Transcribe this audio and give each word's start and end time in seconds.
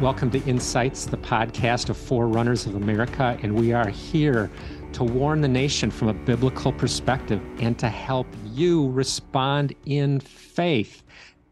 Welcome 0.00 0.30
to 0.30 0.42
Insights, 0.44 1.04
the 1.04 1.18
podcast 1.18 1.90
of 1.90 1.96
Forerunners 1.98 2.64
of 2.64 2.74
America. 2.74 3.38
And 3.42 3.54
we 3.54 3.74
are 3.74 3.90
here 3.90 4.50
to 4.94 5.04
warn 5.04 5.42
the 5.42 5.48
nation 5.48 5.90
from 5.90 6.08
a 6.08 6.14
biblical 6.14 6.72
perspective 6.72 7.38
and 7.58 7.78
to 7.78 7.90
help 7.90 8.26
you 8.46 8.88
respond 8.92 9.74
in 9.84 10.20
faith. 10.20 11.02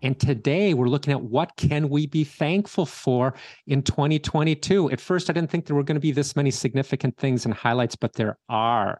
And 0.01 0.19
today 0.19 0.73
we're 0.73 0.89
looking 0.89 1.13
at 1.13 1.21
what 1.21 1.57
can 1.59 1.91
we 1.91 2.07
be 2.07 2.25
thankful 2.25 2.87
for 2.87 3.35
in 3.67 3.83
2022. 3.83 4.93
At 4.93 4.99
first, 4.99 5.29
I 5.29 5.35
didn't 5.35 5.51
think 5.51 5.67
there 5.67 5.77
were 5.77 5.83
going 5.83 5.97
to 5.97 6.01
be 6.01 6.13
this 6.13 6.35
many 6.35 6.51
significant 6.51 7.19
things 7.19 7.45
and 7.45 7.53
highlights, 7.53 7.97
but 7.97 8.15
there 8.15 8.39
are. 8.49 8.99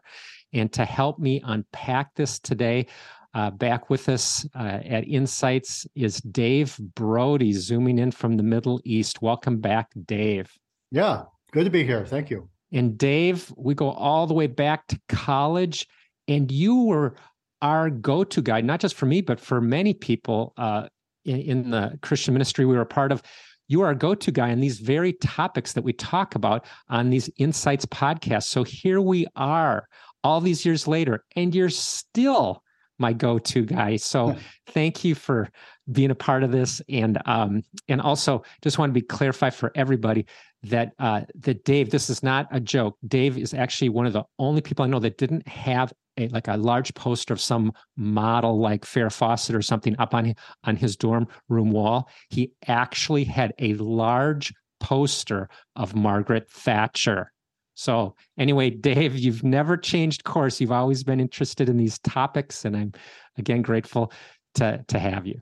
And 0.53 0.71
to 0.73 0.85
help 0.85 1.17
me 1.17 1.41
unpack 1.43 2.13
this 2.13 2.37
today, 2.37 2.85
uh, 3.33 3.51
back 3.51 3.89
with 3.89 4.09
us 4.09 4.45
uh, 4.55 4.79
at 4.85 5.07
Insights 5.07 5.85
is 5.95 6.19
Dave 6.21 6.77
Brody, 6.95 7.53
zooming 7.53 7.99
in 7.99 8.11
from 8.11 8.37
the 8.37 8.43
Middle 8.43 8.81
East. 8.83 9.21
Welcome 9.21 9.59
back, 9.59 9.91
Dave. 10.05 10.51
Yeah, 10.91 11.23
good 11.51 11.65
to 11.65 11.69
be 11.69 11.83
here. 11.83 12.05
Thank 12.05 12.29
you. 12.29 12.49
And 12.71 12.97
Dave, 12.97 13.51
we 13.57 13.73
go 13.73 13.91
all 13.91 14.27
the 14.27 14.33
way 14.33 14.47
back 14.47 14.87
to 14.87 14.99
college, 15.09 15.87
and 16.27 16.51
you 16.51 16.83
were 16.83 17.15
our 17.61 17.89
go 17.89 18.23
to 18.23 18.41
guy, 18.41 18.61
not 18.61 18.79
just 18.79 18.95
for 18.95 19.05
me, 19.05 19.21
but 19.21 19.39
for 19.39 19.59
many 19.59 19.93
people 19.93 20.53
uh, 20.57 20.87
in, 21.25 21.39
in 21.39 21.69
the 21.71 21.97
Christian 22.01 22.33
ministry 22.33 22.65
we 22.65 22.75
were 22.75 22.81
a 22.81 22.85
part 22.85 23.11
of 23.11 23.21
you 23.67 23.81
are 23.81 23.87
our 23.87 23.95
go-to 23.95 24.31
guy 24.31 24.51
on 24.51 24.59
these 24.59 24.79
very 24.79 25.13
topics 25.13 25.73
that 25.73 25.83
we 25.83 25.93
talk 25.93 26.35
about 26.35 26.65
on 26.89 27.09
these 27.09 27.29
insights 27.37 27.85
podcasts 27.85 28.45
so 28.45 28.63
here 28.63 28.99
we 28.99 29.27
are 29.35 29.87
all 30.23 30.41
these 30.41 30.65
years 30.65 30.87
later 30.87 31.23
and 31.35 31.53
you're 31.53 31.69
still 31.69 32.63
my 32.99 33.13
go-to 33.13 33.65
guy. 33.65 33.95
So 33.95 34.35
thank 34.67 35.03
you 35.03 35.15
for 35.15 35.49
being 35.91 36.11
a 36.11 36.15
part 36.15 36.43
of 36.43 36.51
this, 36.51 36.81
and 36.89 37.17
um, 37.25 37.63
and 37.87 38.01
also 38.01 38.43
just 38.61 38.77
want 38.77 38.91
to 38.91 38.93
be 38.93 39.01
clarify 39.01 39.49
for 39.49 39.71
everybody 39.75 40.25
that 40.63 40.93
uh, 40.99 41.21
that 41.35 41.63
Dave, 41.63 41.89
this 41.89 42.09
is 42.09 42.21
not 42.21 42.47
a 42.51 42.59
joke. 42.59 42.97
Dave 43.07 43.37
is 43.37 43.53
actually 43.53 43.89
one 43.89 44.05
of 44.05 44.13
the 44.13 44.23
only 44.37 44.61
people 44.61 44.85
I 44.85 44.87
know 44.87 44.99
that 44.99 45.17
didn't 45.17 45.47
have 45.47 45.93
a 46.17 46.27
like 46.27 46.47
a 46.47 46.57
large 46.57 46.93
poster 46.93 47.33
of 47.33 47.41
some 47.41 47.71
model 47.97 48.59
like 48.59 48.85
Farrah 48.85 49.13
Fawcett 49.13 49.55
or 49.55 49.61
something 49.61 49.95
up 49.99 50.13
on 50.13 50.35
on 50.63 50.75
his 50.75 50.95
dorm 50.95 51.27
room 51.47 51.71
wall. 51.71 52.09
He 52.29 52.51
actually 52.67 53.23
had 53.23 53.53
a 53.59 53.73
large 53.75 54.53
poster 54.79 55.49
of 55.75 55.95
Margaret 55.95 56.49
Thatcher 56.49 57.31
so, 57.79 58.13
anyway, 58.37 58.69
Dave, 58.87 59.17
you've 59.17 59.41
never 59.41 59.77
changed 59.77 60.25
course. 60.25 60.59
You've 60.59 60.73
always 60.73 61.01
been 61.01 61.21
interested 61.21 61.69
in 61.69 61.77
these 61.77 61.97
topics, 61.99 62.65
and 62.65 62.75
I'm 62.75 62.91
again 63.37 63.61
grateful 63.61 64.11
to 64.55 64.83
to 64.89 64.99
have 64.99 65.25
you. 65.25 65.39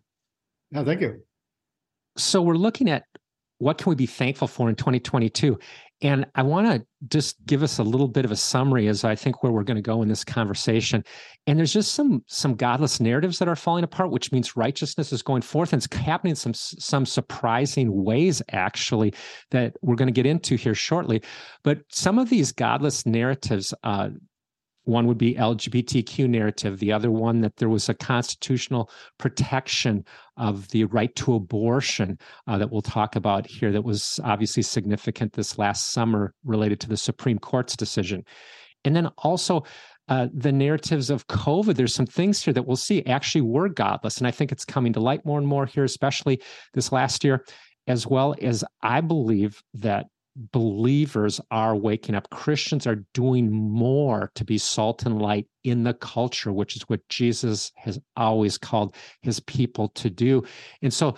Yeah, 0.70 0.84
thank 0.84 1.02
you. 1.02 1.24
So, 2.16 2.44
we're 2.44 2.54
looking 2.54 2.92
at 2.92 3.06
what 3.58 3.80
can 3.80 3.90
we 3.90 3.96
be 3.96 4.06
thankful 4.06 4.48
for 4.48 4.70
in 4.70 4.76
2022, 4.76 5.58
and 6.02 6.28
I 6.36 6.44
want 6.44 6.68
to 6.68 6.86
just 7.08 7.44
give 7.46 7.64
us 7.64 7.80
a 7.80 7.84
little 7.84 8.08
bit 8.08 8.24
of 8.24 8.32
a 8.32 8.36
summary 8.36 8.88
as 8.88 9.04
I 9.04 9.16
think 9.16 9.42
where 9.42 9.52
we're 9.52 9.64
going 9.64 9.78
to 9.78 9.82
go 9.82 10.04
in 10.04 10.08
this 10.08 10.24
conversation. 10.24 11.04
And 11.48 11.58
there's 11.58 11.74
just 11.74 11.94
some 11.94 12.24
some 12.28 12.56
godless 12.56 13.00
narratives 13.00 13.40
that 13.40 13.48
are 13.48 13.56
falling 13.56 13.84
apart, 13.84 14.12
which 14.12 14.32
means 14.32 14.56
righteousness 14.56 15.12
is 15.12 15.24
going 15.24 15.42
forth, 15.42 15.74
and 15.74 15.84
it's 15.84 15.96
happening 15.96 16.32
in 16.32 16.36
some 16.36 16.54
some 16.54 17.06
surprising 17.06 18.04
ways, 18.04 18.42
actually, 18.52 19.14
that 19.52 19.76
we're 19.82 19.96
going 19.96 20.08
to 20.08 20.12
get 20.12 20.28
into 20.28 20.56
here 20.56 20.76
shortly. 20.76 21.24
But 21.64 21.80
some 21.90 22.20
of 22.20 22.30
these 22.30 22.52
godless 22.52 23.06
narratives, 23.06 23.74
uh, 23.84 24.10
one 24.88 25.06
would 25.08 25.18
be 25.18 25.36
LGBTQ 25.36 26.30
narrative. 26.30 26.80
The 26.80 26.92
other 26.92 27.12
one 27.12 27.42
that 27.42 27.58
there 27.58 27.70
was 27.70 27.90
a 27.90 27.94
constitutional 27.94 28.90
protection 29.18 30.06
of 30.38 30.70
the 30.70 30.86
right 30.86 31.14
to 31.18 31.36
abortion 31.36 32.18
uh, 32.48 32.58
that 32.58 32.72
we'll 32.72 32.82
talk 32.82 33.16
about 33.16 33.46
here. 33.46 33.72
That 33.72 33.84
was 33.84 34.20
obviously 34.24 34.64
significant 34.64 35.34
this 35.34 35.58
last 35.58 35.92
summer 35.92 36.34
related 36.46 36.80
to 36.82 36.90
the 36.90 36.98
Supreme 36.98 37.40
Court's 37.40 37.76
decision, 37.76 38.24
and 38.84 38.96
then 38.96 39.08
also. 39.18 39.64
Uh, 40.10 40.30
the 40.34 40.54
narratives 40.54 41.10
of 41.10 41.28
COVID, 41.28 41.76
there's 41.76 41.94
some 41.94 42.06
things 42.06 42.42
here 42.42 42.54
that 42.54 42.66
we'll 42.66 42.78
see 42.78 43.06
actually 43.08 43.42
were 43.42 43.68
godless. 43.68 44.20
And 44.20 44.26
I 44.26 44.32
think 44.32 44.54
it's 44.54 44.64
coming 44.64 44.94
to 44.94 45.02
light 45.02 45.26
more 45.26 45.38
and 45.38 45.46
more 45.46 45.66
here, 45.66 45.84
especially 45.84 46.42
this 46.74 46.94
last 46.94 47.26
year, 47.26 47.44
as 47.88 48.08
well 48.08 48.34
as 48.42 48.64
I 48.82 49.02
believe 49.02 49.62
that 49.74 50.06
believers 50.38 51.42
are 51.50 51.76
waking 51.76 52.16
up. 52.16 52.30
Christians 52.30 52.86
are 52.86 53.04
doing 53.14 53.52
more 53.52 54.32
to 54.36 54.46
be 54.46 54.58
salt 54.58 55.06
and 55.06 55.22
light 55.22 55.48
in 55.64 55.84
the 55.84 55.96
culture, 55.96 56.54
which 56.54 56.76
is 56.76 56.84
what 56.84 57.08
Jesus 57.10 57.72
has 57.76 58.00
always 58.16 58.58
called 58.58 58.96
his 59.22 59.40
people 59.42 59.90
to 59.90 60.10
do. 60.10 60.44
And 60.82 60.94
so 60.94 61.16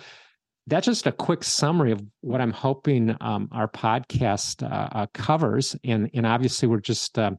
that's 0.66 0.86
just 0.86 1.06
a 1.06 1.12
quick 1.12 1.44
summary 1.44 1.92
of 1.92 2.02
what 2.20 2.40
I'm 2.40 2.52
hoping 2.52 3.14
um, 3.20 3.48
our 3.52 3.68
podcast 3.68 4.62
uh, 4.62 4.88
uh, 4.92 5.06
covers. 5.12 5.76
And, 5.84 6.10
and 6.14 6.26
obviously, 6.26 6.68
we're 6.68 6.80
just 6.80 7.18
uh, 7.18 7.32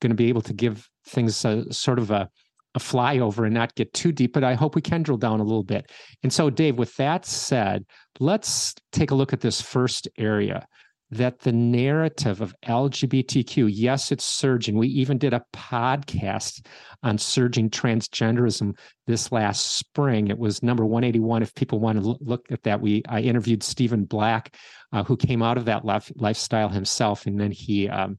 going 0.00 0.10
to 0.10 0.14
be 0.14 0.28
able 0.28 0.42
to 0.42 0.52
give 0.52 0.88
things 1.06 1.44
a, 1.44 1.70
sort 1.72 1.98
of 1.98 2.10
a, 2.10 2.30
a 2.74 2.78
flyover 2.78 3.44
and 3.44 3.54
not 3.54 3.74
get 3.74 3.92
too 3.92 4.12
deep, 4.12 4.32
but 4.32 4.44
I 4.44 4.54
hope 4.54 4.74
we 4.74 4.82
can 4.82 5.02
drill 5.02 5.18
down 5.18 5.40
a 5.40 5.44
little 5.44 5.64
bit. 5.64 5.90
And 6.22 6.32
so, 6.32 6.48
Dave, 6.50 6.78
with 6.78 6.94
that 6.96 7.26
said, 7.26 7.84
let's 8.20 8.74
take 8.92 9.10
a 9.10 9.14
look 9.14 9.32
at 9.32 9.40
this 9.40 9.60
first 9.60 10.08
area 10.18 10.66
that 11.10 11.40
the 11.40 11.52
narrative 11.52 12.40
of 12.40 12.54
LGBTQ, 12.66 13.70
yes, 13.72 14.10
it's 14.10 14.24
surging. 14.24 14.76
We 14.76 14.88
even 14.88 15.18
did 15.18 15.34
a 15.34 15.44
podcast 15.52 16.66
on 17.02 17.16
surging 17.18 17.70
transgenderism 17.70 18.76
this 19.06 19.30
last 19.30 19.78
spring. 19.78 20.28
It 20.28 20.38
was 20.38 20.62
number 20.62 20.84
181. 20.84 21.42
If 21.42 21.54
people 21.54 21.78
want 21.78 22.02
to 22.02 22.16
look 22.20 22.46
at 22.50 22.64
that, 22.64 22.80
we 22.80 23.02
I 23.08 23.20
interviewed 23.20 23.62
Stephen 23.62 24.04
Black, 24.04 24.56
uh, 24.92 25.04
who 25.04 25.16
came 25.16 25.42
out 25.42 25.58
of 25.58 25.66
that 25.66 25.84
life, 25.84 26.10
lifestyle 26.16 26.68
himself, 26.68 27.26
and 27.26 27.40
then 27.40 27.52
he 27.52 27.88
um, 27.88 28.18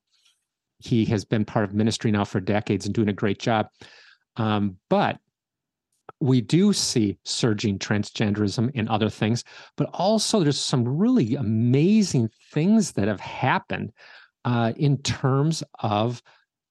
he 0.79 1.05
has 1.05 1.25
been 1.25 1.43
part 1.43 1.65
of 1.65 1.73
ministry 1.73 2.11
now 2.11 2.23
for 2.23 2.39
decades 2.39 2.85
and 2.85 2.95
doing 2.95 3.09
a 3.09 3.13
great 3.13 3.39
job. 3.39 3.67
Um, 4.37 4.77
but 4.89 5.17
we 6.19 6.41
do 6.41 6.73
see 6.73 7.17
surging 7.25 7.77
transgenderism 7.77 8.71
and 8.75 8.89
other 8.89 9.09
things, 9.09 9.43
but 9.75 9.89
also 9.93 10.39
there's 10.39 10.59
some 10.59 10.87
really 10.87 11.35
amazing 11.35 12.29
things 12.51 12.93
that 12.93 13.07
have 13.07 13.19
happened 13.19 13.91
uh, 14.45 14.73
in 14.77 14.97
terms 14.99 15.63
of 15.79 16.21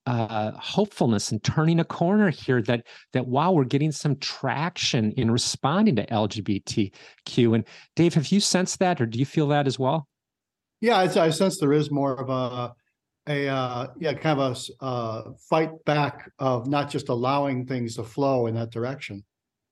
uh, 0.07 0.53
hopefulness 0.53 1.33
and 1.33 1.43
turning 1.43 1.81
a 1.81 1.84
corner 1.84 2.31
here 2.31 2.62
that 2.62 2.87
that 3.12 3.27
while 3.27 3.55
we're 3.55 3.65
getting 3.65 3.91
some 3.91 4.17
traction 4.17 5.11
in 5.12 5.31
responding 5.31 5.97
to 5.97 6.07
LGBTQ 6.07 7.55
and 7.55 7.65
Dave, 7.97 8.15
have 8.15 8.28
you 8.28 8.41
sensed 8.41 8.78
that 8.78 9.01
or 9.01 9.07
do 9.07 9.19
you 9.19 9.27
feel 9.27 9.49
that 9.49 9.67
as 9.67 9.78
well? 9.78 10.07
Yeah, 10.81 10.97
I, 10.97 11.27
I 11.27 11.31
sense 11.31 11.59
there 11.59 11.73
is 11.73 11.91
more 11.91 12.15
of 12.15 12.31
a 12.31 12.75
a 13.28 13.49
uh, 13.49 13.89
yeah 13.99 14.13
kind 14.15 14.39
of 14.39 14.57
a 14.81 14.84
uh, 14.84 15.23
fight 15.51 15.71
back 15.84 16.31
of 16.39 16.69
not 16.69 16.89
just 16.89 17.09
allowing 17.09 17.67
things 17.67 17.97
to 17.97 18.05
flow 18.05 18.47
in 18.47 18.55
that 18.55 18.71
direction. 18.71 19.25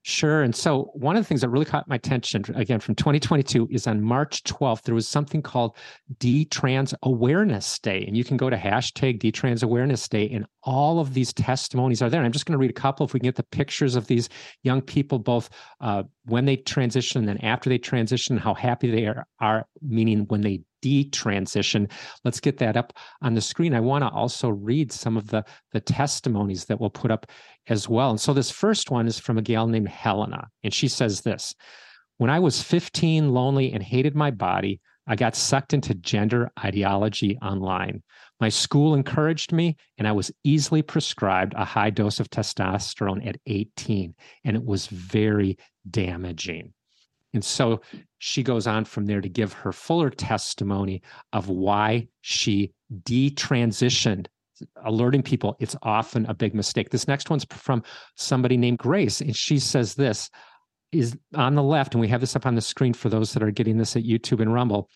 Sure. 0.07 0.43
And 0.43 0.55
so 0.55 0.91
one 0.93 1.17
of 1.17 1.23
the 1.23 1.27
things 1.27 1.41
that 1.41 1.49
really 1.49 1.65
caught 1.65 1.89
my 1.89 1.95
attention 1.95 2.45
again 2.55 2.79
from 2.79 2.95
2022 2.95 3.69
is 3.71 3.87
on 3.87 4.03
March 4.03 4.43
12th, 4.45 4.83
there 4.83 4.95
was 4.95 5.09
something 5.09 5.41
called 5.41 5.79
Detrans 6.19 6.93
Awareness 7.05 7.79
Day. 7.79 8.05
And 8.07 8.15
you 8.15 8.23
can 8.23 8.37
go 8.37 8.51
to 8.51 8.57
hashtag 8.57 9.19
Detrans 9.19 9.63
Awareness 9.63 10.07
Day 10.07 10.29
and 10.29 10.45
all 10.63 11.01
of 11.01 11.15
these 11.15 11.33
testimonies 11.33 12.03
are 12.03 12.11
there. 12.11 12.21
And 12.21 12.27
I'm 12.27 12.33
just 12.33 12.45
going 12.45 12.53
to 12.53 12.59
read 12.59 12.69
a 12.69 12.75
couple 12.75 13.07
if 13.07 13.15
we 13.15 13.21
can 13.21 13.29
get 13.29 13.37
the 13.37 13.45
pictures 13.45 13.97
of 13.97 14.07
these 14.07 14.29
young 14.63 14.83
people, 14.83 15.19
both 15.19 15.49
uh, 15.81 16.03
when 16.27 16.45
they 16.45 16.57
transition 16.57 17.21
and 17.21 17.27
then 17.27 17.39
after 17.39 17.71
they 17.71 17.79
transition, 17.79 18.37
how 18.37 18.53
happy 18.53 18.91
they 18.91 19.07
are, 19.07 19.27
are 19.41 19.65
meaning 19.81 20.27
when 20.29 20.43
they 20.43 20.61
detransition. 20.85 21.91
Let's 22.25 22.41
get 22.41 22.59
that 22.59 22.77
up 22.77 22.93
on 23.23 23.35
the 23.35 23.41
screen. 23.41 23.75
I 23.75 23.81
want 23.81 24.03
to 24.03 24.11
also 24.11 24.51
read 24.51 24.93
some 24.93 25.17
of 25.17 25.29
the, 25.29 25.45
the 25.73 25.81
testimonies 25.81 26.67
that 26.67 26.79
we'll 26.79 26.91
put 26.91 27.11
up 27.11 27.27
as 27.69 27.89
well. 27.89 28.11
And 28.11 28.21
so 28.21 28.35
this 28.35 28.51
first 28.51 28.91
one 28.91 29.07
is 29.07 29.19
from 29.19 29.39
a 29.39 29.43
gal 29.43 29.67
named 29.67 29.89
Helena, 29.89 30.49
and 30.63 30.75
she 30.75 30.89
says 30.89 31.23
this 31.23 31.55
When 32.19 32.31
I 32.31 32.39
was 32.39 32.63
15, 32.63 33.31
lonely, 33.31 33.73
and 33.73 33.83
hated 33.83 34.15
my 34.15 34.31
body, 34.31 34.81
I 35.07 35.17
got 35.17 35.37
sucked 35.37 35.75
into 35.75 35.95
gender 35.95 36.51
ideology 36.63 37.39
online. 37.43 38.03
My 38.41 38.49
school 38.49 38.95
encouraged 38.95 39.53
me, 39.53 39.77
and 39.99 40.09
I 40.09 40.13
was 40.13 40.33
easily 40.45 40.83
prescribed 40.83 41.55
a 41.55 41.65
high 41.65 41.91
dose 41.91 42.21
of 42.21 42.31
testosterone 42.31 43.27
at 43.27 43.37
18, 43.47 44.15
and 44.45 44.57
it 44.57 44.65
was 44.65 44.87
very 44.87 45.57
damaging. 45.89 46.73
And 47.35 47.45
so 47.45 47.83
she 48.19 48.43
goes 48.43 48.67
on 48.67 48.85
from 48.85 49.07
there 49.07 49.21
to 49.21 49.29
give 49.29 49.53
her 49.53 49.73
fuller 49.73 50.09
testimony 50.09 51.03
of 51.33 51.49
why 51.49 52.09
she 52.23 52.73
detransitioned, 53.03 54.29
alerting 54.85 55.23
people 55.23 55.57
it's 55.59 55.77
often 55.83 56.25
a 56.27 56.35
big 56.35 56.55
mistake. 56.55 56.91
This 56.91 57.09
next 57.09 57.29
one's 57.29 57.45
from 57.51 57.83
somebody 58.17 58.57
named 58.57 58.79
Grace, 58.79 59.21
and 59.21 59.37
she 59.37 59.59
says 59.59 59.95
this 59.95 60.31
is 60.93 61.19
on 61.35 61.57
the 61.57 61.63
left, 61.63 61.95
and 61.95 62.01
we 62.01 62.09
have 62.09 62.21
this 62.21 62.37
up 62.37 62.47
on 62.47 62.55
the 62.55 62.61
screen 62.61 62.95
for 62.95 63.09
those 63.09 63.35
that 63.35 63.43
are 63.43 63.51
getting 63.51 63.77
this 63.77 63.97
at 63.97 64.05
YouTube 64.05 64.41
and 64.41 64.55
Rumble. 64.55 64.89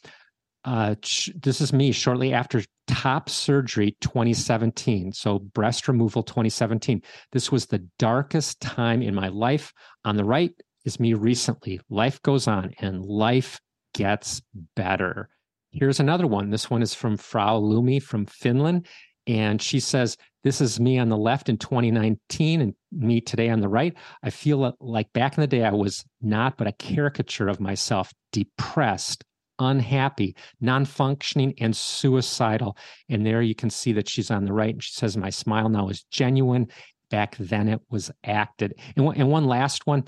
Uh, 0.64 0.94
this 1.42 1.60
is 1.60 1.72
me 1.72 1.92
shortly 1.92 2.32
after 2.32 2.62
top 2.86 3.28
surgery 3.28 3.96
2017. 4.00 5.12
So, 5.12 5.38
breast 5.38 5.88
removal 5.88 6.22
2017. 6.22 7.02
This 7.32 7.50
was 7.50 7.66
the 7.66 7.86
darkest 7.98 8.60
time 8.60 9.02
in 9.02 9.14
my 9.14 9.28
life. 9.28 9.72
On 10.04 10.16
the 10.16 10.24
right 10.24 10.52
is 10.84 11.00
me 11.00 11.14
recently. 11.14 11.80
Life 11.90 12.20
goes 12.22 12.46
on 12.46 12.72
and 12.80 13.04
life 13.04 13.60
gets 13.94 14.42
better. 14.76 15.28
Here's 15.70 16.00
another 16.00 16.26
one. 16.26 16.50
This 16.50 16.70
one 16.70 16.82
is 16.82 16.94
from 16.94 17.16
Frau 17.16 17.60
Lumi 17.60 18.02
from 18.02 18.26
Finland. 18.26 18.86
And 19.26 19.60
she 19.60 19.78
says, 19.80 20.16
This 20.42 20.60
is 20.60 20.80
me 20.80 20.98
on 20.98 21.10
the 21.10 21.16
left 21.16 21.48
in 21.48 21.58
2019 21.58 22.62
and 22.62 22.74
me 22.90 23.20
today 23.20 23.50
on 23.50 23.60
the 23.60 23.68
right. 23.68 23.94
I 24.22 24.30
feel 24.30 24.74
like 24.80 25.12
back 25.12 25.36
in 25.36 25.42
the 25.42 25.46
day, 25.46 25.64
I 25.64 25.72
was 25.72 26.04
not 26.22 26.56
but 26.56 26.66
a 26.66 26.72
caricature 26.72 27.48
of 27.48 27.60
myself, 27.60 28.12
depressed, 28.32 29.24
unhappy, 29.58 30.34
non 30.60 30.86
functioning, 30.86 31.54
and 31.60 31.76
suicidal. 31.76 32.76
And 33.10 33.26
there 33.26 33.42
you 33.42 33.54
can 33.54 33.68
see 33.68 33.92
that 33.92 34.08
she's 34.08 34.30
on 34.30 34.46
the 34.46 34.52
right. 34.54 34.74
And 34.74 34.82
she 34.82 34.92
says, 34.92 35.16
My 35.16 35.30
smile 35.30 35.68
now 35.68 35.88
is 35.88 36.04
genuine. 36.10 36.68
Back 37.10 37.36
then 37.38 37.68
it 37.68 37.80
was 37.90 38.10
acted. 38.24 38.74
And 38.96 39.04
one, 39.06 39.16
and 39.16 39.30
one 39.30 39.46
last 39.46 39.86
one 39.86 40.04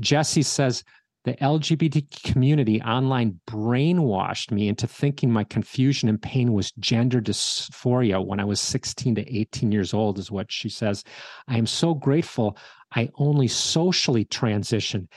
Jesse 0.00 0.42
says, 0.42 0.84
the 1.24 1.34
LGBT 1.34 2.22
community 2.22 2.80
online 2.80 3.40
brainwashed 3.46 4.50
me 4.50 4.68
into 4.68 4.86
thinking 4.86 5.30
my 5.30 5.44
confusion 5.44 6.08
and 6.08 6.22
pain 6.22 6.52
was 6.52 6.70
gender 6.78 7.20
dysphoria 7.20 8.24
when 8.24 8.40
I 8.40 8.44
was 8.44 8.60
16 8.60 9.16
to 9.16 9.36
18 9.38 9.72
years 9.72 9.92
old, 9.92 10.18
is 10.18 10.30
what 10.30 10.50
she 10.50 10.68
says. 10.68 11.04
I 11.48 11.58
am 11.58 11.66
so 11.66 11.92
grateful 11.92 12.56
I 12.94 13.10
only 13.16 13.48
socially 13.48 14.24
transitioned. 14.24 15.08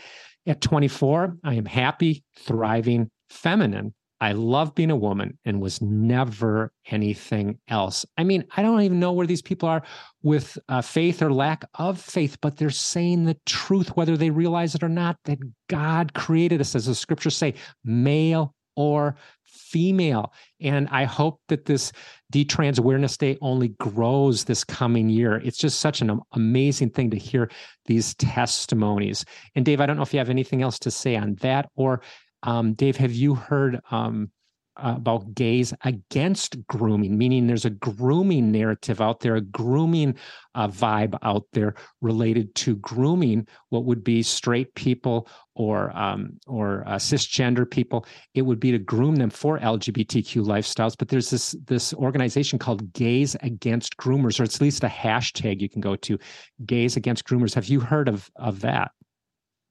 At 0.47 0.59
24, 0.59 1.37
I 1.43 1.53
am 1.53 1.65
happy, 1.65 2.23
thriving, 2.35 3.11
feminine. 3.29 3.93
I 4.21 4.33
love 4.33 4.75
being 4.75 4.91
a 4.91 4.95
woman 4.95 5.39
and 5.45 5.59
was 5.59 5.81
never 5.81 6.71
anything 6.91 7.57
else. 7.67 8.05
I 8.17 8.23
mean, 8.23 8.45
I 8.55 8.61
don't 8.61 8.81
even 8.81 8.99
know 8.99 9.11
where 9.11 9.25
these 9.25 9.41
people 9.41 9.67
are 9.67 9.81
with 10.21 10.59
uh, 10.69 10.81
faith 10.81 11.23
or 11.23 11.33
lack 11.33 11.65
of 11.73 11.99
faith, 11.99 12.37
but 12.39 12.55
they're 12.55 12.69
saying 12.69 13.25
the 13.25 13.37
truth, 13.47 13.97
whether 13.97 14.15
they 14.15 14.29
realize 14.29 14.75
it 14.75 14.83
or 14.83 14.89
not, 14.89 15.17
that 15.25 15.39
God 15.69 16.13
created 16.13 16.61
us, 16.61 16.75
as 16.75 16.85
the 16.85 16.93
scriptures 16.93 17.35
say, 17.35 17.55
male 17.83 18.53
or 18.75 19.15
female. 19.43 20.31
And 20.59 20.87
I 20.91 21.05
hope 21.05 21.41
that 21.47 21.65
this 21.65 21.91
Detrans 22.31 22.77
Awareness 22.77 23.17
Day 23.17 23.37
only 23.41 23.69
grows 23.79 24.43
this 24.43 24.63
coming 24.63 25.09
year. 25.09 25.41
It's 25.43 25.57
just 25.57 25.79
such 25.79 26.01
an 26.01 26.19
amazing 26.33 26.91
thing 26.91 27.09
to 27.09 27.17
hear 27.17 27.49
these 27.85 28.13
testimonies. 28.15 29.25
And 29.55 29.65
Dave, 29.65 29.81
I 29.81 29.87
don't 29.87 29.97
know 29.97 30.03
if 30.03 30.13
you 30.13 30.19
have 30.19 30.29
anything 30.29 30.61
else 30.61 30.77
to 30.79 30.91
say 30.91 31.15
on 31.15 31.35
that 31.41 31.69
or 31.75 32.01
um, 32.43 32.73
Dave, 32.73 32.97
have 32.97 33.13
you 33.13 33.35
heard 33.35 33.81
um, 33.91 34.31
about 34.77 35.33
gays 35.35 35.73
against 35.83 36.65
grooming? 36.67 37.17
Meaning, 37.17 37.47
there's 37.47 37.65
a 37.65 37.69
grooming 37.69 38.51
narrative 38.51 39.01
out 39.01 39.19
there, 39.19 39.35
a 39.35 39.41
grooming 39.41 40.15
uh, 40.55 40.67
vibe 40.67 41.17
out 41.21 41.45
there 41.53 41.75
related 42.01 42.53
to 42.55 42.75
grooming. 42.77 43.47
What 43.69 43.85
would 43.85 44.03
be 44.03 44.23
straight 44.23 44.73
people 44.75 45.27
or 45.55 45.95
um, 45.95 46.39
or 46.47 46.83
uh, 46.87 46.95
cisgender 46.95 47.69
people? 47.69 48.05
It 48.33 48.43
would 48.43 48.59
be 48.59 48.71
to 48.71 48.79
groom 48.79 49.17
them 49.17 49.29
for 49.29 49.59
LGBTQ 49.59 50.43
lifestyles. 50.45 50.95
But 50.97 51.09
there's 51.09 51.29
this 51.29 51.55
this 51.65 51.93
organization 51.93 52.57
called 52.57 52.91
Gays 52.93 53.35
Against 53.41 53.97
Groomers, 53.97 54.39
or 54.39 54.43
it's 54.43 54.55
at 54.55 54.61
least 54.61 54.83
a 54.83 54.87
hashtag 54.87 55.61
you 55.61 55.69
can 55.69 55.81
go 55.81 55.95
to, 55.97 56.17
Gays 56.65 56.95
Against 56.97 57.25
Groomers. 57.25 57.53
Have 57.53 57.65
you 57.65 57.79
heard 57.79 58.07
of 58.07 58.31
of 58.35 58.61
that? 58.61 58.91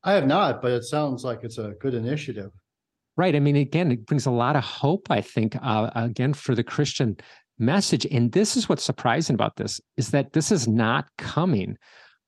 I 0.02 0.14
have 0.14 0.26
not, 0.26 0.62
but 0.62 0.72
it 0.72 0.84
sounds 0.84 1.25
like 1.25 1.40
it's 1.43 1.58
a 1.58 1.75
good 1.81 1.94
initiative. 1.94 2.52
Right. 3.20 3.37
I 3.37 3.38
mean, 3.38 3.56
again, 3.56 3.93
it 3.93 4.06
brings 4.06 4.25
a 4.25 4.31
lot 4.31 4.56
of 4.56 4.64
hope, 4.64 5.08
I 5.11 5.20
think, 5.20 5.55
uh, 5.61 5.90
again, 5.94 6.32
for 6.32 6.55
the 6.55 6.64
Christian 6.64 7.19
message. 7.58 8.06
And 8.06 8.32
this 8.32 8.56
is 8.56 8.67
what's 8.67 8.82
surprising 8.82 9.34
about 9.34 9.56
this 9.56 9.78
is 9.99 10.12
that 10.12 10.32
this 10.32 10.50
is 10.50 10.67
not 10.67 11.06
coming 11.19 11.76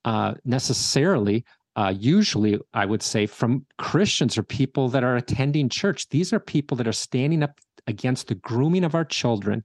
uh, 0.04 0.34
necessarily, 0.44 1.46
uh, 1.76 1.94
usually, 1.96 2.60
I 2.74 2.84
would 2.84 3.02
say, 3.02 3.24
from 3.24 3.64
Christians 3.78 4.36
or 4.36 4.42
people 4.42 4.90
that 4.90 5.02
are 5.02 5.16
attending 5.16 5.70
church. 5.70 6.10
These 6.10 6.30
are 6.34 6.38
people 6.38 6.76
that 6.76 6.86
are 6.86 6.92
standing 6.92 7.42
up 7.42 7.58
against 7.86 8.28
the 8.28 8.34
grooming 8.34 8.84
of 8.84 8.94
our 8.94 9.06
children, 9.06 9.64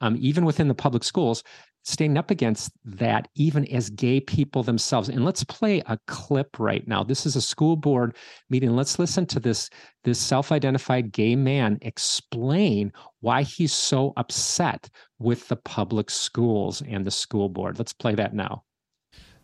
um, 0.00 0.16
even 0.18 0.46
within 0.46 0.68
the 0.68 0.74
public 0.74 1.04
schools, 1.04 1.44
standing 1.84 2.16
up 2.16 2.30
against 2.30 2.72
that 2.84 3.28
even 3.34 3.66
as 3.68 3.90
gay 3.90 4.20
people 4.20 4.62
themselves. 4.62 5.08
And 5.08 5.24
let's 5.24 5.44
play 5.44 5.82
a 5.86 5.98
clip 6.06 6.58
right 6.58 6.86
now. 6.86 7.02
This 7.02 7.26
is 7.26 7.36
a 7.36 7.40
school 7.40 7.76
board 7.76 8.16
meeting. 8.50 8.76
Let's 8.76 8.98
listen 8.98 9.26
to 9.26 9.40
this 9.40 9.68
this 10.04 10.20
self-identified 10.20 11.12
gay 11.12 11.36
man 11.36 11.78
explain 11.82 12.92
why 13.20 13.42
he's 13.42 13.72
so 13.72 14.12
upset 14.16 14.88
with 15.18 15.46
the 15.48 15.56
public 15.56 16.10
schools 16.10 16.82
and 16.88 17.04
the 17.04 17.10
school 17.10 17.48
board. 17.48 17.78
Let's 17.78 17.92
play 17.92 18.14
that 18.14 18.34
now. 18.34 18.64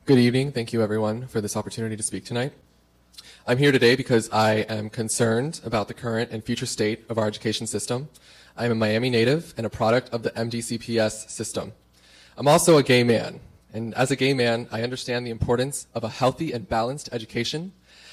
Good 0.05 0.19
evening. 0.19 0.53
Thank 0.53 0.73
you 0.73 0.83
everyone 0.83 1.27
for 1.27 1.41
this 1.41 1.57
opportunity 1.57 1.97
to 1.97 2.03
speak 2.03 2.25
tonight. 2.25 2.53
I'm 3.47 3.59
here 3.59 3.73
today 3.73 3.97
because 3.97 4.31
i 4.31 4.57
am 4.69 4.91
concerned 4.91 5.61
about 5.65 5.89
the 5.89 5.95
current 5.95 6.31
and 6.31 6.45
future 6.45 6.67
state 6.67 7.05
of 7.09 7.19
our 7.19 7.27
education 7.27 7.67
system. 7.67 8.09
I 8.57 8.65
am 8.65 8.73
a 8.73 8.75
miami 8.75 9.11
native 9.11 9.55
and 9.57 9.67
a 9.67 9.71
product 9.71 10.11
of 10.11 10.23
the 10.23 10.31
mdcps 10.31 11.31
system 11.31 11.73
I'm 12.39 12.47
also 12.47 12.79
a 12.79 12.85
gay 12.85 13.03
man, 13.03 13.41
and 13.73 13.93
as 13.95 14.13
a 14.13 14.17
gay 14.17 14.33
man, 14.33 14.69
I 14.71 14.83
understand 14.83 15.27
the 15.27 15.33
importance 15.33 15.89
of 15.93 16.05
a 16.05 16.09
healthy 16.09 16.53
and 16.53 16.69
balanced 16.69 17.09
education. 17.11 17.73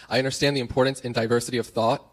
I 0.10 0.18
understand 0.18 0.58
the 0.58 0.62
importance 0.62 1.00
in 1.00 1.14
diversity 1.14 1.60
of 1.60 1.68
thought, 1.68 2.04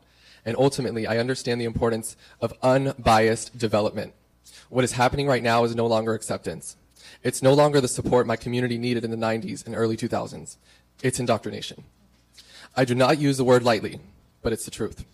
and 0.44 0.54
ultimately, 0.58 1.06
I 1.06 1.16
understand 1.16 1.58
the 1.58 1.64
importance 1.64 2.18
of 2.42 2.52
unbiased 2.62 3.56
development. 3.56 4.12
What 4.68 4.84
is 4.84 4.92
happening 4.92 5.26
right 5.26 5.42
now 5.42 5.64
is 5.64 5.74
no 5.74 5.86
longer 5.86 6.12
acceptance. 6.12 6.76
It's 7.22 7.42
no 7.42 7.54
longer 7.54 7.80
the 7.80 7.88
support 7.88 8.26
my 8.26 8.36
community 8.36 8.76
needed 8.76 9.06
in 9.06 9.10
the 9.10 9.16
90s 9.16 9.64
and 9.64 9.74
early 9.74 9.96
2000s. 9.96 10.56
It's 11.02 11.18
indoctrination. 11.18 11.84
I 12.76 12.84
do 12.84 12.94
not 12.94 13.20
use 13.20 13.38
the 13.38 13.44
word 13.44 13.62
lightly, 13.62 14.00
but 14.42 14.52
it's 14.52 14.66
the 14.66 14.70
truth. 14.70 15.06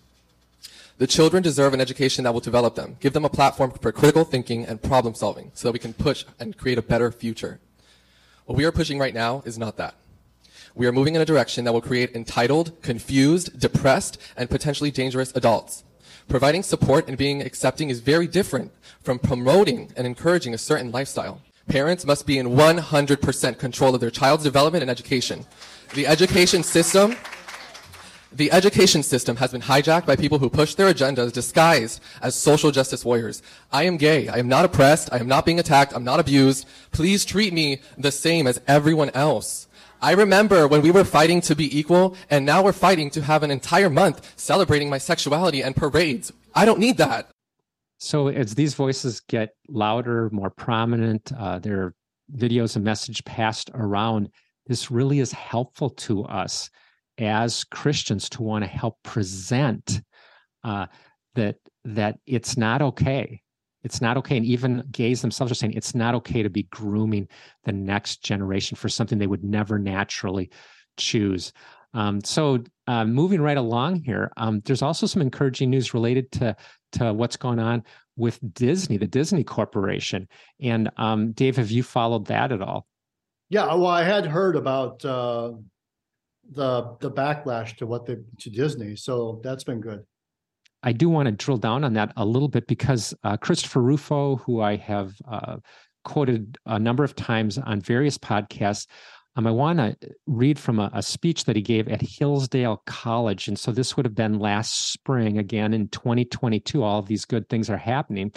The 0.99 1.06
children 1.06 1.45
deserve 1.45 1.75
an 1.75 1.81
education 1.81 2.25
that 2.25 2.35
will 2.35 2.41
develop 2.41 2.75
them, 2.75 2.97
give 2.99 3.12
them 3.12 3.25
a 3.25 3.29
platform 3.29 3.71
for 3.71 3.93
critical 3.93 4.25
thinking 4.25 4.67
and 4.67 4.83
problem 4.83 5.15
solving 5.15 5.53
so 5.55 5.69
that 5.69 5.73
we 5.73 5.79
can 5.79 5.93
push 5.93 6.25
and 6.41 6.56
create 6.56 6.77
a 6.77 6.83
better 6.83 7.12
future. 7.12 7.61
What 8.47 8.59
we 8.59 8.65
are 8.65 8.73
pushing 8.73 8.99
right 8.99 9.15
now 9.15 9.43
is 9.47 9.56
not 9.56 9.77
that. 9.77 9.95
We 10.75 10.89
are 10.89 10.93
moving 10.93 11.15
in 11.15 11.21
a 11.21 11.25
direction 11.25 11.65
that 11.65 11.73
will 11.73 11.81
create 11.81 12.17
entitled, 12.17 12.83
confused, 12.83 13.61
depressed, 13.61 14.19
and 14.37 14.50
potentially 14.50 14.91
dangerous 14.91 15.33
adults. 15.37 15.85
Providing 16.27 16.65
support 16.65 17.06
and 17.06 17.17
being 17.17 17.43
accepting 17.43 17.91
is 17.91 18.00
very 18.00 18.27
different 18.27 18.73
from 19.00 19.21
promoting 19.21 19.93
and 19.97 20.05
encouraging 20.05 20.53
a 20.53 20.59
certain 20.59 20.91
lifestyle. 20.91 21.41
Parents 21.69 22.05
must 22.06 22.27
be 22.27 22.39
in 22.39 22.49
100% 22.49 23.59
control 23.59 23.95
of 23.95 24.00
their 24.00 24.11
child's 24.11 24.43
development 24.43 24.83
and 24.83 24.91
education. 24.91 25.47
The 25.95 26.09
education 26.09 26.62
system 26.64 27.14
the 28.38 28.52
education 28.52 29.02
system 29.02 29.37
has 29.37 29.50
been 29.50 29.61
hijacked 29.61 30.07
by 30.07 30.14
people 30.14 30.38
who 30.38 30.49
push 30.49 30.76
their 30.76 30.95
agendas 30.95 31.33
disguised 31.33 32.00
as 32.23 32.37
social 32.37 32.71
justice 32.71 33.04
warriors. 33.04 33.42
I 33.73 33.83
am 33.83 33.97
gay. 33.97 34.28
I 34.28 34.37
am 34.37 34.47
not 34.47 34.64
oppressed. 34.64 35.12
I 35.12 35.18
am 35.18 35.26
not 35.26 35.45
being 35.45 35.59
attacked. 35.59 35.92
I'm 35.92 36.04
not 36.04 36.21
abused. 36.21 36.64
Please 36.92 37.25
treat 37.25 37.52
me 37.52 37.80
the 37.99 38.12
same 38.12 38.47
as 38.47 38.61
everyone 38.68 39.11
else. 39.11 39.66
I 40.00 40.12
remember 40.12 40.68
when 40.68 40.83
we 40.83 40.92
were 40.92 41.02
fighting 41.02 41.40
to 41.42 41.57
be 41.57 41.76
equal, 41.76 42.16
and 42.30 42.47
now 42.47 42.62
we're 42.62 42.73
fighting 42.73 43.11
to 43.11 43.23
have 43.23 43.42
an 43.42 43.50
entire 43.50 43.90
month 43.90 44.35
celebrating 44.37 44.88
my 44.88 44.99
sexuality 44.99 45.61
and 45.61 45.75
parades. 45.75 46.33
I 46.54 46.64
don't 46.64 46.78
need 46.78 46.97
that. 46.99 47.28
So 47.99 48.28
as 48.28 48.54
these 48.54 48.75
voices 48.75 49.18
get 49.18 49.57
louder, 49.68 50.30
more 50.30 50.50
prominent, 50.50 51.33
uh, 51.37 51.59
their 51.59 51.95
videos 52.33 52.76
and 52.76 52.85
message 52.85 53.25
passed 53.25 53.68
around, 53.75 54.28
this 54.68 54.92
really 54.92 55.18
is 55.18 55.33
helpful 55.33 55.90
to 55.90 56.23
us 56.26 56.71
as 57.19 57.65
Christians 57.65 58.29
to 58.31 58.43
want 58.43 58.65
to 58.65 58.71
help 58.71 59.03
present 59.03 60.01
uh, 60.65 60.87
that 61.35 61.57
that 61.85 62.19
it's 62.27 62.57
not 62.57 62.83
okay. 62.83 63.43
It's 63.85 64.01
not 64.01 64.17
okay, 64.19 64.37
and 64.37 64.47
even 64.47 64.85
gays 64.91 65.23
themselves 65.23 65.53
are 65.53 65.55
saying 65.55 65.75
it's 65.75 65.95
not 65.95 66.15
okay 66.17 66.43
to 66.43 66.51
be 66.51 66.65
grooming 66.65 67.29
the 67.65 67.73
next 67.73 68.23
generation 68.23 68.77
for 68.77 68.89
something 68.89 69.19
they 69.19 69.27
would 69.27 69.45
never 69.45 69.79
naturally 69.79 70.51
choose. 70.97 71.53
Um, 71.95 72.23
so, 72.23 72.65
uh, 72.87 73.05
moving 73.05 73.41
right 73.41 73.57
along 73.57 74.03
here, 74.03 74.31
um, 74.37 74.61
there's 74.65 74.83
also 74.83 75.07
some 75.07 75.23
encouraging 75.23 75.71
news 75.71 75.95
related 75.95 76.31
to 76.33 76.57
to 76.93 77.13
what's 77.15 77.37
going 77.37 77.59
on 77.59 77.85
with 78.17 78.41
Disney, 78.53 78.97
the 78.97 79.07
Disney 79.07 79.45
Corporation. 79.45 80.29
And 80.61 80.91
um, 80.97 81.33
Dave, 81.33 81.57
have 81.57 81.71
you 81.71 81.83
followed 81.83 82.27
that 82.27 82.53
at 82.53 82.61
all? 82.61 82.87
Yeah, 83.49 83.67
well, 83.67 83.87
I 83.87 84.03
had 84.03 84.27
heard 84.27 84.57
about 84.57 85.05
uh, 85.05 85.53
the 86.50 86.97
the 87.00 87.11
backlash 87.11 87.76
to 87.76 87.87
what 87.87 88.07
they 88.07 88.17
to 88.40 88.50
Disney. 88.50 88.97
So 88.97 89.40
that's 89.43 89.64
been 89.64 89.81
good. 89.81 90.05
I 90.83 90.93
do 90.93 91.09
want 91.09 91.26
to 91.26 91.33
drill 91.33 91.57
down 91.57 91.85
on 91.85 91.95
that 91.95 92.12
a 92.17 92.25
little 92.25 92.49
bit 92.49 92.67
because 92.67 93.12
uh, 93.25 93.37
Christopher 93.37 93.83
Rufo, 93.83 94.37
who 94.37 94.61
I 94.61 94.76
have 94.76 95.14
uh, 95.28 95.57
quoted 96.05 96.57
a 96.67 96.78
number 96.78 97.02
of 97.02 97.17
times 97.17 97.59
on 97.59 97.81
various 97.81 98.17
podcasts, 98.17 98.87
um, 99.35 99.47
I 99.47 99.50
want 99.50 99.78
to 99.78 99.97
read 100.26 100.59
from 100.59 100.78
a, 100.78 100.90
a, 100.93 101.02
speech 101.02 101.45
that 101.45 101.57
he 101.57 101.62
gave 101.62 101.88
at 101.88 102.00
Hillsdale 102.00 102.83
College. 102.87 103.47
And 103.47 103.59
so 103.59 103.71
this 103.71 103.97
would 103.97 104.05
have 104.05 104.14
been 104.14 104.38
last 104.38 104.93
spring, 104.93 105.38
again 105.38 105.75
in 105.75 105.88
2022. 105.88 106.83
All 106.83 106.99
of 106.99 107.07
these 107.07 107.25
good 107.25 107.49
things 107.49 107.71
are 107.71 107.76
happening. 107.76 108.33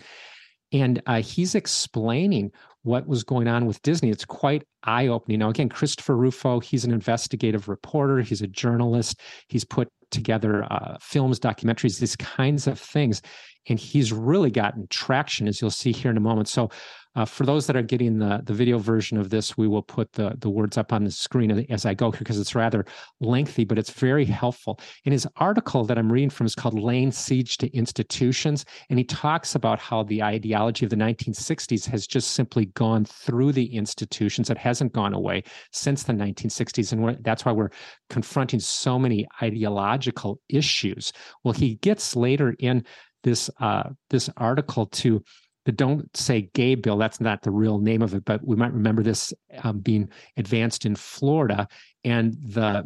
And 0.71 1.01
uh, 1.05 1.21
he's 1.21 1.55
explaining 1.55 2.51
what 2.83 3.07
was 3.07 3.23
going 3.23 3.47
on 3.47 3.65
with 3.65 3.81
Disney. 3.81 4.09
It's 4.09 4.25
quite 4.25 4.63
eye 4.83 5.07
opening. 5.07 5.39
Now, 5.39 5.49
again, 5.49 5.69
Christopher 5.69 6.15
Rufo, 6.17 6.59
he's 6.59 6.83
an 6.83 6.91
investigative 6.91 7.69
reporter, 7.69 8.21
he's 8.21 8.41
a 8.41 8.47
journalist, 8.47 9.19
he's 9.47 9.63
put 9.63 9.89
together 10.09 10.65
uh, 10.69 10.97
films, 10.99 11.39
documentaries, 11.39 11.99
these 11.99 12.15
kinds 12.15 12.67
of 12.67 12.79
things. 12.79 13.21
And 13.69 13.79
he's 13.79 14.11
really 14.11 14.49
gotten 14.49 14.87
traction, 14.89 15.47
as 15.47 15.61
you'll 15.61 15.69
see 15.69 15.91
here 15.91 16.09
in 16.09 16.17
a 16.17 16.21
moment. 16.21 16.47
So 16.47 16.69
uh, 17.15 17.25
for 17.25 17.45
those 17.45 17.67
that 17.67 17.75
are 17.75 17.81
getting 17.81 18.19
the, 18.19 18.41
the 18.43 18.53
video 18.53 18.77
version 18.77 19.17
of 19.17 19.29
this, 19.29 19.57
we 19.57 19.67
will 19.67 19.81
put 19.81 20.13
the, 20.13 20.33
the 20.39 20.49
words 20.49 20.77
up 20.77 20.93
on 20.93 21.03
the 21.03 21.11
screen 21.11 21.51
as 21.69 21.85
I 21.85 21.93
go 21.93 22.11
because 22.11 22.39
it's 22.39 22.55
rather 22.55 22.85
lengthy, 23.19 23.65
but 23.65 23.77
it's 23.77 23.91
very 23.91 24.23
helpful. 24.23 24.79
In 25.03 25.11
his 25.11 25.27
article 25.35 25.83
that 25.85 25.97
I'm 25.97 26.11
reading 26.11 26.29
from 26.29 26.45
is 26.45 26.55
called 26.55 26.79
Laying 26.79 27.11
Siege 27.11 27.57
to 27.57 27.69
Institutions. 27.75 28.63
And 28.89 28.97
he 28.97 29.03
talks 29.03 29.55
about 29.55 29.79
how 29.79 30.03
the 30.03 30.23
ideology 30.23 30.85
of 30.85 30.89
the 30.89 30.95
1960s 30.95 31.85
has 31.87 32.07
just 32.07 32.31
simply 32.31 32.67
gone 32.67 33.03
through 33.03 33.51
the 33.51 33.75
institutions. 33.75 34.49
It 34.49 34.57
hasn't 34.57 34.93
gone 34.93 35.13
away 35.13 35.43
since 35.73 36.03
the 36.03 36.13
1960s. 36.13 36.93
And 36.93 37.23
that's 37.23 37.43
why 37.43 37.51
we're 37.51 37.71
confronting 38.09 38.61
so 38.61 38.97
many 38.97 39.27
ideological 39.41 40.39
issues. 40.47 41.11
Well, 41.43 41.53
he 41.53 41.75
gets 41.75 42.15
later 42.15 42.55
in 42.59 42.85
this 43.23 43.49
uh, 43.59 43.89
this 44.09 44.29
article 44.37 44.87
to 44.87 45.23
the 45.65 45.71
Don't 45.71 46.15
Say 46.15 46.49
Gay 46.53 46.75
bill. 46.75 46.97
That's 46.97 47.21
not 47.21 47.41
the 47.41 47.51
real 47.51 47.79
name 47.79 48.01
of 48.01 48.13
it, 48.13 48.25
but 48.25 48.45
we 48.45 48.55
might 48.55 48.73
remember 48.73 49.03
this 49.03 49.33
um, 49.63 49.79
being 49.79 50.09
advanced 50.37 50.85
in 50.85 50.95
Florida, 50.95 51.67
and 52.03 52.33
the 52.33 52.83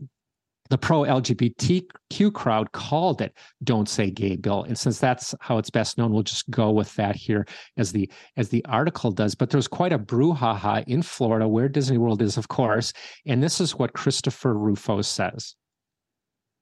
the 0.70 0.78
pro 0.80 1.02
LGBTQ 1.02 2.34
crowd 2.34 2.72
called 2.72 3.22
it 3.22 3.34
"Don't 3.64 3.88
Say 3.88 4.10
Gay" 4.12 4.36
bill, 4.36 4.64
and 4.64 4.78
since 4.78 5.00
that's 5.00 5.34
how 5.40 5.58
it's 5.58 5.70
best 5.70 5.98
known, 5.98 6.12
we'll 6.12 6.24
just 6.24 6.50
go 6.50 6.72
with 6.72 6.94
that 6.96 7.16
here 7.16 7.46
as 7.78 7.92
the 7.92 8.10
as 8.38 8.50
the 8.50 8.66
article 8.66 9.12
does. 9.12 9.36
But 9.36 9.50
there's 9.50 9.68
quite 9.68 9.94
a 9.94 10.00
brouhaha 10.00 10.84
in 10.88 11.02
Florida, 11.02 11.48
where 11.48 11.70
Disney 11.70 11.98
World 11.98 12.22
is, 12.22 12.38
of 12.38 12.48
course, 12.48 12.94
and 13.26 13.42
this 13.42 13.62
is 13.62 13.76
what 13.76 13.94
Christopher 13.94 14.54
Rufo 14.54 15.02
says 15.02 15.56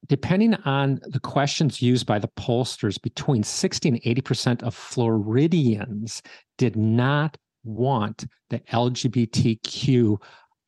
depending 0.08 0.56
on 0.66 1.00
the 1.06 1.20
questions 1.20 1.82
used 1.82 2.06
by 2.06 2.20
the 2.20 2.28
pollsters, 2.30 3.02
between 3.02 3.44
60 3.44 3.90
and 3.90 4.02
80% 4.02 4.64
of 4.64 4.76
Floridians 4.76 6.22
did 6.58 6.76
not 6.76 7.38
want 7.64 8.26
the 8.50 8.60
LGBTQ 8.60 10.18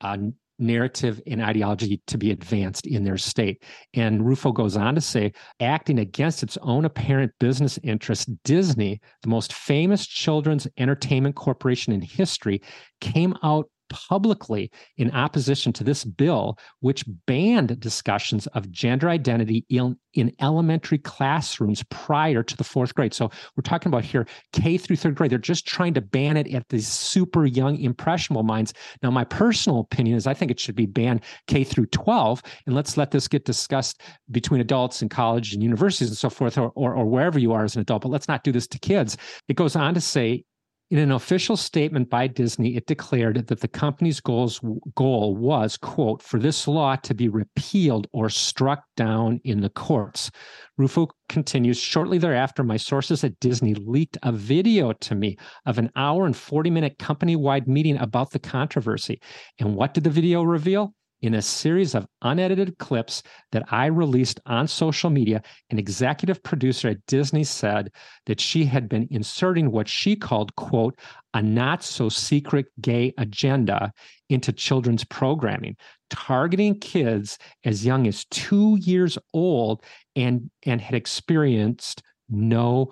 uh, 0.01 0.17
narrative 0.57 1.21
and 1.27 1.41
ideology 1.41 2.01
to 2.07 2.17
be 2.17 2.31
advanced 2.31 2.87
in 2.87 3.03
their 3.03 3.17
state. 3.17 3.63
And 3.93 4.25
Rufo 4.25 4.51
goes 4.51 4.77
on 4.77 4.95
to 4.95 5.01
say, 5.01 5.33
acting 5.59 5.99
against 5.99 6.43
its 6.43 6.57
own 6.61 6.85
apparent 6.85 7.33
business 7.39 7.77
interests, 7.83 8.25
Disney, 8.43 9.01
the 9.21 9.29
most 9.29 9.53
famous 9.53 10.07
children's 10.07 10.67
entertainment 10.77 11.35
corporation 11.35 11.91
in 11.91 12.01
history, 12.01 12.61
came 13.01 13.35
out 13.43 13.69
publicly 13.89 14.71
in 14.97 15.11
opposition 15.11 15.73
to 15.73 15.83
this 15.83 16.03
bill, 16.03 16.57
which 16.79 17.05
banned 17.25 17.79
discussions 17.79 18.47
of 18.47 18.71
gender 18.71 19.09
identity 19.09 19.65
in, 19.69 19.97
in 20.13 20.31
elementary 20.41 20.97
classrooms 20.97 21.83
prior 21.89 22.43
to 22.43 22.57
the 22.57 22.63
fourth 22.63 22.95
grade. 22.95 23.13
So 23.13 23.29
we're 23.55 23.61
talking 23.63 23.89
about 23.89 24.03
here 24.03 24.25
K 24.53 24.77
through 24.77 24.95
third 24.97 25.15
grade. 25.15 25.31
They're 25.31 25.39
just 25.39 25.67
trying 25.67 25.93
to 25.95 26.01
ban 26.01 26.37
it 26.37 26.53
at 26.53 26.67
these 26.69 26.87
super 26.87 27.45
young, 27.45 27.77
impressionable 27.77 28.43
minds. 28.43 28.73
Now, 29.01 29.11
my 29.11 29.23
personal 29.23 29.79
opinion 29.79 30.17
is 30.17 30.27
I 30.27 30.33
think 30.33 30.51
it 30.51 30.59
should 30.59 30.75
be 30.75 30.85
banned 30.85 31.21
K 31.47 31.63
through 31.63 31.87
12, 31.87 32.41
and 32.65 32.75
let's 32.75 32.97
let 32.97 33.11
this 33.11 33.27
get 33.27 33.45
discussed 33.45 34.01
between 34.31 34.61
adults 34.61 35.01
and 35.01 35.11
college 35.11 35.53
and 35.53 35.61
universities 35.61 36.09
and 36.09 36.17
so 36.17 36.29
forth, 36.29 36.57
or, 36.57 36.71
or, 36.75 36.93
or 36.95 37.05
wherever 37.05 37.39
you 37.39 37.53
are 37.53 37.63
as 37.63 37.75
an 37.75 37.81
adult. 37.81 38.01
But 38.03 38.09
let's 38.09 38.27
not 38.27 38.43
do 38.43 38.51
this 38.51 38.67
to 38.67 38.79
kids. 38.79 39.17
It 39.47 39.55
goes 39.55 39.75
on 39.75 39.93
to 39.93 40.01
say 40.01 40.43
in 40.91 40.99
an 40.99 41.11
official 41.11 41.57
statement 41.57 42.09
by 42.09 42.27
Disney, 42.27 42.75
it 42.75 42.85
declared 42.85 43.47
that 43.47 43.59
the 43.59 43.67
company's 43.67 44.19
goals, 44.19 44.61
goal 44.95 45.35
was, 45.35 45.77
quote, 45.77 46.21
for 46.21 46.39
this 46.39 46.67
law 46.67 46.95
to 46.97 47.15
be 47.15 47.27
repealed 47.27 48.07
or 48.13 48.29
struck 48.29 48.83
down 48.95 49.41
in 49.43 49.61
the 49.61 49.69
courts. 49.69 50.29
Rufo 50.77 51.07
continues, 51.27 51.77
shortly 51.77 52.19
thereafter, 52.19 52.63
my 52.63 52.77
sources 52.77 53.23
at 53.23 53.39
Disney 53.39 53.73
leaked 53.73 54.17
a 54.21 54.31
video 54.31 54.93
to 54.93 55.15
me 55.15 55.37
of 55.65 55.79
an 55.79 55.89
hour 55.95 56.25
and 56.25 56.37
40 56.37 56.69
minute 56.69 56.99
company 56.99 57.35
wide 57.35 57.67
meeting 57.67 57.97
about 57.97 58.29
the 58.29 58.39
controversy. 58.39 59.19
And 59.59 59.75
what 59.75 59.95
did 59.95 60.03
the 60.03 60.09
video 60.11 60.43
reveal? 60.43 60.93
In 61.25 61.33
a 61.33 61.41
series 61.41 61.95
of 61.95 62.05
unedited 62.21 62.77
clips 62.77 63.23
that 63.51 63.63
I 63.71 63.87
released 63.87 64.39
on 64.45 64.67
social 64.67 65.09
media, 65.09 65.41
an 65.71 65.79
executive 65.79 66.43
producer 66.43 66.89
at 66.89 67.05
Disney 67.07 67.43
said 67.43 67.91
that 68.27 68.39
she 68.39 68.65
had 68.65 68.87
been 68.87 69.07
inserting 69.09 69.71
what 69.71 69.87
she 69.87 70.15
called, 70.15 70.55
quote, 70.55 70.99
a 71.33 71.41
not 71.41 71.83
so 71.83 72.09
secret 72.09 72.67
gay 72.79 73.13
agenda 73.17 73.91
into 74.29 74.51
children's 74.51 75.03
programming, 75.03 75.75
targeting 76.09 76.79
kids 76.79 77.37
as 77.63 77.85
young 77.85 78.07
as 78.07 78.25
two 78.25 78.77
years 78.81 79.17
old 79.33 79.83
and, 80.15 80.49
and 80.65 80.79
had 80.79 80.95
experienced 80.95 82.03
no 82.29 82.91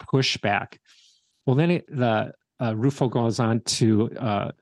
pushback. 0.00 0.78
Well, 1.46 1.56
then 1.56 1.72
it, 1.72 1.86
the 1.88 2.32
uh, 2.60 2.76
Rufo 2.76 3.08
goes 3.08 3.40
on 3.40 3.60
to 3.60 4.10
uh, 4.18 4.52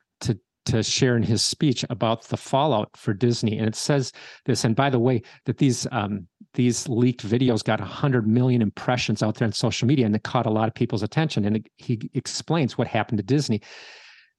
to 0.67 0.83
share 0.83 1.17
in 1.17 1.23
his 1.23 1.43
speech 1.43 1.85
about 1.91 2.25
the 2.25 2.37
fallout 2.37 2.91
for 2.97 3.15
Disney, 3.15 3.59
and 3.59 3.67
it 3.67 3.75
says 3.75 4.13
this. 4.45 4.65
And 4.65 4.77
by 4.77 4.91
the 4.91 4.99
way, 4.99 5.23
that 5.47 5.59
these 5.59 5.87
um, 5.91 6.27
these 6.55 6.89
leaked 6.89 7.27
videos 7.27 7.65
got 7.65 7.81
100 7.81 8.27
million 8.27 8.61
impressions 8.61 9.23
out 9.23 9.37
there 9.37 9.47
on 9.47 9.53
social 9.53 9.87
media, 9.87 10.07
and 10.07 10.15
it 10.15 10.23
caught 10.23 10.47
a 10.47 10.51
lot 10.51 10.69
of 10.69 10.75
people's 10.75 11.03
attention. 11.03 11.45
And 11.45 11.57
it, 11.57 11.67
he 11.77 12.11
explains 12.15 12.77
what 12.77 12.89
happened 12.89 13.19
to 13.19 13.25
Disney. 13.25 13.63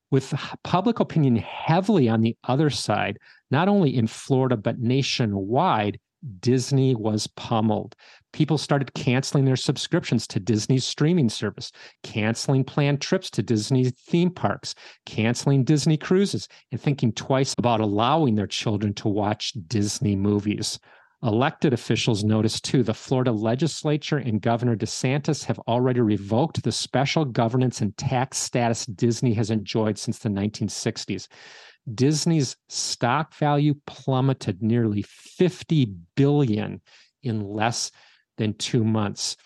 With 0.10 0.34
public 0.66 1.00
opinion 1.00 1.38
heavily 1.38 2.10
on 2.10 2.20
the 2.20 2.36
other 2.44 2.70
side, 2.70 3.18
not 3.50 3.70
only 3.70 3.96
in 3.96 4.08
Florida 4.08 4.58
but 4.58 4.78
nationwide, 4.78 6.00
Disney 6.40 6.96
was 6.96 7.28
pummeled. 7.28 7.96
People 8.32 8.58
started 8.58 8.94
canceling 8.94 9.46
their 9.46 9.56
subscriptions 9.56 10.28
to 10.28 10.40
Disney's 10.40 10.86
streaming 10.86 11.30
service, 11.30 11.72
canceling 12.04 12.64
planned 12.64 13.02
trips 13.02 13.30
to 13.32 13.44
Disney 13.44 13.90
theme 13.90 14.32
parks, 14.32 14.76
canceling 15.06 15.64
Disney 15.64 15.98
cruises, 15.98 16.48
and 16.72 16.80
thinking 16.80 17.12
twice 17.12 17.56
about 17.58 17.80
allowing 17.80 18.36
their 18.36 18.48
children 18.48 18.94
to 18.96 19.08
watch 19.08 19.54
Disney 19.68 20.16
movies. 20.16 20.80
Elected 21.24 21.72
officials 21.72 22.24
noticed 22.24 22.66
too 22.66 22.82
the 22.82 22.96
Florida 22.96 23.32
legislature 23.32 24.18
and 24.18 24.42
Governor 24.42 24.76
DeSantis 24.76 25.46
have 25.46 25.60
already 25.68 26.02
revoked 26.02 26.64
the 26.64 26.72
special 26.72 27.26
governance 27.26 27.82
and 27.82 27.96
tax 27.96 28.40
status 28.40 28.88
Disney 28.88 29.34
has 29.36 29.52
enjoyed 29.52 30.00
since 30.00 30.18
the 30.18 30.30
1960s. 30.30 31.28
Disney's 31.94 32.58
stock 32.70 33.36
value 33.36 33.76
plummeted 33.86 34.64
nearly 34.64 35.04
50 35.04 35.94
billion 36.16 36.82
in 37.22 37.42
less 37.42 37.92
than 38.38 38.56
2 38.56 38.84
months. 38.84 39.38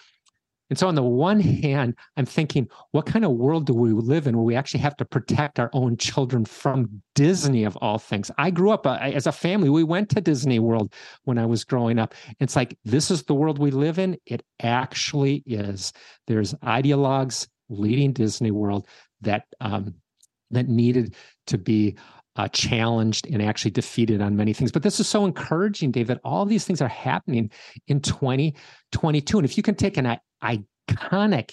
And 0.70 0.80
so, 0.80 0.88
on 0.88 0.96
the 0.96 1.04
one 1.04 1.40
hand, 1.40 1.96
I'm 2.18 2.26
thinking, 2.26 2.68
what 2.92 3.06
kind 3.06 3.24
of 3.24 3.32
world 3.32 3.68
do 3.68 3.74
we 3.74 3.92
live 3.92 4.26
in 4.26 4.36
where 4.36 4.44
we 4.44 4.56
actually 4.56 4.80
have 4.80 4.98
to 4.98 5.06
protect 5.06 5.60
our 5.60 5.70
own 5.74 5.98
children 5.98 6.46
from 6.46 7.02
Disney 7.14 7.64
of 7.64 7.78
all 7.78 8.00
things? 8.00 8.32
I 8.38 8.50
grew 8.50 8.72
up 8.72 8.88
as 8.88 9.28
a 9.28 9.32
family, 9.32 9.70
we 9.70 9.84
went 9.84 10.10
to 10.12 10.22
Disney 10.22 10.60
World 10.60 10.94
when 11.24 11.38
I 11.38 11.46
was 11.46 11.64
growing 11.64 12.00
up. 12.00 12.16
It's 12.40 12.56
like, 12.56 12.78
this 12.84 13.12
is 13.12 13.24
the 13.24 13.36
world 13.36 13.60
we 13.60 13.72
live 13.72 14.00
in. 14.00 14.18
It 14.26 14.44
actually 14.62 15.44
is. 15.46 15.94
There's 16.28 16.54
ideologues 16.56 17.48
leading 17.70 18.14
Disney 18.14 18.52
World 18.52 18.88
that 19.22 19.46
um, 19.62 19.96
that 20.52 20.68
needed 20.68 21.16
to 21.48 21.58
be 21.58 21.96
uh, 22.36 22.48
challenged 22.50 23.28
and 23.28 23.42
actually 23.42 23.72
defeated 23.72 24.22
on 24.22 24.36
many 24.36 24.54
things. 24.54 24.72
But 24.72 24.84
this 24.84 25.00
is 25.00 25.08
so 25.08 25.26
encouraging, 25.26 25.92
Dave, 25.92 26.08
that 26.08 26.20
all 26.24 26.46
these 26.46 26.66
things 26.66 26.82
are 26.82 26.88
happening 26.88 27.50
in 27.88 28.02
2022. 28.02 29.38
And 29.38 29.46
if 29.46 29.58
you 29.58 29.64
can 29.64 29.76
take 29.76 29.98
an 29.98 30.18
iconic 30.46 31.52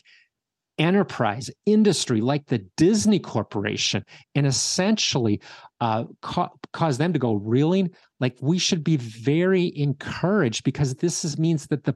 enterprise 0.78 1.50
industry 1.66 2.20
like 2.20 2.46
the 2.46 2.58
Disney 2.76 3.18
Corporation 3.18 4.04
and 4.34 4.46
essentially 4.46 5.40
uh, 5.80 6.04
ca- 6.22 6.50
cause 6.72 6.98
them 6.98 7.12
to 7.12 7.18
go 7.18 7.34
reeling, 7.34 7.90
like 8.20 8.36
we 8.40 8.58
should 8.58 8.82
be 8.82 8.96
very 8.96 9.72
encouraged 9.76 10.64
because 10.64 10.94
this 10.96 11.24
is, 11.24 11.38
means 11.38 11.66
that 11.68 11.84
the 11.84 11.94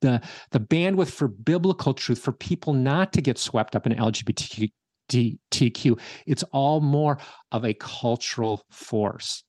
the 0.00 0.20
the 0.52 0.60
bandwidth 0.60 1.10
for 1.10 1.26
biblical 1.26 1.92
truth 1.92 2.20
for 2.20 2.32
people 2.32 2.72
not 2.72 3.12
to 3.12 3.20
get 3.20 3.36
swept 3.38 3.74
up 3.74 3.86
in 3.86 3.94
LGBTQ. 3.94 4.70
It's 6.26 6.42
all 6.52 6.80
more 6.80 7.18
of 7.50 7.64
a 7.64 7.74
cultural 7.74 8.62
force. 8.70 9.42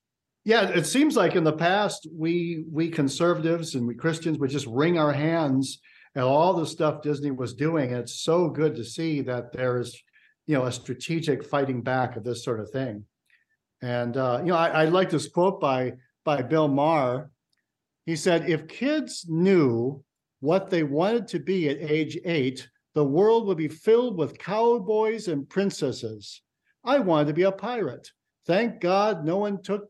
Yeah, 0.45 0.69
it 0.69 0.85
seems 0.85 1.15
like 1.15 1.35
in 1.35 1.43
the 1.43 1.53
past 1.53 2.07
we 2.11 2.63
we 2.71 2.89
conservatives 2.89 3.75
and 3.75 3.85
we 3.85 3.93
Christians 3.93 4.39
would 4.39 4.49
just 4.49 4.65
wring 4.65 4.97
our 4.97 5.13
hands 5.13 5.79
at 6.15 6.23
all 6.23 6.53
the 6.53 6.65
stuff 6.65 7.01
Disney 7.01 7.31
was 7.31 7.53
doing. 7.53 7.91
And 7.91 7.99
it's 7.99 8.21
so 8.21 8.49
good 8.49 8.75
to 8.75 8.83
see 8.83 9.21
that 9.21 9.51
there's 9.51 10.01
you 10.47 10.55
know 10.55 10.65
a 10.65 10.71
strategic 10.71 11.45
fighting 11.45 11.81
back 11.81 12.15
of 12.15 12.23
this 12.23 12.43
sort 12.43 12.59
of 12.59 12.69
thing. 12.71 13.05
And 13.81 14.17
uh, 14.17 14.39
you 14.41 14.47
know, 14.47 14.57
I, 14.57 14.67
I 14.69 14.85
like 14.85 15.09
this 15.09 15.27
quote 15.27 15.59
by 15.59 15.93
by 16.25 16.41
Bill 16.41 16.67
Maher. 16.67 17.31
He 18.05 18.15
said, 18.15 18.49
"If 18.49 18.67
kids 18.67 19.25
knew 19.29 20.03
what 20.39 20.69
they 20.69 20.83
wanted 20.83 21.27
to 21.29 21.39
be 21.39 21.69
at 21.69 21.77
age 21.79 22.17
eight, 22.25 22.67
the 22.95 23.03
world 23.05 23.45
would 23.47 23.57
be 23.57 23.67
filled 23.67 24.17
with 24.17 24.39
cowboys 24.39 25.27
and 25.27 25.47
princesses. 25.47 26.41
I 26.83 26.99
wanted 26.99 27.27
to 27.27 27.33
be 27.33 27.43
a 27.43 27.51
pirate. 27.51 28.09
Thank 28.47 28.81
God 28.81 29.25
no 29.25 29.37
one 29.37 29.61
took 29.61 29.89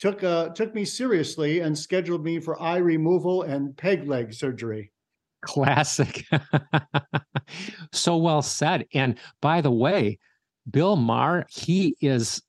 took 0.00 0.24
uh, 0.24 0.48
took 0.48 0.74
me 0.74 0.84
seriously 0.84 1.60
and 1.60 1.78
scheduled 1.78 2.24
me 2.24 2.40
for 2.40 2.60
eye 2.60 2.78
removal 2.78 3.42
and 3.42 3.76
peg 3.76 4.08
leg 4.08 4.34
surgery. 4.34 4.90
Classic. 5.42 6.26
so 7.92 8.16
well 8.16 8.42
said. 8.42 8.86
And 8.94 9.18
by 9.40 9.60
the 9.60 9.70
way, 9.70 10.18
Bill 10.70 10.96
Maher, 10.96 11.46
he 11.50 11.96
is 12.00 12.40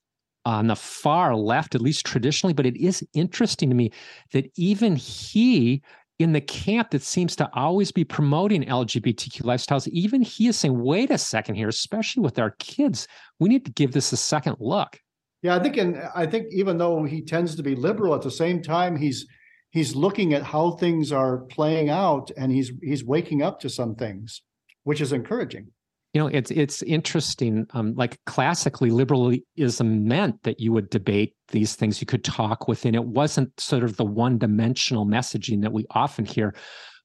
on 0.44 0.66
the 0.66 0.76
far 0.76 1.34
left, 1.34 1.74
at 1.74 1.80
least 1.80 2.04
traditionally, 2.04 2.52
but 2.52 2.66
it 2.66 2.76
is 2.76 3.06
interesting 3.14 3.68
to 3.70 3.74
me 3.74 3.90
that 4.32 4.50
even 4.56 4.94
he, 4.94 5.82
in 6.18 6.32
the 6.32 6.40
camp 6.40 6.90
that 6.90 7.02
seems 7.02 7.34
to 7.36 7.50
always 7.54 7.90
be 7.90 8.04
promoting 8.04 8.64
LGBTQ 8.64 9.42
lifestyles, 9.42 9.88
even 9.88 10.22
he 10.22 10.48
is 10.48 10.58
saying, 10.58 10.80
wait 10.82 11.10
a 11.10 11.18
second 11.18 11.54
here, 11.54 11.68
especially 11.68 12.22
with 12.22 12.38
our 12.38 12.54
kids, 12.58 13.08
we 13.40 13.48
need 13.48 13.64
to 13.64 13.72
give 13.72 13.92
this 13.92 14.12
a 14.12 14.16
second 14.16 14.56
look. 14.60 15.00
Yeah, 15.42 15.56
I 15.56 15.58
think, 15.58 15.76
and 15.76 16.02
I 16.14 16.26
think 16.26 16.46
even 16.52 16.78
though 16.78 17.04
he 17.04 17.20
tends 17.20 17.54
to 17.56 17.62
be 17.62 17.74
liberal, 17.74 18.14
at 18.14 18.22
the 18.22 18.30
same 18.30 18.62
time, 18.62 18.96
he's 18.96 19.26
he's 19.74 19.96
looking 19.96 20.32
at 20.32 20.44
how 20.44 20.70
things 20.70 21.10
are 21.12 21.38
playing 21.38 21.90
out, 21.90 22.30
and 22.38 22.50
he's 22.50 22.72
he's 22.80 23.04
waking 23.04 23.42
up 23.42 23.60
to 23.60 23.68
some 23.68 23.94
things, 23.96 24.40
which 24.84 25.02
is 25.02 25.12
encouraging. 25.12 25.66
You 26.14 26.20
know 26.20 26.28
it's 26.28 26.50
it's 26.52 26.80
interesting 26.82 27.66
um, 27.74 27.94
like 27.96 28.18
classically 28.24 28.90
liberalism 28.90 30.06
meant 30.06 30.42
that 30.44 30.60
you 30.60 30.72
would 30.72 30.88
debate 30.88 31.34
these 31.48 31.74
things. 31.74 32.00
You 32.00 32.06
could 32.06 32.24
talk 32.24 32.68
within 32.68 32.94
it. 32.94 33.04
Wasn't 33.04 33.60
sort 33.60 33.82
of 33.82 33.96
the 33.96 34.04
one 34.04 34.38
dimensional 34.38 35.04
messaging 35.04 35.60
that 35.62 35.72
we 35.72 35.84
often 35.90 36.24
hear 36.24 36.54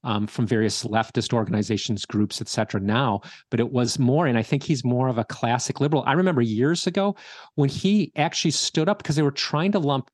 um, 0.04 0.28
from 0.28 0.48
various 0.48 0.86
leftist 0.86 1.34
organizations 1.34 2.06
groups 2.06 2.40
et 2.40 2.48
cetera 2.48 2.80
now 2.80 3.20
but 3.50 3.60
it 3.60 3.70
was 3.70 4.00
more 4.00 4.28
and 4.28 4.38
i 4.38 4.42
think 4.42 4.64
he's 4.64 4.86
more 4.86 5.10
of 5.10 5.18
a 5.18 5.26
classic 5.26 5.82
liberal. 5.82 6.06
I 6.08 6.14
remember 6.14 6.42
years 6.42 6.88
ago 6.88 7.18
when 7.56 7.68
he 7.68 8.14
actually 8.16 8.52
stood 8.52 8.88
up 8.88 9.00
because 9.00 9.18
they 9.18 9.24
were 9.24 9.32
trying 9.32 9.74
to 9.74 9.80
lump 9.80 10.10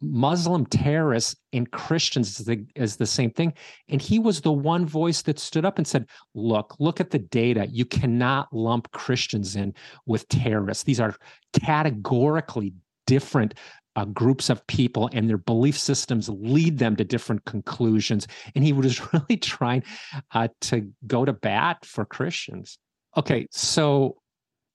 Muslim 0.00 0.66
terrorists 0.66 1.36
and 1.52 1.70
Christians 1.70 2.40
as 2.40 2.46
the, 2.46 2.66
the 2.98 3.06
same 3.06 3.30
thing. 3.30 3.54
And 3.88 4.00
he 4.00 4.18
was 4.18 4.40
the 4.40 4.52
one 4.52 4.86
voice 4.86 5.22
that 5.22 5.38
stood 5.38 5.64
up 5.64 5.78
and 5.78 5.86
said, 5.86 6.06
Look, 6.34 6.76
look 6.78 7.00
at 7.00 7.10
the 7.10 7.18
data. 7.18 7.66
You 7.70 7.84
cannot 7.84 8.52
lump 8.52 8.90
Christians 8.92 9.56
in 9.56 9.74
with 10.06 10.28
terrorists. 10.28 10.84
These 10.84 11.00
are 11.00 11.14
categorically 11.52 12.74
different 13.06 13.54
uh, 13.96 14.04
groups 14.06 14.50
of 14.50 14.66
people, 14.66 15.08
and 15.12 15.28
their 15.28 15.38
belief 15.38 15.78
systems 15.78 16.28
lead 16.28 16.78
them 16.78 16.96
to 16.96 17.04
different 17.04 17.44
conclusions. 17.44 18.26
And 18.54 18.64
he 18.64 18.72
was 18.72 19.00
really 19.12 19.36
trying 19.36 19.84
uh, 20.32 20.48
to 20.62 20.90
go 21.06 21.24
to 21.24 21.32
bat 21.32 21.84
for 21.84 22.04
Christians. 22.04 22.78
Okay, 23.16 23.46
so 23.50 24.16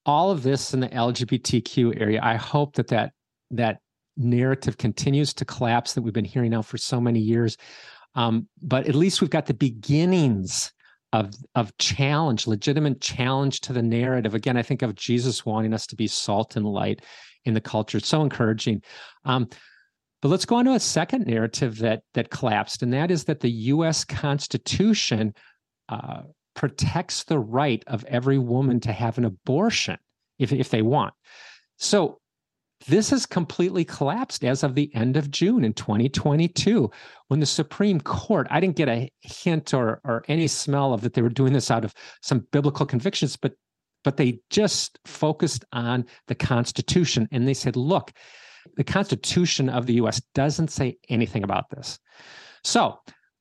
all 0.06 0.30
of 0.30 0.42
this 0.42 0.72
in 0.72 0.80
the 0.80 0.88
LGBTQ 0.88 2.00
area, 2.00 2.20
I 2.22 2.36
hope 2.36 2.76
that 2.76 2.88
that 2.88 3.12
that 3.50 3.80
narrative 4.16 4.78
continues 4.78 5.32
to 5.34 5.44
collapse 5.44 5.94
that 5.94 6.02
we've 6.02 6.12
been 6.12 6.24
hearing 6.24 6.50
now 6.50 6.62
for 6.62 6.78
so 6.78 7.00
many 7.00 7.20
years. 7.20 7.56
Um, 8.14 8.48
but 8.60 8.88
at 8.88 8.94
least 8.94 9.20
we've 9.20 9.30
got 9.30 9.46
the 9.46 9.54
beginnings 9.54 10.72
of 11.12 11.32
of 11.54 11.76
challenge, 11.78 12.46
legitimate 12.46 13.00
challenge 13.00 13.60
to 13.62 13.72
the 13.72 13.82
narrative. 13.82 14.34
Again, 14.34 14.56
I 14.56 14.62
think 14.62 14.82
of 14.82 14.94
Jesus 14.94 15.44
wanting 15.44 15.74
us 15.74 15.86
to 15.88 15.96
be 15.96 16.06
salt 16.06 16.56
and 16.56 16.66
light 16.66 17.02
in 17.44 17.54
the 17.54 17.60
culture. 17.60 17.98
It's 17.98 18.08
so 18.08 18.22
encouraging. 18.22 18.82
Um, 19.24 19.48
but 20.22 20.28
let's 20.28 20.44
go 20.44 20.56
on 20.56 20.66
to 20.66 20.74
a 20.74 20.80
second 20.80 21.26
narrative 21.26 21.78
that 21.78 22.02
that 22.14 22.30
collapsed, 22.30 22.82
and 22.82 22.92
that 22.92 23.10
is 23.10 23.24
that 23.24 23.40
the 23.40 23.50
U.S. 23.50 24.04
Constitution 24.04 25.34
uh, 25.88 26.22
protects 26.54 27.24
the 27.24 27.38
right 27.38 27.82
of 27.86 28.04
every 28.04 28.38
woman 28.38 28.80
to 28.80 28.92
have 28.92 29.18
an 29.18 29.24
abortion 29.24 29.98
if 30.38 30.52
if 30.52 30.70
they 30.70 30.82
want. 30.82 31.14
So 31.78 32.19
this 32.86 33.10
has 33.10 33.26
completely 33.26 33.84
collapsed 33.84 34.44
as 34.44 34.62
of 34.62 34.74
the 34.74 34.90
end 34.94 35.16
of 35.16 35.30
June 35.30 35.64
in 35.64 35.74
2022 35.74 36.90
when 37.28 37.40
the 37.40 37.46
Supreme 37.46 38.00
Court, 38.00 38.46
I 38.50 38.60
didn't 38.60 38.76
get 38.76 38.88
a 38.88 39.10
hint 39.20 39.74
or, 39.74 40.00
or 40.04 40.24
any 40.28 40.46
smell 40.46 40.94
of 40.94 41.02
that 41.02 41.12
they 41.12 41.22
were 41.22 41.28
doing 41.28 41.52
this 41.52 41.70
out 41.70 41.84
of 41.84 41.94
some 42.22 42.46
biblical 42.52 42.86
convictions, 42.86 43.36
but 43.36 43.52
but 44.02 44.16
they 44.16 44.40
just 44.48 44.98
focused 45.04 45.62
on 45.72 46.06
the 46.26 46.34
Constitution 46.34 47.28
and 47.32 47.46
they 47.46 47.52
said, 47.52 47.76
look, 47.76 48.12
the 48.76 48.84
Constitution 48.84 49.68
of 49.68 49.84
the 49.84 49.94
US 49.94 50.22
doesn't 50.34 50.68
say 50.68 50.96
anything 51.10 51.44
about 51.44 51.68
this. 51.68 51.98
So 52.64 52.98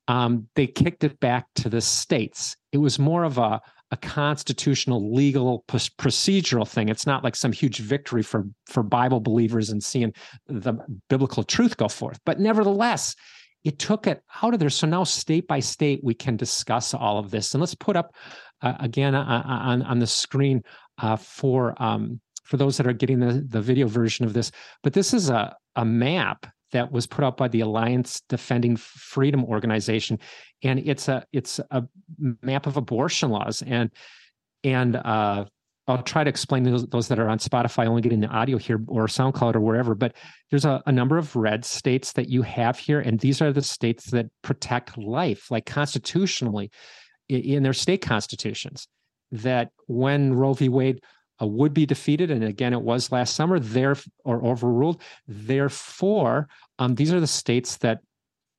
um, 0.09 0.47
they 0.55 0.67
kicked 0.67 1.03
it 1.03 1.19
back 1.19 1.45
to 1.55 1.69
the 1.69 1.81
states. 1.81 2.57
It 2.71 2.79
was 2.79 2.99
more 2.99 3.23
of 3.23 3.37
a 3.37 3.61
a 3.91 3.97
constitutional 3.97 5.13
legal 5.13 5.63
procedural 5.67 6.67
thing. 6.67 6.89
It's 6.89 7.07
not 7.07 7.23
like 7.23 7.35
some 7.35 7.51
huge 7.51 7.79
victory 7.79 8.21
for 8.21 8.45
for 8.67 8.83
bible 8.83 9.19
believers 9.19 9.69
and 9.69 9.83
seeing 9.83 10.13
the 10.47 10.73
biblical 11.09 11.43
truth 11.43 11.77
go 11.77 11.87
forth. 11.87 12.19
But 12.25 12.39
nevertheless 12.39 13.15
it 13.63 13.77
took 13.77 14.07
it 14.07 14.23
out 14.41 14.53
of 14.53 14.59
there. 14.59 14.69
So 14.69 14.87
now 14.87 15.03
state 15.03 15.47
by 15.47 15.59
state 15.59 16.01
we 16.03 16.13
can 16.13 16.37
discuss 16.37 16.93
all 16.93 17.17
of 17.17 17.31
this. 17.31 17.53
And 17.53 17.61
let's 17.61 17.75
put 17.75 17.95
up 17.95 18.13
uh, 18.61 18.75
again 18.79 19.15
uh, 19.15 19.21
uh 19.23 19.47
on 19.47 19.81
on 19.81 19.99
the 19.99 20.07
screen 20.07 20.63
uh, 20.99 21.15
for 21.15 21.81
um, 21.81 22.21
for 22.43 22.57
those 22.57 22.77
that 22.77 22.87
are 22.87 22.93
getting 22.93 23.19
the 23.19 23.45
the 23.47 23.61
video 23.61 23.87
version 23.87 24.25
of 24.25 24.33
this. 24.33 24.51
But 24.83 24.93
this 24.93 25.13
is 25.13 25.29
a 25.29 25.55
a 25.75 25.85
map 25.85 26.45
that 26.71 26.91
was 26.91 27.07
put 27.07 27.23
out 27.23 27.37
by 27.37 27.47
the 27.47 27.61
Alliance 27.61 28.21
Defending 28.29 28.75
Freedom 28.75 29.43
organization, 29.45 30.19
and 30.63 30.79
it's 30.79 31.07
a 31.07 31.25
it's 31.31 31.59
a 31.71 31.83
map 32.41 32.67
of 32.67 32.77
abortion 32.77 33.29
laws 33.29 33.61
and 33.61 33.91
and 34.63 34.95
uh, 34.97 35.45
I'll 35.89 36.03
try 36.03 36.23
to 36.23 36.29
explain 36.29 36.63
those, 36.63 36.85
those 36.87 37.07
that 37.07 37.19
are 37.19 37.27
on 37.27 37.39
Spotify, 37.39 37.87
only 37.87 38.03
getting 38.03 38.19
the 38.19 38.27
audio 38.27 38.57
here 38.57 38.79
or 38.87 39.07
SoundCloud 39.07 39.55
or 39.55 39.59
wherever. 39.59 39.95
But 39.95 40.15
there's 40.51 40.65
a, 40.65 40.83
a, 40.85 40.91
number 40.91 41.17
of 41.17 41.35
red 41.35 41.65
states 41.65 42.13
that 42.13 42.29
you 42.29 42.43
have 42.43 42.77
here, 42.77 42.99
and 42.99 43.19
these 43.19 43.41
are 43.41 43.51
the 43.51 43.63
states 43.63 44.11
that 44.11 44.27
protect 44.43 44.97
life, 44.99 45.49
like 45.49 45.65
constitutionally 45.65 46.69
in, 47.27 47.63
their 47.63 47.73
state 47.73 48.01
constitutions. 48.01 48.87
That 49.31 49.71
when 49.87 50.33
Roe 50.33 50.53
v. 50.53 50.69
Wade 50.69 51.01
would 51.45 51.73
be 51.73 51.85
defeated, 51.85 52.31
and 52.31 52.43
again, 52.43 52.73
it 52.73 52.81
was 52.81 53.11
last 53.11 53.35
summer, 53.35 53.59
there 53.59 53.95
or 54.25 54.45
overruled. 54.45 55.01
Therefore, 55.27 56.47
um, 56.79 56.95
these 56.95 57.13
are 57.13 57.19
the 57.19 57.27
states 57.27 57.77
that 57.77 57.99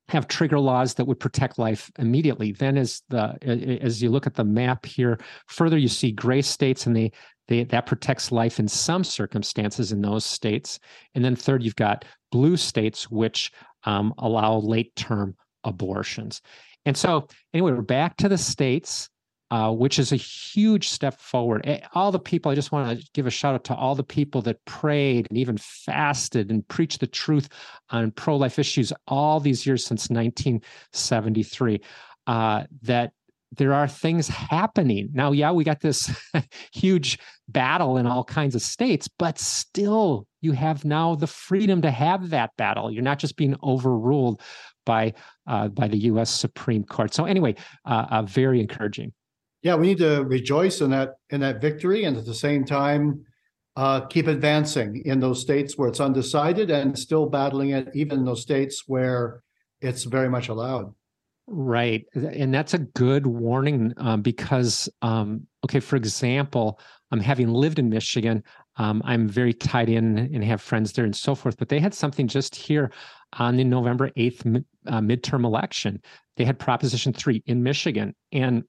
have 0.09 0.27
trigger 0.27 0.59
laws 0.59 0.95
that 0.95 1.05
would 1.05 1.21
protect 1.21 1.59
life 1.59 1.91
immediately. 1.99 2.53
Then, 2.53 2.77
as 2.77 3.03
the 3.09 3.37
as 3.83 4.03
you 4.03 4.11
look 4.11 4.27
at 4.27 4.35
the 4.35 4.45
map 4.45 4.85
here 4.87 5.19
further, 5.47 5.79
you 5.79 5.89
see 5.89 6.13
gray 6.13 6.43
states, 6.43 6.87
and 6.87 6.97
they 6.97 7.13
they 7.49 7.65
that 7.65 7.87
protects 7.87 8.33
life 8.33 8.59
in 8.59 8.69
some 8.69 9.05
circumstances 9.05 9.93
in 9.93 10.01
those 10.01 10.25
states. 10.25 10.79
And 11.15 11.25
then 11.25 11.37
third, 11.37 11.63
you've 11.63 11.77
got 11.77 12.05
blue 12.33 12.57
states 12.57 13.11
which 13.11 13.53
um, 13.85 14.15
allow 14.19 14.59
late 14.59 14.95
term 14.97 15.37
abortions. 15.65 16.41
And 16.87 16.97
so, 16.97 17.29
anyway, 17.53 17.73
we're 17.73 17.83
back 17.83 18.17
to 18.19 18.29
the 18.29 18.39
states 18.39 19.11
uh, 19.51 19.73
which 19.73 19.99
is 19.99 20.13
a 20.13 20.17
huge 20.17 20.89
step 20.89 21.19
forward. 21.19 21.67
All 21.95 22.13
the 22.13 22.21
people, 22.21 22.53
I 22.53 22.55
just 22.55 22.71
want 22.71 23.01
to 23.01 23.11
give 23.15 23.27
a 23.27 23.31
shout 23.31 23.55
out 23.55 23.65
to 23.65 23.75
all 23.75 23.95
the 23.95 24.05
people 24.05 24.43
that 24.43 24.65
prayed 24.65 25.27
and 25.29 25.39
even 25.39 25.59
fasted 25.59 26.51
and 26.51 26.67
preached 26.69 27.01
the 27.01 27.07
truth 27.07 27.49
on 27.91 28.13
pro 28.13 28.37
life 28.37 28.59
issues 28.59 28.93
all 29.09 29.41
these 29.41 29.67
years 29.67 29.85
since 29.85 30.09
1973. 30.09 31.81
Uh, 32.27 32.65
that 32.83 33.13
there 33.57 33.73
are 33.73 33.89
things 33.89 34.29
happening. 34.29 35.09
Now, 35.13 35.33
yeah, 35.33 35.51
we 35.51 35.65
got 35.65 35.81
this 35.81 36.09
huge 36.73 37.19
battle 37.49 37.97
in 37.97 38.07
all 38.07 38.23
kinds 38.23 38.55
of 38.55 38.63
states, 38.63 39.09
but 39.09 39.39
still, 39.39 40.29
you 40.41 40.53
have 40.53 40.85
now 40.85 41.17
the 41.17 41.27
freedom 41.27 41.83
to 41.83 41.91
have 41.91 42.31
that 42.31 42.57
battle. 42.57 42.93
You're 42.93 43.03
not 43.03 43.19
just 43.19 43.37
being 43.37 43.57
overruled 43.65 44.41
by 44.87 45.15
uh, 45.49 45.69
by 45.69 45.89
the 45.89 45.99
U.S. 45.99 46.31
Supreme 46.31 46.85
Court. 46.85 47.13
So, 47.13 47.25
anyway, 47.25 47.57
uh, 47.85 48.07
uh 48.11 48.23
very 48.23 48.61
encouraging 48.61 49.13
yeah, 49.63 49.75
we 49.75 49.89
need 49.89 49.99
to 49.99 50.25
rejoice 50.25 50.81
in 50.81 50.91
that 50.91 51.17
in 51.31 51.41
that 51.41 51.61
victory, 51.61 52.05
and 52.05 52.17
at 52.17 52.25
the 52.25 52.35
same 52.35 52.65
time, 52.65 53.25
uh, 53.77 54.03
keep 54.07 54.27
advancing 54.27 55.03
in 55.05 55.21
those 55.21 55.41
states 55.41 55.77
where 55.77 55.89
it's 55.89 56.01
undecided, 56.01 56.71
and 56.71 56.99
still 56.99 57.27
battling 57.27 57.71
it, 57.71 57.89
even 57.95 58.21
in 58.21 58.25
those 58.25 58.43
states 58.43 58.85
where 58.87 59.43
it's 59.81 60.05
very 60.05 60.29
much 60.29 60.49
allowed. 60.49 60.95
Right, 61.47 62.07
and 62.15 62.55
that's 62.55 62.75
a 62.75 62.79
good 62.79 63.27
warning 63.27 63.93
um, 63.97 64.23
because, 64.23 64.89
um, 65.03 65.47
okay, 65.65 65.81
for 65.81 65.97
example, 65.97 66.81
I'm 67.11 67.19
um, 67.19 67.25
having 67.25 67.49
lived 67.49 67.79
in 67.79 67.89
Michigan. 67.89 68.45
Um, 68.77 69.03
I'm 69.05 69.29
very 69.29 69.53
tied 69.53 69.89
in 69.89 70.19
and 70.19 70.45
have 70.45 70.63
friends 70.63 70.93
there 70.93 71.05
and 71.05 71.15
so 71.15 71.35
forth. 71.35 71.57
But 71.59 71.69
they 71.69 71.81
had 71.81 71.93
something 71.93 72.29
just 72.29 72.55
here 72.55 72.93
on 73.35 73.57
the 73.57 73.65
November 73.65 74.11
8th 74.11 74.65
uh, 74.87 75.01
midterm 75.01 75.45
election. 75.45 76.01
They 76.37 76.45
had 76.45 76.59
Proposition 76.59 77.13
3 77.13 77.43
in 77.47 77.63
Michigan. 77.63 78.15
And 78.33 78.63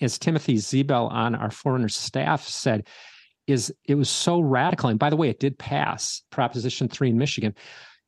as 0.00 0.18
Timothy 0.18 0.56
Zebel 0.56 1.08
on 1.08 1.34
our 1.34 1.50
Forerunner 1.50 1.88
staff 1.88 2.46
said, 2.46 2.86
is 3.46 3.72
it 3.86 3.94
was 3.96 4.08
so 4.08 4.40
radical. 4.40 4.88
And 4.88 4.98
by 4.98 5.10
the 5.10 5.16
way, 5.16 5.28
it 5.28 5.40
did 5.40 5.58
pass 5.58 6.22
Proposition 6.30 6.88
3 6.88 7.10
in 7.10 7.18
Michigan 7.18 7.54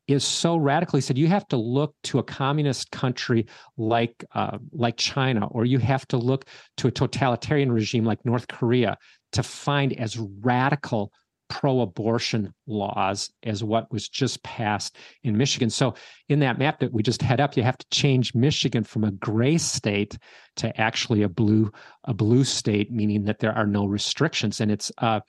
is 0.09 0.25
so 0.25 0.57
radical. 0.57 0.96
He 0.96 1.01
said 1.01 1.18
you 1.18 1.27
have 1.27 1.49
to 1.49 1.57
look 1.57 1.94
to 2.05 2.18
a 2.18 2.22
communist 2.22 2.90
country 2.90 3.46
like 3.77 4.25
uh, 4.35 4.59
like 4.72 4.96
China, 4.96 5.46
or 5.49 5.64
you 5.64 5.79
have 5.79 6.07
to 6.09 6.16
look 6.16 6.46
to 6.79 6.88
a 6.88 6.92
totalitarian 6.92 7.72
regime 7.72 8.05
like 8.05 8.25
North 8.25 8.46
Korea 8.49 8.96
to 9.33 9.42
find 9.42 9.92
as 9.99 10.16
radical 10.16 11.12
pro 11.49 11.81
abortion 11.81 12.53
laws 12.67 13.31
as 13.43 13.63
what 13.63 13.91
was 13.93 14.09
just 14.09 14.43
passed 14.43 14.97
in 15.23 15.37
Michigan. 15.37 15.71
So, 15.71 15.95
in 16.29 16.41
that 16.41 16.59
map 16.59 16.81
that 16.81 16.93
we 16.93 17.03
just 17.03 17.23
had 17.23 17.41
up, 17.41 17.57
you 17.57 17.63
have 17.63 17.79
to 17.79 17.87
change 17.91 18.35
Michigan 18.35 18.85
from 18.85 19.05
a 19.05 19.13
gray 19.13 19.59
state 19.59 20.19
to 20.57 20.81
actually 20.81 21.23
a 21.23 21.29
blue 21.29 21.71
a 22.05 22.15
blue 22.15 22.45
state, 22.45 22.91
meaning 22.91 23.25
that 23.25 23.39
there 23.39 23.53
are 23.53 23.67
no 23.67 23.87
restrictions. 23.87 24.61
And 24.61 24.71
it's 24.71 24.91
uh, 24.99 25.21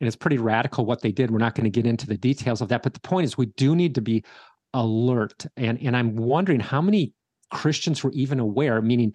and 0.00 0.06
it's 0.06 0.16
pretty 0.16 0.38
radical 0.38 0.86
what 0.86 1.02
they 1.02 1.12
did. 1.12 1.30
We're 1.30 1.38
not 1.38 1.54
going 1.54 1.64
to 1.64 1.70
get 1.70 1.86
into 1.86 2.06
the 2.06 2.16
details 2.16 2.60
of 2.60 2.68
that, 2.68 2.82
but 2.82 2.94
the 2.94 3.00
point 3.00 3.26
is 3.26 3.36
we 3.36 3.46
do 3.46 3.76
need 3.76 3.94
to 3.96 4.00
be 4.00 4.24
alert. 4.74 5.46
And 5.56 5.78
and 5.80 5.96
I'm 5.96 6.16
wondering 6.16 6.60
how 6.60 6.80
many 6.80 7.12
Christians 7.50 8.02
were 8.02 8.12
even 8.12 8.40
aware, 8.40 8.80
meaning 8.80 9.14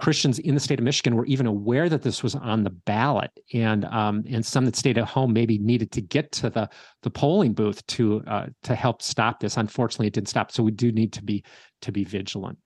Christians 0.00 0.38
in 0.38 0.54
the 0.54 0.60
state 0.60 0.78
of 0.78 0.84
Michigan 0.84 1.14
were 1.14 1.26
even 1.26 1.46
aware 1.46 1.88
that 1.88 2.02
this 2.02 2.22
was 2.22 2.34
on 2.34 2.64
the 2.64 2.70
ballot, 2.70 3.30
and 3.52 3.84
um, 3.86 4.24
and 4.28 4.44
some 4.44 4.64
that 4.64 4.76
stayed 4.76 4.98
at 4.98 5.04
home 5.04 5.32
maybe 5.32 5.58
needed 5.58 5.92
to 5.92 6.00
get 6.00 6.32
to 6.32 6.50
the 6.50 6.68
the 7.02 7.10
polling 7.10 7.52
booth 7.52 7.86
to 7.88 8.22
uh, 8.26 8.46
to 8.62 8.74
help 8.74 9.02
stop 9.02 9.40
this. 9.40 9.56
Unfortunately, 9.56 10.06
it 10.06 10.14
didn't 10.14 10.28
stop, 10.28 10.50
so 10.50 10.62
we 10.62 10.72
do 10.72 10.90
need 10.90 11.12
to 11.12 11.22
be 11.22 11.44
to 11.82 11.92
be 11.92 12.04
vigilant. 12.04 12.58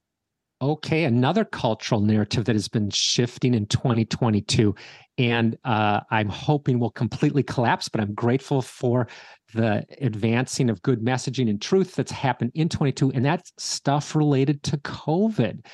Okay, 0.62 1.04
another 1.04 1.44
cultural 1.44 2.00
narrative 2.00 2.44
that 2.44 2.54
has 2.54 2.68
been 2.68 2.88
shifting 2.88 3.54
in 3.54 3.66
2022, 3.66 4.74
and 5.18 5.58
uh, 5.64 6.00
I'm 6.10 6.28
hoping 6.28 6.78
will 6.78 6.90
completely 6.90 7.42
collapse, 7.42 7.88
but 7.88 8.00
I'm 8.00 8.14
grateful 8.14 8.62
for 8.62 9.08
the 9.52 9.84
advancing 10.00 10.70
of 10.70 10.80
good 10.82 11.00
messaging 11.00 11.50
and 11.50 11.60
truth 11.60 11.96
that's 11.96 12.12
happened 12.12 12.52
in 12.54 12.68
22, 12.68 13.10
and 13.12 13.24
that's 13.24 13.52
stuff 13.58 14.14
related 14.14 14.62
to 14.62 14.78
COVID. 14.78 15.66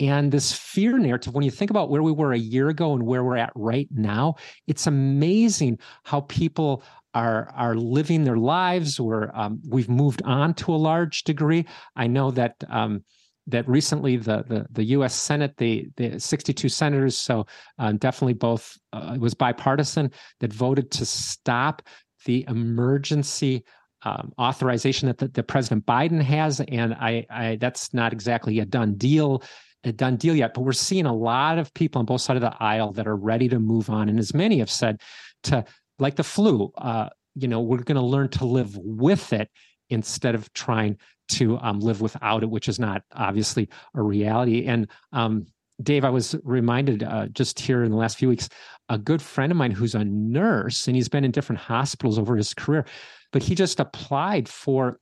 And 0.00 0.32
this 0.32 0.52
fear 0.52 0.98
narrative, 0.98 1.34
when 1.34 1.44
you 1.44 1.50
think 1.50 1.70
about 1.70 1.90
where 1.90 2.02
we 2.02 2.10
were 2.10 2.32
a 2.32 2.38
year 2.38 2.70
ago 2.70 2.94
and 2.94 3.02
where 3.02 3.22
we're 3.22 3.36
at 3.36 3.52
right 3.54 3.86
now, 3.90 4.36
it's 4.66 4.86
amazing 4.86 5.78
how 6.04 6.22
people 6.22 6.82
are 7.12 7.52
are 7.54 7.74
living 7.74 8.24
their 8.24 8.38
lives. 8.38 8.98
Where 8.98 9.36
um, 9.38 9.60
we've 9.68 9.90
moved 9.90 10.22
on 10.22 10.54
to 10.54 10.74
a 10.74 10.76
large 10.76 11.24
degree. 11.24 11.66
I 11.96 12.06
know 12.06 12.30
that 12.30 12.56
um, 12.70 13.04
that 13.48 13.68
recently 13.68 14.16
the, 14.16 14.42
the 14.48 14.66
the 14.70 14.84
U.S. 14.84 15.14
Senate, 15.14 15.54
the 15.58 15.88
the 15.96 16.18
62 16.18 16.70
senators, 16.70 17.18
so 17.18 17.46
uh, 17.78 17.92
definitely 17.92 18.34
both 18.34 18.78
uh, 18.94 19.12
it 19.16 19.20
was 19.20 19.34
bipartisan 19.34 20.10
that 20.40 20.52
voted 20.52 20.90
to 20.92 21.04
stop 21.04 21.82
the 22.24 22.46
emergency 22.48 23.64
um, 24.02 24.32
authorization 24.38 25.08
that 25.08 25.18
the, 25.18 25.28
the, 25.28 25.42
President 25.42 25.84
Biden 25.84 26.22
has, 26.22 26.60
and 26.60 26.94
I, 26.94 27.26
I 27.28 27.56
that's 27.56 27.92
not 27.92 28.14
exactly 28.14 28.58
a 28.60 28.64
done 28.64 28.94
deal 28.94 29.42
a 29.84 29.92
done 29.92 30.16
deal 30.16 30.36
yet, 30.36 30.54
but 30.54 30.62
we're 30.62 30.72
seeing 30.72 31.06
a 31.06 31.14
lot 31.14 31.58
of 31.58 31.72
people 31.74 32.00
on 32.00 32.06
both 32.06 32.20
sides 32.20 32.36
of 32.36 32.42
the 32.42 32.62
aisle 32.62 32.92
that 32.92 33.06
are 33.06 33.16
ready 33.16 33.48
to 33.48 33.58
move 33.58 33.88
on. 33.88 34.08
And 34.08 34.18
as 34.18 34.34
many 34.34 34.58
have 34.58 34.70
said, 34.70 35.00
to 35.44 35.64
like 35.98 36.16
the 36.16 36.24
flu, 36.24 36.72
uh, 36.76 37.08
you 37.34 37.48
know, 37.48 37.60
we're 37.60 37.78
going 37.78 37.96
to 37.96 38.02
learn 38.02 38.28
to 38.30 38.44
live 38.44 38.76
with 38.76 39.32
it 39.32 39.50
instead 39.88 40.34
of 40.34 40.52
trying 40.52 40.98
to 41.28 41.58
um, 41.58 41.80
live 41.80 42.00
without 42.00 42.42
it, 42.42 42.50
which 42.50 42.68
is 42.68 42.78
not 42.78 43.02
obviously 43.12 43.68
a 43.94 44.02
reality. 44.02 44.66
And 44.66 44.88
um, 45.12 45.46
Dave, 45.82 46.04
I 46.04 46.10
was 46.10 46.34
reminded 46.42 47.02
uh, 47.02 47.26
just 47.28 47.58
here 47.58 47.84
in 47.84 47.90
the 47.90 47.96
last 47.96 48.18
few 48.18 48.28
weeks, 48.28 48.48
a 48.88 48.98
good 48.98 49.22
friend 49.22 49.50
of 49.50 49.56
mine 49.56 49.70
who's 49.70 49.94
a 49.94 50.04
nurse 50.04 50.86
and 50.86 50.96
he's 50.96 51.08
been 51.08 51.24
in 51.24 51.30
different 51.30 51.60
hospitals 51.60 52.18
over 52.18 52.36
his 52.36 52.52
career, 52.52 52.84
but 53.32 53.42
he 53.42 53.54
just 53.54 53.80
applied 53.80 54.48
for 54.48 54.98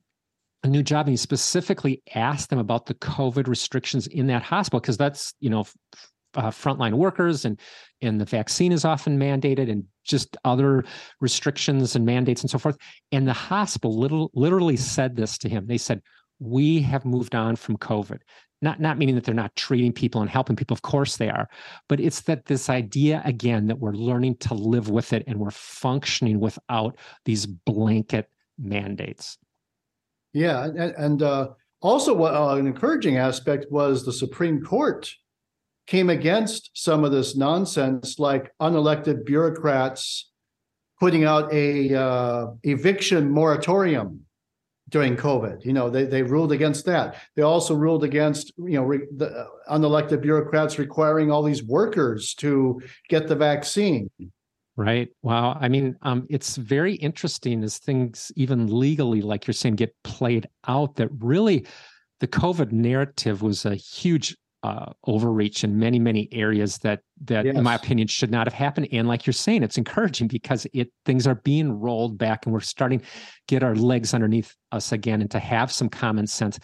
a 0.64 0.68
new 0.68 0.82
job 0.82 1.06
and 1.06 1.12
he 1.12 1.16
specifically 1.16 2.02
asked 2.14 2.50
them 2.50 2.58
about 2.58 2.86
the 2.86 2.94
COVID 2.94 3.46
restrictions 3.46 4.06
in 4.06 4.26
that 4.26 4.42
hospital 4.42 4.80
because 4.80 4.96
that's 4.96 5.34
you 5.40 5.50
know 5.50 5.64
uh, 6.34 6.50
frontline 6.50 6.94
workers 6.94 7.44
and 7.44 7.60
and 8.02 8.20
the 8.20 8.24
vaccine 8.24 8.72
is 8.72 8.84
often 8.84 9.18
mandated 9.18 9.70
and 9.70 9.84
just 10.04 10.36
other 10.44 10.84
restrictions 11.20 11.96
and 11.96 12.06
mandates 12.06 12.42
and 12.42 12.50
so 12.50 12.58
forth. 12.58 12.76
And 13.12 13.26
the 13.26 13.32
hospital 13.32 13.98
little, 13.98 14.30
literally 14.34 14.76
said 14.76 15.16
this 15.16 15.36
to 15.38 15.48
him. 15.48 15.66
They 15.66 15.78
said, 15.78 16.00
"We 16.38 16.80
have 16.82 17.04
moved 17.04 17.34
on 17.34 17.56
from 17.56 17.76
COVID." 17.76 18.20
Not 18.60 18.80
not 18.80 18.98
meaning 18.98 19.14
that 19.14 19.24
they're 19.24 19.34
not 19.34 19.54
treating 19.54 19.92
people 19.92 20.20
and 20.20 20.30
helping 20.30 20.56
people. 20.56 20.74
Of 20.74 20.82
course 20.82 21.16
they 21.16 21.30
are, 21.30 21.48
but 21.88 22.00
it's 22.00 22.22
that 22.22 22.46
this 22.46 22.68
idea 22.68 23.22
again 23.24 23.66
that 23.68 23.78
we're 23.78 23.92
learning 23.92 24.36
to 24.38 24.54
live 24.54 24.90
with 24.90 25.12
it 25.12 25.24
and 25.26 25.38
we're 25.38 25.50
functioning 25.50 26.40
without 26.40 26.98
these 27.24 27.46
blanket 27.46 28.28
mandates. 28.58 29.38
Yeah, 30.32 30.64
and, 30.64 30.78
and 30.78 31.22
uh, 31.22 31.48
also 31.80 32.14
what, 32.14 32.34
uh, 32.34 32.56
an 32.56 32.66
encouraging 32.66 33.16
aspect 33.16 33.66
was 33.70 34.04
the 34.04 34.12
Supreme 34.12 34.62
Court 34.62 35.10
came 35.86 36.10
against 36.10 36.70
some 36.74 37.02
of 37.02 37.12
this 37.12 37.36
nonsense, 37.36 38.18
like 38.18 38.52
unelected 38.60 39.24
bureaucrats 39.24 40.30
putting 41.00 41.24
out 41.24 41.52
a 41.52 41.94
uh, 41.94 42.46
eviction 42.64 43.30
moratorium 43.30 44.20
during 44.90 45.16
COVID. 45.16 45.64
You 45.64 45.72
know, 45.72 45.90
they 45.90 46.04
they 46.04 46.22
ruled 46.22 46.52
against 46.52 46.84
that. 46.86 47.16
They 47.36 47.42
also 47.42 47.74
ruled 47.74 48.04
against 48.04 48.52
you 48.58 48.78
know 48.78 48.84
re- 48.84 49.06
the 49.16 49.28
uh, 49.28 49.46
unelected 49.70 50.20
bureaucrats 50.20 50.78
requiring 50.78 51.30
all 51.30 51.42
these 51.42 51.62
workers 51.62 52.34
to 52.34 52.80
get 53.08 53.28
the 53.28 53.36
vaccine. 53.36 54.10
Right. 54.78 55.08
Wow. 55.22 55.58
I 55.60 55.68
mean, 55.68 55.96
um, 56.02 56.24
it's 56.30 56.56
very 56.56 56.94
interesting 56.94 57.64
as 57.64 57.78
things, 57.78 58.30
even 58.36 58.68
legally, 58.68 59.22
like 59.22 59.44
you're 59.44 59.52
saying, 59.52 59.74
get 59.74 59.92
played 60.04 60.48
out. 60.68 60.94
That 60.94 61.08
really, 61.18 61.66
the 62.20 62.28
COVID 62.28 62.70
narrative 62.70 63.42
was 63.42 63.64
a 63.64 63.74
huge 63.74 64.36
uh, 64.62 64.92
overreach 65.04 65.64
in 65.64 65.80
many, 65.80 65.98
many 65.98 66.28
areas 66.30 66.78
that, 66.78 67.00
that, 67.24 67.44
yes. 67.44 67.56
in 67.56 67.64
my 67.64 67.74
opinion, 67.74 68.06
should 68.06 68.30
not 68.30 68.46
have 68.46 68.54
happened. 68.54 68.86
And 68.92 69.08
like 69.08 69.26
you're 69.26 69.32
saying, 69.32 69.64
it's 69.64 69.78
encouraging 69.78 70.28
because 70.28 70.64
it 70.72 70.92
things 71.04 71.26
are 71.26 71.34
being 71.34 71.80
rolled 71.80 72.16
back, 72.16 72.46
and 72.46 72.52
we're 72.52 72.60
starting 72.60 73.00
to 73.00 73.06
get 73.48 73.64
our 73.64 73.74
legs 73.74 74.14
underneath 74.14 74.54
us 74.70 74.92
again, 74.92 75.20
and 75.20 75.30
to 75.32 75.40
have 75.40 75.72
some 75.72 75.88
common 75.88 76.28
sense 76.28 76.56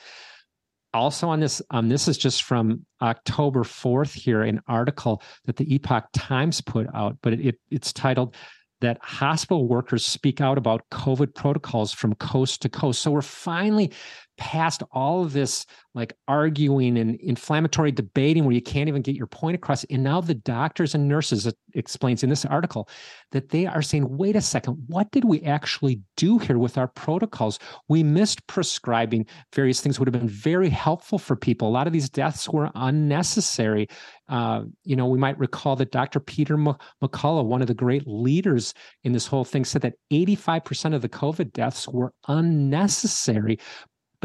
also 0.94 1.28
on 1.28 1.40
this 1.40 1.60
um, 1.70 1.88
this 1.88 2.08
is 2.08 2.16
just 2.16 2.42
from 2.44 2.86
october 3.02 3.64
4th 3.64 4.14
here 4.14 4.42
an 4.42 4.60
article 4.68 5.22
that 5.44 5.56
the 5.56 5.74
epoch 5.74 6.06
times 6.12 6.60
put 6.60 6.86
out 6.94 7.18
but 7.22 7.34
it, 7.34 7.56
it's 7.70 7.92
titled 7.92 8.34
that 8.80 8.98
hospital 9.02 9.66
workers 9.66 10.04
speak 10.04 10.40
out 10.40 10.58
about 10.58 10.88
covid 10.90 11.34
protocols 11.34 11.92
from 11.92 12.14
coast 12.16 12.62
to 12.62 12.68
coast. 12.68 13.02
So 13.02 13.10
we're 13.10 13.22
finally 13.22 13.90
past 14.36 14.82
all 14.92 15.22
of 15.22 15.32
this 15.32 15.66
like 15.94 16.12
arguing 16.26 16.98
and 16.98 17.14
inflammatory 17.20 17.92
debating 17.92 18.44
where 18.44 18.54
you 18.54 18.60
can't 18.60 18.88
even 18.88 19.02
get 19.02 19.14
your 19.14 19.28
point 19.28 19.54
across. 19.54 19.84
And 19.84 20.02
now 20.02 20.20
the 20.20 20.34
doctors 20.34 20.94
and 20.94 21.08
nurses 21.08 21.52
explains 21.74 22.22
in 22.24 22.30
this 22.30 22.44
article 22.44 22.88
that 23.30 23.50
they 23.50 23.66
are 23.66 23.82
saying, 23.82 24.16
wait 24.16 24.34
a 24.34 24.40
second, 24.40 24.82
what 24.88 25.10
did 25.12 25.24
we 25.24 25.40
actually 25.42 26.00
do 26.16 26.38
here 26.38 26.58
with 26.58 26.76
our 26.76 26.88
protocols? 26.88 27.60
We 27.88 28.02
missed 28.02 28.46
prescribing 28.48 29.26
various 29.54 29.80
things 29.80 29.98
would 29.98 30.08
have 30.08 30.20
been 30.20 30.28
very 30.28 30.68
helpful 30.68 31.18
for 31.18 31.36
people. 31.36 31.68
A 31.68 31.70
lot 31.70 31.86
of 31.86 31.92
these 31.92 32.10
deaths 32.10 32.48
were 32.48 32.70
unnecessary. 32.74 33.88
Uh, 34.28 34.62
you 34.84 34.96
know, 34.96 35.06
we 35.06 35.18
might 35.18 35.38
recall 35.38 35.76
that 35.76 35.92
Dr. 35.92 36.18
Peter 36.18 36.56
McCullough, 36.56 37.44
one 37.44 37.60
of 37.60 37.68
the 37.68 37.74
great 37.74 38.06
leaders 38.06 38.74
in 39.04 39.12
this 39.12 39.26
whole 39.26 39.44
thing, 39.44 39.64
said 39.64 39.82
that 39.82 39.94
85% 40.12 40.94
of 40.94 41.02
the 41.02 41.08
COVID 41.08 41.52
deaths 41.52 41.86
were 41.86 42.12
unnecessary 42.26 43.58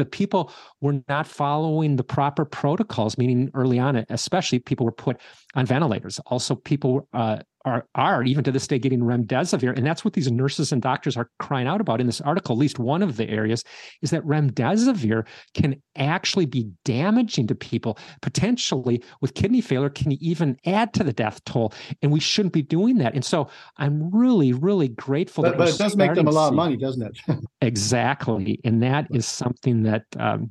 but 0.00 0.12
people 0.12 0.50
were 0.80 1.02
not 1.10 1.26
following 1.26 1.96
the 1.96 2.02
proper 2.02 2.46
protocols, 2.46 3.18
meaning 3.18 3.50
early 3.52 3.78
on, 3.78 4.02
especially 4.08 4.58
people 4.58 4.86
were 4.86 4.92
put 4.92 5.20
on 5.54 5.66
ventilators. 5.66 6.18
Also, 6.20 6.54
people 6.54 7.06
uh, 7.12 7.40
are 7.64 7.86
are 7.94 8.22
even 8.22 8.42
to 8.44 8.52
this 8.52 8.66
day 8.66 8.78
getting 8.78 9.00
remdesivir, 9.00 9.76
and 9.76 9.86
that's 9.86 10.04
what 10.04 10.14
these 10.14 10.30
nurses 10.30 10.72
and 10.72 10.80
doctors 10.80 11.16
are 11.16 11.30
crying 11.38 11.66
out 11.66 11.80
about 11.80 12.00
in 12.00 12.06
this 12.06 12.20
article. 12.20 12.54
At 12.54 12.58
least 12.58 12.78
one 12.78 13.02
of 13.02 13.16
the 13.16 13.28
areas 13.28 13.64
is 14.02 14.10
that 14.10 14.24
remdesivir 14.24 15.26
can 15.54 15.80
actually 15.96 16.46
be 16.46 16.70
damaging 16.84 17.46
to 17.48 17.54
people, 17.54 17.98
potentially 18.22 19.02
with 19.20 19.34
kidney 19.34 19.60
failure, 19.60 19.90
can 19.90 20.12
even 20.22 20.56
add 20.64 20.94
to 20.94 21.04
the 21.04 21.12
death 21.12 21.44
toll, 21.44 21.72
and 22.02 22.10
we 22.10 22.20
shouldn't 22.20 22.54
be 22.54 22.62
doing 22.62 22.98
that. 22.98 23.14
And 23.14 23.24
so, 23.24 23.48
I'm 23.76 24.10
really, 24.10 24.52
really 24.52 24.88
grateful. 24.88 25.44
But, 25.44 25.58
but 25.58 25.68
it 25.68 25.78
does 25.78 25.96
make 25.96 26.14
them 26.14 26.28
a 26.28 26.32
lot 26.32 26.48
of 26.48 26.54
money, 26.54 26.76
doesn't 26.76 27.02
it? 27.02 27.38
exactly, 27.60 28.60
and 28.64 28.82
that 28.82 29.06
is 29.10 29.26
something 29.26 29.82
that 29.82 30.04
um, 30.18 30.50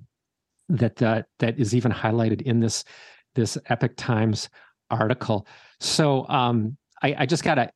that 0.70 1.02
uh, 1.02 1.24
that 1.40 1.60
is 1.60 1.74
even 1.74 1.92
highlighted 1.92 2.44
in 2.44 2.60
this 2.60 2.84
this 3.36 3.58
Epoch 3.68 3.96
Times 3.98 4.50
article. 4.92 5.48
So 5.80 6.28
um, 6.30 6.78
I, 7.02 7.16
I 7.20 7.26
just 7.26 7.44
got 7.44 7.56
to 7.56 7.72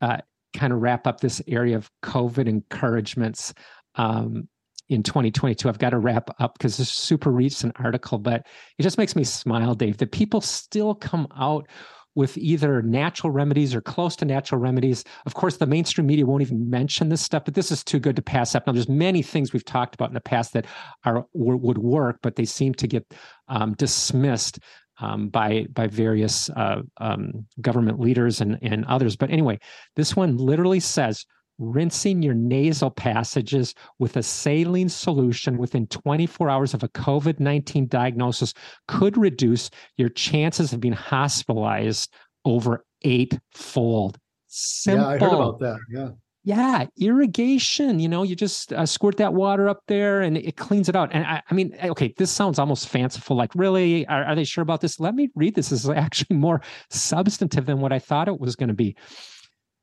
uh, 0.00 0.18
kind 0.54 0.72
of 0.72 0.80
wrap 0.80 1.06
up 1.06 1.20
this 1.20 1.42
area 1.46 1.76
of 1.76 1.90
COVID 2.02 2.48
encouragements 2.48 3.52
um, 3.96 4.48
in 4.88 5.02
2022. 5.02 5.68
I've 5.68 5.78
got 5.78 5.90
to 5.90 5.98
wrap 5.98 6.30
up 6.40 6.58
because 6.58 6.76
this 6.76 6.90
super 6.90 7.30
recent 7.30 7.76
article, 7.78 8.18
but 8.18 8.46
it 8.78 8.82
just 8.82 8.98
makes 8.98 9.14
me 9.14 9.24
smile, 9.24 9.74
Dave, 9.74 9.98
that 9.98 10.12
people 10.12 10.40
still 10.40 10.94
come 10.94 11.26
out 11.36 11.68
with 12.14 12.36
either 12.36 12.82
natural 12.82 13.30
remedies 13.30 13.76
or 13.76 13.80
close 13.80 14.16
to 14.16 14.24
natural 14.24 14.60
remedies. 14.60 15.04
Of 15.24 15.34
course, 15.34 15.58
the 15.58 15.66
mainstream 15.66 16.06
media 16.08 16.26
won't 16.26 16.42
even 16.42 16.68
mention 16.68 17.10
this 17.10 17.20
stuff, 17.20 17.44
but 17.44 17.54
this 17.54 17.70
is 17.70 17.84
too 17.84 18.00
good 18.00 18.16
to 18.16 18.22
pass 18.22 18.56
up. 18.56 18.66
Now, 18.66 18.72
there's 18.72 18.88
many 18.88 19.22
things 19.22 19.52
we've 19.52 19.64
talked 19.64 19.94
about 19.94 20.08
in 20.08 20.14
the 20.14 20.20
past 20.20 20.52
that 20.54 20.66
are 21.04 21.24
would 21.32 21.78
work, 21.78 22.18
but 22.20 22.34
they 22.34 22.44
seem 22.44 22.74
to 22.74 22.88
get 22.88 23.14
um, 23.46 23.74
dismissed 23.74 24.58
um, 25.00 25.28
by 25.28 25.66
by 25.72 25.86
various 25.86 26.50
uh, 26.50 26.82
um, 26.98 27.46
government 27.60 28.00
leaders 28.00 28.40
and 28.40 28.58
and 28.62 28.84
others. 28.86 29.16
But 29.16 29.30
anyway, 29.30 29.58
this 29.96 30.16
one 30.16 30.36
literally 30.36 30.80
says 30.80 31.24
rinsing 31.58 32.22
your 32.22 32.34
nasal 32.34 32.90
passages 32.90 33.74
with 33.98 34.16
a 34.16 34.22
saline 34.22 34.88
solution 34.88 35.58
within 35.58 35.88
24 35.88 36.48
hours 36.48 36.72
of 36.72 36.82
a 36.84 36.88
COVID 36.90 37.40
19 37.40 37.88
diagnosis 37.88 38.54
could 38.86 39.16
reduce 39.16 39.70
your 39.96 40.08
chances 40.08 40.72
of 40.72 40.80
being 40.80 40.94
hospitalized 40.94 42.12
over 42.44 42.84
eightfold. 43.02 44.18
Simple. 44.46 45.02
Yeah, 45.02 45.08
I 45.08 45.18
heard 45.18 45.32
about 45.32 45.58
that. 45.60 45.78
Yeah. 45.90 46.10
Yeah, 46.44 46.86
irrigation. 46.98 47.98
You 48.00 48.08
know, 48.08 48.22
you 48.22 48.34
just 48.34 48.72
uh, 48.72 48.86
squirt 48.86 49.16
that 49.18 49.34
water 49.34 49.68
up 49.68 49.82
there 49.86 50.22
and 50.22 50.36
it 50.36 50.56
cleans 50.56 50.88
it 50.88 50.96
out. 50.96 51.10
And 51.12 51.26
I, 51.26 51.42
I 51.50 51.54
mean, 51.54 51.74
eh, 51.78 51.88
okay, 51.90 52.14
this 52.16 52.30
sounds 52.30 52.58
almost 52.58 52.88
fanciful. 52.88 53.36
Like, 53.36 53.54
really, 53.54 54.06
are, 54.06 54.24
are 54.24 54.34
they 54.34 54.44
sure 54.44 54.62
about 54.62 54.80
this? 54.80 55.00
Let 55.00 55.14
me 55.14 55.28
read 55.34 55.54
this. 55.54 55.70
This 55.70 55.84
is 55.84 55.90
actually 55.96 56.36
more 56.36 56.62
substantive 56.90 57.66
than 57.66 57.80
what 57.80 57.92
I 57.92 57.98
thought 57.98 58.28
it 58.28 58.40
was 58.40 58.56
going 58.56 58.68
to 58.68 58.74
be. 58.74 58.96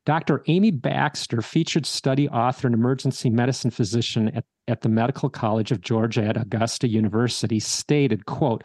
Dr. 0.05 0.43
Amy 0.47 0.69
Baxter, 0.71 1.41
featured 1.41 1.85
study 1.85 2.29
author 2.29 2.67
and 2.67 2.75
emergency 2.75 3.29
medicine 3.29 3.71
physician 3.71 4.29
at, 4.29 4.45
at 4.67 4.81
the 4.81 4.89
Medical 4.89 5.29
College 5.29 5.71
of 5.71 5.81
Georgia 5.81 6.23
at 6.23 6.37
Augusta 6.37 6.87
University, 6.87 7.59
stated, 7.59 8.27
quote, 8.27 8.63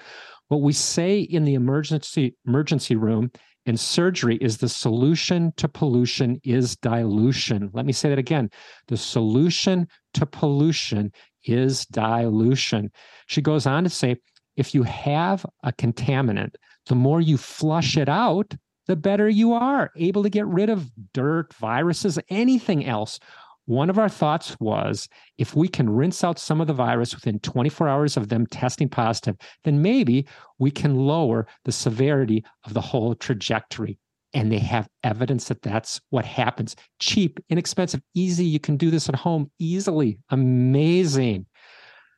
what 0.49 0.61
we 0.61 0.73
say 0.73 1.21
in 1.21 1.45
the 1.45 1.55
emergency 1.55 2.35
emergency 2.47 2.97
room 2.97 3.31
and 3.67 3.79
surgery 3.79 4.37
is 4.37 4.59
the 4.59 4.69
solution 4.69 5.53
to 5.57 5.69
pollution 5.69 6.41
is 6.45 6.77
dilution. 6.77 7.71
Let 7.73 7.87
me 7.87 7.93
say 7.93 8.09
that 8.09 8.19
again. 8.19 8.51
The 8.89 8.97
solution 8.97 9.87
to 10.15 10.27
pollution 10.27 11.13
is 11.45 11.87
dilution. 11.87 12.91
She 13.27 13.43
goes 13.43 13.67
on 13.67 13.85
to 13.85 13.91
say 13.91 14.17
if 14.57 14.75
you 14.75 14.83
have 14.83 15.45
a 15.63 15.73
contaminant, 15.73 16.55
the 16.87 16.95
more 16.95 17.21
you 17.21 17.37
flush 17.37 17.97
it 17.97 18.09
out, 18.09 18.55
the 18.87 18.97
better 18.97 19.29
you 19.29 19.53
are 19.53 19.91
able 19.97 20.23
to 20.23 20.31
get 20.31 20.47
rid 20.47 20.69
of 20.69 20.91
dirt, 21.13 21.55
viruses, 21.55 22.19
anything 22.29 22.85
else. 22.85 23.21
One 23.67 23.91
of 23.91 23.99
our 23.99 24.09
thoughts 24.09 24.57
was 24.59 25.09
if 25.39 25.55
we 25.55 25.69
can 25.69 25.89
rinse 25.89 26.25
out 26.25 26.39
some 26.39 26.61
of 26.61 26.67
the 26.67 26.73
virus 26.73 27.15
within 27.15 27.39
24 27.41 27.89
hours 27.89 28.17
of 28.17 28.29
them 28.29 28.47
testing 28.47 28.89
positive, 28.89 29.37
then 29.65 29.83
maybe 29.83 30.27
we 30.59 30.71
can 30.71 30.97
lower 30.97 31.47
the 31.65 31.73
severity 31.73 32.45
of 32.65 32.75
the 32.75 32.81
whole 32.81 33.15
trajectory. 33.15 33.99
And 34.33 34.51
they 34.51 34.59
have 34.59 34.89
evidence 35.03 35.49
that 35.49 35.63
that's 35.63 36.01
what 36.11 36.25
happens. 36.25 36.77
Cheap, 37.01 37.41
inexpensive, 37.49 38.01
easy. 38.15 38.45
You 38.45 38.61
can 38.61 38.77
do 38.77 38.91
this 38.91 39.09
at 39.09 39.17
home 39.17 39.51
easily. 39.59 40.19
Amazing. 40.31 41.47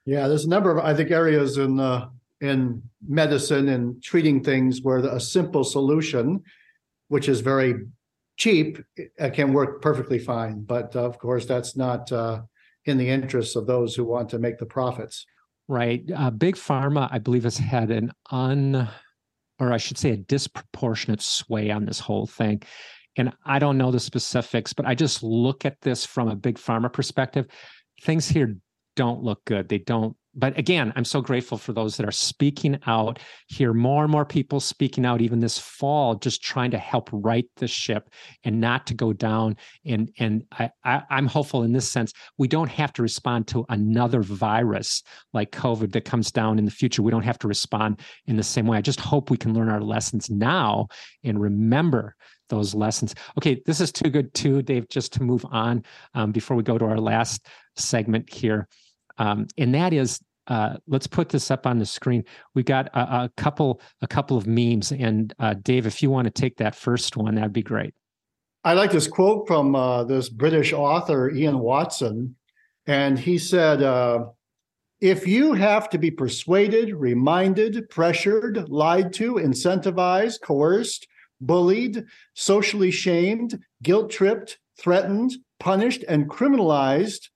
Yeah, 0.04 0.28
there's 0.28 0.44
a 0.44 0.48
number 0.48 0.76
of 0.76 0.84
I 0.84 0.94
think 0.94 1.10
areas 1.10 1.58
in 1.58 1.78
uh, 1.80 2.08
in 2.40 2.82
medicine 3.06 3.68
and 3.68 4.02
treating 4.02 4.42
things 4.42 4.80
where 4.82 4.98
a 4.98 5.20
simple 5.20 5.64
solution, 5.64 6.42
which 7.08 7.28
is 7.28 7.40
very 7.40 7.74
cheap 8.42 8.78
uh, 9.20 9.30
can 9.30 9.52
work 9.52 9.80
perfectly 9.80 10.18
fine. 10.18 10.62
But 10.62 10.96
of 10.96 11.16
course, 11.18 11.46
that's 11.46 11.76
not 11.76 12.10
uh, 12.10 12.42
in 12.86 12.98
the 12.98 13.08
interests 13.08 13.54
of 13.54 13.66
those 13.66 13.94
who 13.94 14.04
want 14.04 14.30
to 14.30 14.40
make 14.40 14.58
the 14.58 14.66
profits. 14.66 15.24
Right. 15.68 16.02
Uh, 16.12 16.30
Big 16.30 16.56
Pharma, 16.56 17.08
I 17.12 17.18
believe, 17.18 17.44
has 17.44 17.56
had 17.56 17.92
an 17.92 18.10
un, 18.32 18.88
or 19.60 19.72
I 19.72 19.76
should 19.76 19.96
say, 19.96 20.10
a 20.10 20.16
disproportionate 20.16 21.22
sway 21.22 21.70
on 21.70 21.84
this 21.84 22.00
whole 22.00 22.26
thing. 22.26 22.62
And 23.16 23.32
I 23.46 23.60
don't 23.60 23.78
know 23.78 23.92
the 23.92 24.00
specifics, 24.00 24.72
but 24.72 24.86
I 24.86 24.96
just 24.96 25.22
look 25.22 25.64
at 25.64 25.80
this 25.80 26.04
from 26.04 26.28
a 26.28 26.34
Big 26.34 26.56
Pharma 26.56 26.92
perspective. 26.92 27.46
Things 28.02 28.26
here 28.26 28.56
don't 28.96 29.22
look 29.22 29.44
good. 29.44 29.68
They 29.68 29.78
don't 29.78 30.16
but 30.34 30.58
again, 30.58 30.92
I'm 30.96 31.04
so 31.04 31.20
grateful 31.20 31.58
for 31.58 31.72
those 31.72 31.96
that 31.96 32.06
are 32.06 32.12
speaking 32.12 32.78
out. 32.86 33.18
Hear 33.48 33.74
more 33.74 34.04
and 34.04 34.10
more 34.10 34.24
people 34.24 34.60
speaking 34.60 35.04
out, 35.04 35.20
even 35.20 35.40
this 35.40 35.58
fall, 35.58 36.14
just 36.14 36.42
trying 36.42 36.70
to 36.70 36.78
help 36.78 37.10
right 37.12 37.44
the 37.56 37.68
ship 37.68 38.08
and 38.44 38.60
not 38.60 38.86
to 38.86 38.94
go 38.94 39.12
down. 39.12 39.56
And 39.84 40.10
and 40.18 40.44
I, 40.52 40.70
I 40.84 41.02
I'm 41.10 41.26
hopeful 41.26 41.64
in 41.64 41.72
this 41.72 41.90
sense. 41.90 42.12
We 42.38 42.48
don't 42.48 42.70
have 42.70 42.92
to 42.94 43.02
respond 43.02 43.46
to 43.48 43.66
another 43.68 44.22
virus 44.22 45.02
like 45.34 45.52
COVID 45.52 45.92
that 45.92 46.06
comes 46.06 46.30
down 46.30 46.58
in 46.58 46.64
the 46.64 46.70
future. 46.70 47.02
We 47.02 47.10
don't 47.10 47.22
have 47.22 47.38
to 47.40 47.48
respond 47.48 48.00
in 48.26 48.36
the 48.36 48.42
same 48.42 48.66
way. 48.66 48.78
I 48.78 48.82
just 48.82 49.00
hope 49.00 49.30
we 49.30 49.36
can 49.36 49.52
learn 49.52 49.68
our 49.68 49.82
lessons 49.82 50.30
now 50.30 50.88
and 51.24 51.40
remember 51.40 52.16
those 52.48 52.74
lessons. 52.74 53.14
Okay, 53.38 53.62
this 53.66 53.80
is 53.80 53.92
too 53.92 54.08
good 54.08 54.32
too, 54.32 54.62
Dave. 54.62 54.88
Just 54.88 55.12
to 55.14 55.22
move 55.22 55.44
on 55.50 55.84
um, 56.14 56.32
before 56.32 56.56
we 56.56 56.62
go 56.62 56.78
to 56.78 56.84
our 56.86 56.98
last 56.98 57.46
segment 57.76 58.32
here 58.32 58.68
um, 59.18 59.46
and 59.58 59.74
that 59.74 59.92
is 59.92 60.20
uh, 60.48 60.76
let's 60.86 61.06
put 61.06 61.28
this 61.28 61.50
up 61.50 61.66
on 61.66 61.78
the 61.78 61.86
screen. 61.86 62.24
We've 62.54 62.64
got 62.64 62.88
a, 62.88 63.24
a 63.24 63.30
couple 63.36 63.80
a 64.00 64.06
couple 64.06 64.36
of 64.36 64.46
memes, 64.46 64.92
and 64.92 65.32
uh, 65.38 65.54
Dave, 65.54 65.86
if 65.86 66.02
you 66.02 66.10
want 66.10 66.24
to 66.26 66.30
take 66.30 66.56
that 66.56 66.74
first 66.74 67.16
one, 67.16 67.34
that'd 67.34 67.52
be 67.52 67.62
great. 67.62 67.94
I 68.64 68.74
like 68.74 68.92
this 68.92 69.08
quote 69.08 69.46
from 69.46 69.74
uh, 69.74 70.04
this 70.04 70.28
British 70.28 70.72
author 70.72 71.30
Ian 71.30 71.58
Watson, 71.58 72.36
and 72.86 73.18
he 73.18 73.38
said, 73.38 73.82
uh, 73.82 74.26
"If 75.00 75.26
you 75.26 75.52
have 75.52 75.88
to 75.90 75.98
be 75.98 76.10
persuaded, 76.10 76.94
reminded, 76.94 77.88
pressured, 77.88 78.68
lied 78.68 79.12
to, 79.14 79.34
incentivized, 79.34 80.40
coerced, 80.42 81.06
bullied, 81.40 82.04
socially 82.34 82.90
shamed, 82.90 83.60
guilt 83.82 84.10
tripped, 84.10 84.58
threatened, 84.78 85.32
punished, 85.60 86.04
and 86.08 86.28
criminalized." 86.28 87.28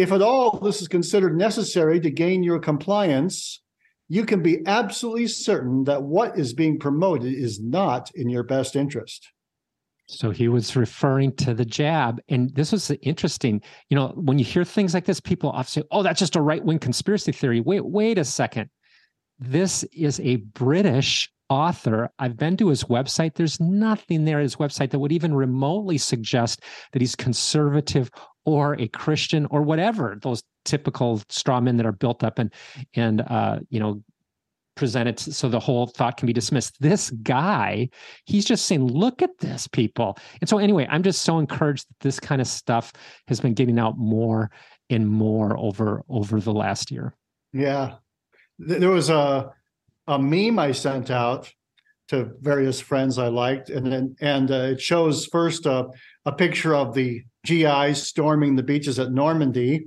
If 0.00 0.12
at 0.12 0.22
all 0.22 0.58
this 0.58 0.80
is 0.80 0.88
considered 0.88 1.36
necessary 1.36 2.00
to 2.00 2.10
gain 2.10 2.42
your 2.42 2.58
compliance, 2.58 3.60
you 4.08 4.24
can 4.24 4.42
be 4.42 4.66
absolutely 4.66 5.26
certain 5.26 5.84
that 5.84 6.02
what 6.02 6.38
is 6.38 6.54
being 6.54 6.78
promoted 6.78 7.34
is 7.34 7.60
not 7.60 8.10
in 8.14 8.30
your 8.30 8.42
best 8.42 8.76
interest. 8.76 9.30
So 10.06 10.30
he 10.30 10.48
was 10.48 10.74
referring 10.74 11.36
to 11.36 11.52
the 11.52 11.66
jab. 11.66 12.18
And 12.30 12.48
this 12.54 12.72
was 12.72 12.90
interesting. 13.02 13.60
You 13.90 13.96
know, 13.96 14.08
when 14.16 14.38
you 14.38 14.44
hear 14.44 14.64
things 14.64 14.94
like 14.94 15.04
this, 15.04 15.20
people 15.20 15.50
often 15.50 15.82
say, 15.82 15.88
oh, 15.90 16.02
that's 16.02 16.18
just 16.18 16.34
a 16.34 16.40
right 16.40 16.64
wing 16.64 16.78
conspiracy 16.78 17.32
theory. 17.32 17.60
Wait, 17.60 17.84
wait 17.84 18.16
a 18.16 18.24
second. 18.24 18.70
This 19.38 19.84
is 19.92 20.18
a 20.20 20.36
British 20.36 21.30
author. 21.50 22.10
I've 22.18 22.38
been 22.38 22.56
to 22.56 22.68
his 22.68 22.84
website. 22.84 23.34
There's 23.34 23.60
nothing 23.60 24.24
there 24.24 24.38
at 24.38 24.44
his 24.44 24.56
website 24.56 24.90
that 24.90 24.98
would 24.98 25.12
even 25.12 25.34
remotely 25.34 25.98
suggest 25.98 26.62
that 26.92 27.02
he's 27.02 27.14
conservative 27.14 28.10
or 28.44 28.74
a 28.74 28.88
Christian 28.88 29.46
or 29.46 29.62
whatever 29.62 30.18
those 30.22 30.42
typical 30.64 31.22
straw 31.28 31.60
men 31.60 31.76
that 31.76 31.86
are 31.86 31.92
built 31.92 32.22
up 32.24 32.38
and 32.38 32.52
and 32.94 33.22
uh, 33.22 33.58
you 33.70 33.80
know 33.80 34.02
presented 34.80 35.18
so 35.18 35.46
the 35.46 35.60
whole 35.60 35.86
thought 35.86 36.16
can 36.16 36.26
be 36.26 36.32
dismissed. 36.32 36.80
This 36.80 37.10
guy, 37.10 37.90
he's 38.24 38.46
just 38.46 38.64
saying, 38.64 38.86
look 38.86 39.20
at 39.20 39.36
this, 39.38 39.68
people. 39.68 40.16
And 40.40 40.48
so 40.48 40.56
anyway, 40.56 40.86
I'm 40.88 41.02
just 41.02 41.20
so 41.20 41.38
encouraged 41.38 41.86
that 41.86 42.00
this 42.00 42.18
kind 42.18 42.40
of 42.40 42.46
stuff 42.46 42.90
has 43.28 43.40
been 43.40 43.52
getting 43.52 43.78
out 43.78 43.98
more 43.98 44.50
and 44.88 45.06
more 45.06 45.54
over 45.58 46.02
over 46.08 46.40
the 46.40 46.52
last 46.52 46.90
year. 46.90 47.14
Yeah. 47.52 47.96
There 48.58 48.90
was 48.90 49.10
a 49.10 49.52
a 50.06 50.18
meme 50.18 50.58
I 50.58 50.72
sent 50.72 51.10
out 51.10 51.52
to 52.08 52.32
various 52.40 52.80
friends 52.80 53.18
I 53.18 53.28
liked, 53.28 53.70
and 53.70 53.92
then 53.92 54.16
and 54.20 54.50
uh, 54.50 54.72
it 54.72 54.80
shows 54.80 55.26
first 55.26 55.66
uh, 55.66 55.88
a 56.26 56.32
picture 56.32 56.74
of 56.74 56.94
the 56.94 57.22
GIs 57.44 58.06
storming 58.06 58.56
the 58.56 58.62
beaches 58.62 58.98
at 58.98 59.12
Normandy, 59.12 59.86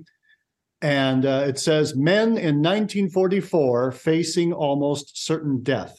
and 0.82 1.26
uh, 1.26 1.46
it 1.48 1.60
says 1.60 1.96
men 1.96 2.30
in 2.30 2.62
1944 2.62 3.92
facing 3.92 4.54
almost 4.54 5.26
certain 5.26 5.62
death, 5.62 5.98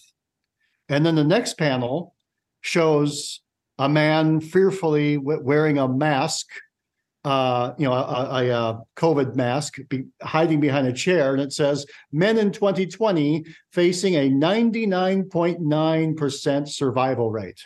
and 0.88 1.06
then 1.06 1.14
the 1.14 1.24
next 1.24 1.56
panel 1.56 2.14
shows 2.60 3.40
a 3.78 3.88
man 3.88 4.40
fearfully 4.40 5.18
wearing 5.18 5.78
a 5.78 5.88
mask 5.88 6.46
uh, 7.24 7.74
you 7.78 7.86
know, 7.86 7.94
a, 7.94 8.44
a, 8.44 8.50
a 8.50 8.82
COVID 8.96 9.34
mask 9.34 9.78
be, 9.88 10.04
hiding 10.22 10.60
behind 10.60 10.86
a 10.86 10.92
chair, 10.92 11.32
and 11.32 11.40
it 11.40 11.54
says 11.54 11.86
men 12.12 12.36
in 12.36 12.52
2020 12.52 13.46
facing 13.72 14.14
a 14.14 14.28
99.9% 14.28 16.68
survival 16.68 17.30
rate. 17.30 17.62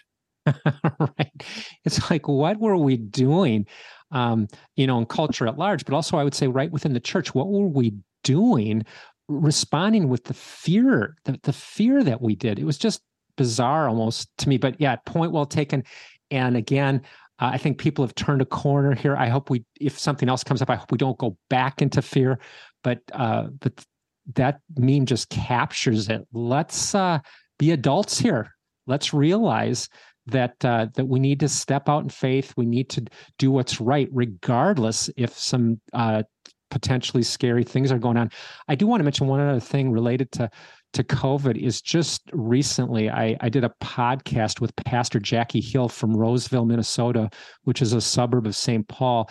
right. 1.00 1.44
It's 1.84 2.11
like, 2.11 2.28
what 2.28 2.58
were 2.58 2.76
we 2.76 2.96
doing, 2.96 3.66
um, 4.11 4.48
you 4.76 4.87
know, 4.87 4.98
in 4.98 5.06
culture 5.06 5.46
at 5.46 5.58
large, 5.58 5.84
but 5.84 5.94
also 5.94 6.16
I 6.16 6.24
would 6.24 6.34
say 6.34 6.48
right 6.48 6.70
within 6.70 6.92
the 6.92 7.00
church, 7.00 7.34
what 7.34 7.48
were 7.48 7.68
we 7.68 7.94
doing 8.24 8.84
responding 9.28 10.08
with 10.08 10.24
the 10.24 10.34
fear, 10.34 11.16
the, 11.24 11.38
the 11.42 11.52
fear 11.52 12.02
that 12.02 12.20
we 12.20 12.34
did? 12.34 12.58
It 12.58 12.64
was 12.64 12.78
just 12.78 13.02
bizarre 13.37 13.88
almost 13.88 14.28
to 14.38 14.48
me, 14.48 14.56
but 14.56 14.80
yeah, 14.80 14.96
point 15.06 15.32
well 15.32 15.46
taken. 15.46 15.84
And 16.30 16.56
again, 16.56 17.02
uh, 17.40 17.50
I 17.52 17.58
think 17.58 17.78
people 17.78 18.04
have 18.04 18.14
turned 18.14 18.42
a 18.42 18.46
corner 18.46 18.94
here. 18.94 19.16
I 19.16 19.28
hope 19.28 19.50
we, 19.50 19.64
if 19.80 19.98
something 19.98 20.28
else 20.28 20.42
comes 20.42 20.61
up, 20.61 20.70
I 20.70 20.74
hope 20.74 20.90
we 20.90 20.98
don't 20.98 21.18
go 21.18 21.37
back 21.48 21.80
into 21.80 22.02
fear. 22.02 22.38
But 22.82 23.00
uh, 23.12 23.44
but 23.61 23.84
that 24.34 24.61
meme 24.76 25.06
just 25.06 25.30
captures 25.30 26.08
it. 26.08 26.26
Let's 26.32 26.94
uh, 26.94 27.20
be 27.58 27.70
adults 27.70 28.18
here. 28.18 28.54
Let's 28.87 29.14
realize 29.14 29.88
that 30.30 30.64
uh, 30.64 30.86
that 30.94 31.06
we 31.06 31.20
need 31.20 31.40
to 31.40 31.48
step 31.48 31.88
out 31.88 32.02
in 32.02 32.08
faith. 32.08 32.54
We 32.56 32.66
need 32.66 32.88
to 32.90 33.04
do 33.38 33.50
what's 33.50 33.80
right, 33.80 34.08
regardless 34.12 35.10
if 35.16 35.36
some 35.36 35.80
uh, 35.92 36.22
potentially 36.70 37.22
scary 37.22 37.64
things 37.64 37.90
are 37.90 37.98
going 37.98 38.16
on. 38.16 38.30
I 38.68 38.74
do 38.74 38.86
want 38.86 39.00
to 39.00 39.04
mention 39.04 39.26
one 39.26 39.40
other 39.40 39.60
thing 39.60 39.90
related 39.90 40.32
to 40.32 40.50
to 40.94 41.04
COVID 41.04 41.56
is 41.56 41.82
just 41.82 42.22
recently 42.32 43.10
I, 43.10 43.36
I 43.40 43.48
did 43.50 43.64
a 43.64 43.72
podcast 43.82 44.60
with 44.60 44.74
Pastor 44.76 45.20
Jackie 45.20 45.60
Hill 45.60 45.88
from 45.88 46.16
Roseville, 46.16 46.64
Minnesota, 46.64 47.28
which 47.64 47.82
is 47.82 47.92
a 47.92 48.00
suburb 48.00 48.46
of 48.46 48.56
St. 48.56 48.88
Paul 48.88 49.28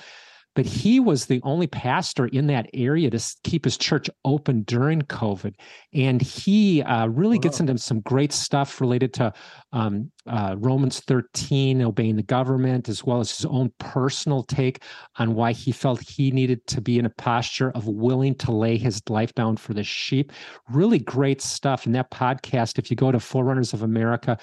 but 0.57 0.65
he 0.65 0.99
was 0.99 1.27
the 1.27 1.39
only 1.43 1.67
pastor 1.67 2.25
in 2.25 2.47
that 2.47 2.67
area 2.73 3.11
to 3.11 3.23
keep 3.43 3.63
his 3.63 3.77
church 3.77 4.09
open 4.25 4.63
during 4.63 5.03
COVID. 5.03 5.53
And 5.93 6.19
he 6.19 6.81
uh, 6.81 7.05
really 7.09 7.37
wow. 7.37 7.41
gets 7.41 7.59
into 7.59 7.77
some 7.77 7.99
great 7.99 8.33
stuff 8.33 8.81
related 8.81 9.13
to 9.13 9.33
um, 9.71 10.11
uh, 10.25 10.55
Romans 10.57 10.99
13, 11.01 11.83
obeying 11.83 12.15
the 12.15 12.23
government, 12.23 12.89
as 12.89 13.03
well 13.03 13.19
as 13.19 13.37
his 13.37 13.45
own 13.45 13.71
personal 13.77 14.41
take 14.41 14.81
on 15.17 15.35
why 15.35 15.51
he 15.51 15.71
felt 15.71 16.01
he 16.01 16.31
needed 16.31 16.65
to 16.65 16.81
be 16.81 16.97
in 16.97 17.05
a 17.05 17.11
posture 17.11 17.69
of 17.75 17.87
willing 17.87 18.33
to 18.37 18.51
lay 18.51 18.77
his 18.77 18.99
life 19.09 19.35
down 19.35 19.57
for 19.57 19.75
the 19.75 19.83
sheep. 19.83 20.33
Really 20.71 20.97
great 20.97 21.39
stuff 21.39 21.85
in 21.85 21.91
that 21.91 22.09
podcast. 22.09 22.79
If 22.79 22.89
you 22.89 22.97
go 22.97 23.11
to 23.11 23.19
Forerunners 23.19 23.73
of 23.73 23.83
America, 23.83 24.39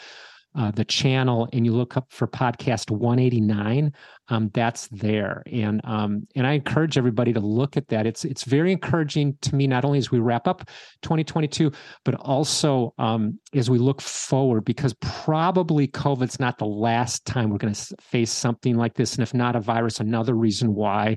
uh, 0.56 0.70
the 0.70 0.84
channel 0.84 1.48
and 1.52 1.66
you 1.66 1.72
look 1.72 1.96
up 1.96 2.06
for 2.10 2.26
podcast 2.28 2.90
189 2.90 3.92
um, 4.28 4.50
that's 4.54 4.88
there. 4.88 5.42
And 5.50 5.80
um, 5.84 6.26
and 6.34 6.46
i 6.46 6.52
encourage 6.52 6.96
everybody 6.96 7.32
to 7.32 7.40
look 7.40 7.76
at 7.76 7.88
that. 7.88 8.06
It's 8.06 8.24
it's 8.24 8.44
very 8.44 8.72
encouraging 8.72 9.36
to 9.42 9.54
me 9.54 9.66
not 9.66 9.84
only 9.84 9.98
as 9.98 10.10
we 10.10 10.20
wrap 10.20 10.46
up 10.46 10.68
2022 11.02 11.72
but 12.04 12.14
also 12.14 12.94
um, 12.98 13.38
as 13.54 13.68
we 13.68 13.78
look 13.78 14.00
forward 14.00 14.64
because 14.64 14.94
probably 15.00 15.86
covid's 15.86 16.38
not 16.38 16.58
the 16.58 16.66
last 16.66 17.24
time 17.26 17.50
we're 17.50 17.58
going 17.58 17.74
to 17.74 17.96
face 18.00 18.30
something 18.30 18.76
like 18.76 18.94
this. 18.94 19.14
And 19.14 19.22
if 19.22 19.34
not 19.34 19.56
a 19.56 19.60
virus 19.60 20.00
another 20.00 20.34
reason 20.34 20.74
why 20.74 21.16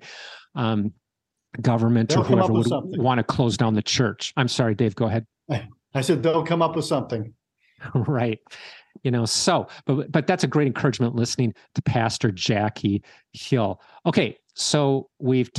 um, 0.56 0.94
government 1.62 2.10
they'll 2.10 2.22
or 2.22 2.24
whoever 2.24 2.54
would 2.54 2.68
want 2.98 3.20
to 3.20 3.24
close 3.24 3.56
down 3.56 3.76
the 3.76 3.84
church. 3.84 4.34
I'm 4.36 4.48
sorry 4.48 4.74
dave 4.74 4.96
go 4.96 5.06
ahead. 5.06 5.28
I 5.94 6.02
said 6.02 6.24
they'll 6.24 6.46
come 6.46 6.62
up 6.62 6.76
with 6.76 6.86
something. 6.86 7.34
Right 7.94 8.40
you 9.04 9.12
know 9.12 9.26
so 9.26 9.68
but 9.86 10.12
but 10.12 10.28
that's 10.28 10.44
a 10.44 10.48
great 10.48 10.68
encouragement 10.68 11.16
listening 11.16 11.54
to 11.76 11.82
pastor 11.82 12.32
jackie 12.32 13.04
hill 13.34 13.82
okay 14.06 14.38
so 14.56 15.10
we've 15.20 15.52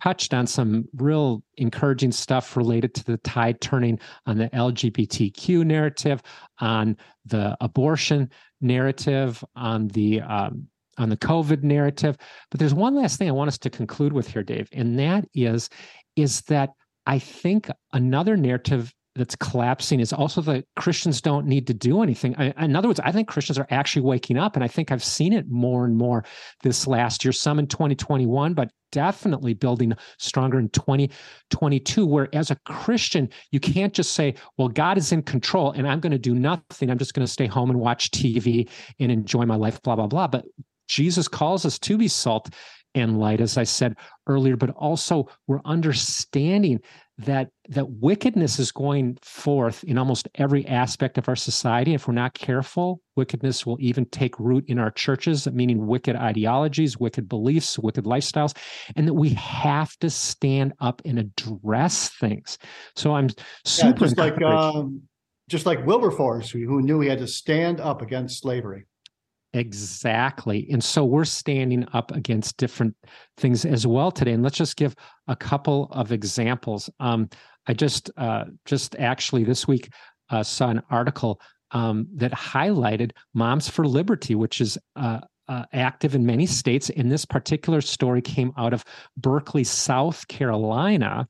touched 0.00 0.34
on 0.34 0.46
some 0.46 0.86
real 0.96 1.42
encouraging 1.56 2.12
stuff 2.12 2.56
related 2.56 2.94
to 2.94 3.04
the 3.04 3.16
tide 3.18 3.60
turning 3.60 3.98
on 4.26 4.38
the 4.38 4.48
LGBTQ 4.50 5.64
narrative, 5.64 6.22
on 6.60 6.96
the 7.26 7.56
abortion 7.60 8.30
narrative, 8.60 9.44
on 9.56 9.88
the 9.88 10.20
um, 10.20 10.68
on 10.98 11.08
the 11.08 11.16
COVID 11.16 11.62
narrative. 11.62 12.16
But 12.50 12.60
there's 12.60 12.74
one 12.74 12.94
last 12.94 13.18
thing 13.18 13.28
I 13.28 13.32
want 13.32 13.48
us 13.48 13.58
to 13.58 13.70
conclude 13.70 14.12
with 14.12 14.28
here, 14.28 14.42
Dave, 14.42 14.68
and 14.72 14.98
that 14.98 15.26
is 15.34 15.68
is 16.16 16.42
that 16.42 16.70
I 17.06 17.18
think 17.18 17.68
another 17.92 18.36
narrative 18.36 18.94
that's 19.16 19.36
collapsing 19.36 20.00
is 20.00 20.12
also 20.12 20.40
that 20.42 20.64
Christians 20.76 21.20
don't 21.20 21.46
need 21.46 21.66
to 21.68 21.74
do 21.74 22.02
anything. 22.02 22.34
I, 22.36 22.52
in 22.64 22.74
other 22.74 22.88
words, 22.88 23.00
I 23.00 23.12
think 23.12 23.28
Christians 23.28 23.58
are 23.58 23.66
actually 23.70 24.02
waking 24.02 24.36
up, 24.36 24.56
and 24.56 24.64
I 24.64 24.68
think 24.68 24.90
I've 24.90 25.04
seen 25.04 25.32
it 25.32 25.48
more 25.48 25.84
and 25.84 25.96
more 25.96 26.24
this 26.62 26.86
last 26.86 27.24
year. 27.24 27.32
Some 27.32 27.58
in 27.58 27.66
2021, 27.66 28.54
but 28.54 28.70
definitely 28.90 29.54
building 29.54 29.92
stronger 30.18 30.58
in 30.58 30.68
2022. 30.70 32.06
Where 32.06 32.28
as 32.34 32.50
a 32.50 32.56
Christian, 32.66 33.28
you 33.52 33.60
can't 33.60 33.94
just 33.94 34.12
say, 34.12 34.34
"Well, 34.58 34.68
God 34.68 34.98
is 34.98 35.12
in 35.12 35.22
control, 35.22 35.70
and 35.72 35.86
I'm 35.86 36.00
going 36.00 36.12
to 36.12 36.18
do 36.18 36.34
nothing. 36.34 36.90
I'm 36.90 36.98
just 36.98 37.14
going 37.14 37.26
to 37.26 37.32
stay 37.32 37.46
home 37.46 37.70
and 37.70 37.78
watch 37.78 38.10
TV 38.10 38.68
and 38.98 39.12
enjoy 39.12 39.46
my 39.46 39.56
life." 39.56 39.80
Blah 39.82 39.96
blah 39.96 40.08
blah. 40.08 40.26
But 40.26 40.44
Jesus 40.88 41.28
calls 41.28 41.64
us 41.64 41.78
to 41.80 41.96
be 41.96 42.08
salt 42.08 42.50
and 42.94 43.18
light, 43.18 43.40
as 43.40 43.58
I 43.58 43.64
said 43.64 43.96
earlier, 44.26 44.56
but 44.56 44.70
also 44.70 45.28
we're 45.46 45.60
understanding 45.64 46.80
that 47.18 47.50
that 47.68 47.88
wickedness 47.88 48.58
is 48.58 48.72
going 48.72 49.16
forth 49.22 49.84
in 49.84 49.98
almost 49.98 50.28
every 50.34 50.66
aspect 50.66 51.16
of 51.16 51.28
our 51.28 51.36
society. 51.36 51.94
If 51.94 52.08
we're 52.08 52.14
not 52.14 52.34
careful, 52.34 53.00
wickedness 53.14 53.64
will 53.64 53.76
even 53.80 54.04
take 54.06 54.38
root 54.40 54.64
in 54.66 54.78
our 54.78 54.90
churches, 54.90 55.46
meaning 55.50 55.86
wicked 55.86 56.16
ideologies, 56.16 56.98
wicked 56.98 57.28
beliefs, 57.28 57.78
wicked 57.78 58.04
lifestyles, 58.04 58.56
and 58.96 59.06
that 59.06 59.14
we 59.14 59.30
have 59.30 59.96
to 59.98 60.10
stand 60.10 60.72
up 60.80 61.02
and 61.04 61.18
address 61.18 62.08
things. 62.08 62.58
So 62.96 63.14
I'm 63.14 63.28
super 63.64 64.04
yeah, 64.04 64.08
just 64.08 64.18
like 64.18 64.42
um, 64.42 65.02
just 65.48 65.66
like 65.66 65.86
Wilberforce, 65.86 66.50
who 66.50 66.82
knew 66.82 67.00
he 67.00 67.08
had 67.08 67.18
to 67.18 67.28
stand 67.28 67.80
up 67.80 68.02
against 68.02 68.40
slavery. 68.40 68.86
Exactly. 69.54 70.66
And 70.70 70.82
so 70.82 71.04
we're 71.04 71.24
standing 71.24 71.86
up 71.92 72.10
against 72.10 72.56
different 72.56 72.96
things 73.36 73.64
as 73.64 73.86
well 73.86 74.10
today. 74.10 74.32
And 74.32 74.42
let's 74.42 74.58
just 74.58 74.76
give 74.76 74.96
a 75.28 75.36
couple 75.36 75.88
of 75.92 76.10
examples. 76.10 76.90
Um, 76.98 77.30
I 77.68 77.72
just 77.72 78.10
uh, 78.16 78.46
just 78.66 78.96
actually 78.96 79.44
this 79.44 79.68
week 79.68 79.90
uh, 80.30 80.42
saw 80.42 80.70
an 80.70 80.82
article 80.90 81.40
um, 81.70 82.08
that 82.16 82.32
highlighted 82.32 83.12
Moms 83.32 83.68
for 83.68 83.86
Liberty, 83.86 84.34
which 84.34 84.60
is 84.60 84.76
uh, 84.96 85.20
uh, 85.46 85.64
active 85.72 86.16
in 86.16 86.26
many 86.26 86.46
states. 86.46 86.90
And 86.90 87.10
this 87.10 87.24
particular 87.24 87.80
story 87.80 88.22
came 88.22 88.52
out 88.58 88.72
of 88.72 88.84
Berkeley, 89.16 89.62
South 89.62 90.26
Carolina. 90.26 91.28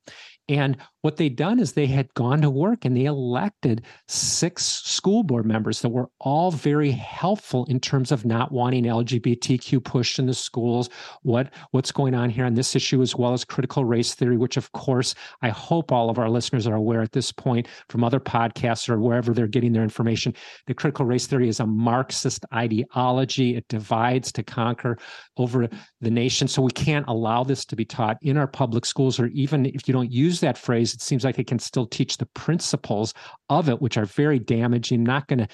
And 0.49 0.79
what 1.05 1.19
they'd 1.19 1.37
done 1.37 1.61
is 1.61 1.73
they 1.73 1.85
had 1.85 2.13
gone 2.15 2.41
to 2.41 2.49
work 2.49 2.87
and 2.87 2.97
they 2.97 3.05
elected 3.05 3.85
six 4.09 4.65
school 4.65 5.23
board 5.23 5.45
members 5.45 5.83
that 5.83 5.91
were 5.91 6.09
all 6.19 6.51
very 6.51 6.91
helpful 6.91 7.67
in 7.67 7.79
terms 7.79 8.11
of 8.11 8.25
not 8.25 8.51
wanting 8.53 8.85
LGBTQ 8.85 9.85
pushed 9.85 10.19
in 10.19 10.25
the 10.25 10.33
schools, 10.33 10.89
what 11.21 11.53
what's 11.73 11.93
going 11.93 12.15
on 12.15 12.31
here 12.31 12.47
on 12.47 12.55
this 12.55 12.75
issue, 12.75 13.03
as 13.03 13.15
well 13.15 13.35
as 13.35 13.45
critical 13.45 13.85
race 13.85 14.15
theory, 14.15 14.39
which 14.39 14.57
of 14.57 14.73
course 14.73 15.15
I 15.43 15.51
hope 15.51 15.93
all 15.93 16.09
of 16.09 16.19
our 16.19 16.31
listeners 16.31 16.67
are 16.67 16.75
aware 16.75 17.03
at 17.03 17.13
this 17.13 17.31
point 17.33 17.69
from 17.91 18.03
other 18.03 18.19
podcasts 18.19 18.89
or 18.89 18.99
wherever 18.99 19.35
they're 19.35 19.47
getting 19.47 19.75
their 19.75 19.83
information. 19.83 20.33
The 20.69 20.75
critical 20.75 21.05
race 21.05 21.27
theory 21.27 21.51
is 21.51 21.61
a 21.61 21.67
Marxist 21.67 22.47
ideology. 22.55 23.57
It 23.57 23.69
divides 23.69 24.33
to 24.33 24.43
conquer 24.43 24.97
over 25.37 25.69
the 26.01 26.11
nation. 26.11 26.49
So 26.49 26.63
we 26.63 26.73
can't 26.73 27.05
allow 27.09 27.45
this 27.45 27.67
to 27.67 27.77
be 27.77 27.85
taught 27.85 28.17
in 28.23 28.39
our 28.39 28.47
public 28.47 28.87
schools, 28.87 29.21
or 29.21 29.27
even 29.27 29.67
if 29.67 29.87
you 29.87 29.93
don't 29.93 30.11
use 30.11 30.41
that 30.41 30.57
phrase, 30.57 30.94
it 30.95 31.03
seems 31.03 31.25
like 31.25 31.39
it 31.39 31.47
can 31.47 31.59
still 31.59 31.87
teach 31.87 32.17
the 32.17 32.27
principles 32.27 33.13
of 33.49 33.69
it, 33.69 33.83
which 33.83 33.97
are 33.97 34.07
very 34.07 34.39
damaging. 34.39 35.03
Not 35.03 35.29
going 35.29 35.41
to 35.41 35.49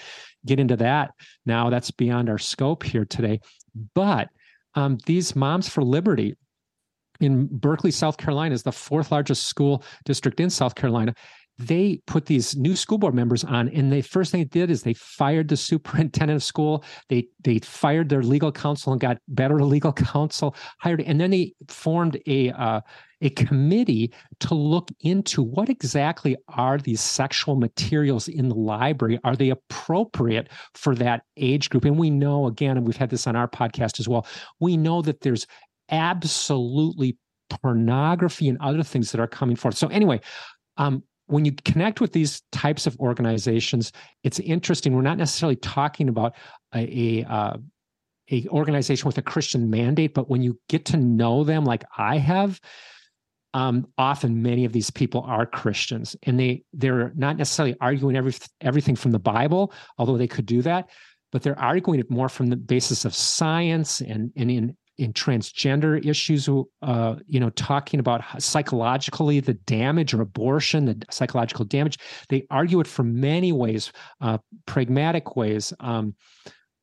get 0.47 0.61
into 0.61 0.77
that 0.77 1.13
now. 1.47 1.71
That's 1.71 1.91
beyond 1.91 2.29
our 2.29 2.39
scope 2.39 2.83
here 2.83 3.05
today. 3.05 3.41
But 3.95 4.29
um, 4.75 4.99
these 5.07 5.35
Moms 5.35 5.69
for 5.69 5.83
Liberty 5.83 6.37
in 7.21 7.49
Berkeley, 7.51 7.91
South 7.91 8.17
Carolina, 8.17 8.55
is 8.55 8.63
the 8.63 8.73
fourth 8.73 9.13
largest 9.13 9.45
school 9.45 9.85
district 10.05 10.41
in 10.41 10.51
South 10.51 10.75
Carolina 10.75 11.15
they 11.61 12.01
put 12.07 12.27
these 12.27 12.57
new 12.57 12.75
school 12.75 12.97
board 12.97 13.15
members 13.15 13.45
on 13.45 13.69
and 13.69 13.93
the 13.93 14.01
first 14.01 14.33
thing 14.33 14.41
they 14.41 14.45
did 14.45 14.71
is 14.71 14.83
they 14.83 14.95
fired 14.95 15.49
the 15.49 15.57
superintendent 15.57 16.37
of 16.37 16.43
school. 16.43 16.85
They 17.09 17.29
they 17.43 17.59
fired 17.59 18.09
their 18.09 18.23
legal 18.23 18.51
counsel 18.51 18.93
and 18.93 19.01
got 19.01 19.19
better 19.29 19.63
legal 19.65 19.93
counsel 19.93 20.57
hired. 20.79 21.03
And 21.03 21.21
then 21.21 21.31
they 21.31 21.53
formed 21.69 22.19
a 22.27 22.51
uh, 22.53 22.81
a 23.21 23.31
committee 23.31 24.11
to 24.41 24.55
look 24.55 24.91
into 25.01 25.43
what 25.43 25.69
exactly 25.69 26.37
are 26.49 26.79
these 26.79 27.03
sexual 27.03 27.57
materials 27.57 28.29
in 28.29 28.49
the 28.49 28.55
library. 28.55 29.19
Are 29.25 29.37
they 29.37 29.51
appropriate 29.51 30.49
for 30.75 30.95
that 30.95 31.25
age 31.37 31.69
group? 31.69 31.85
And 31.85 31.99
we 31.99 32.09
know 32.09 32.47
again 32.47 32.79
and 32.79 32.87
we've 32.87 32.97
had 32.97 33.11
this 33.11 33.27
on 33.27 33.37
our 33.37 33.49
podcast 33.49 34.01
as 34.01 34.09
well 34.09 34.27
we 34.61 34.77
know 34.77 35.03
that 35.03 35.21
there's 35.21 35.47
absolutely 35.91 37.19
pornography 37.49 38.49
and 38.49 38.59
other 38.61 38.83
things 38.83 39.11
that 39.11 39.21
are 39.21 39.27
coming 39.27 39.57
forth. 39.57 39.77
So 39.77 39.89
anyway 39.89 40.21
um, 40.77 41.03
when 41.31 41.45
you 41.45 41.53
connect 41.65 42.01
with 42.01 42.13
these 42.13 42.43
types 42.53 42.87
of 42.87 42.99
organizations, 42.99 43.93
it's 44.25 44.39
interesting. 44.41 44.95
We're 44.95 45.03
not 45.03 45.19
necessarily 45.19 45.57
talking 45.57 46.09
about 46.09 46.35
a, 46.75 47.23
a, 47.23 47.25
uh, 47.25 47.57
a 48.31 48.47
organization 48.49 49.07
with 49.07 49.19
a 49.19 49.23
Christian 49.23 49.71
mandate, 49.71 50.15
but 50.15 50.29
when 50.29 50.43
you 50.43 50.59
get 50.69 50.85
to 50.87 50.97
know 50.97 51.45
them, 51.45 51.65
like 51.65 51.85
I 51.97 52.19
have, 52.19 52.61
um, 53.55 53.89
often 53.99 54.43
many 54.43 54.65
of 54.65 54.73
these 54.73 54.91
people 54.91 55.23
are 55.23 55.45
Christians, 55.45 56.15
and 56.23 56.39
they 56.39 56.63
they're 56.73 57.13
not 57.17 57.37
necessarily 57.37 57.77
arguing 57.81 58.17
every, 58.17 58.35
everything 58.61 58.95
from 58.95 59.11
the 59.11 59.19
Bible, 59.19 59.73
although 59.99 60.17
they 60.17 60.29
could 60.29 60.47
do 60.47 60.63
that, 60.63 60.89
but 61.33 61.43
they're 61.43 61.59
arguing 61.59 61.99
it 61.99 62.11
more 62.11 62.29
from 62.29 62.47
the 62.47 62.57
basis 62.57 63.05
of 63.05 63.15
science 63.15 64.01
and 64.01 64.31
and 64.37 64.51
in 64.51 64.77
in 65.01 65.15
transgender 65.15 66.05
issues, 66.05 66.47
uh, 66.83 67.17
you 67.27 67.41
know, 67.41 67.49
talking 67.51 68.01
about 68.01 68.23
psychologically 68.41 69.41
the 69.41 69.55
damage 69.55 70.13
or 70.13 70.21
abortion, 70.21 70.85
the 70.85 71.03
psychological 71.11 71.65
damage. 71.65 71.99
They 72.29 72.47
argue 72.51 72.81
it 72.81 72.87
from 72.87 73.19
many 73.19 73.51
ways, 73.51 73.93
uh, 74.21 74.39
pragmatic 74.67 75.37
ways. 75.37 75.73
Um, 75.81 76.15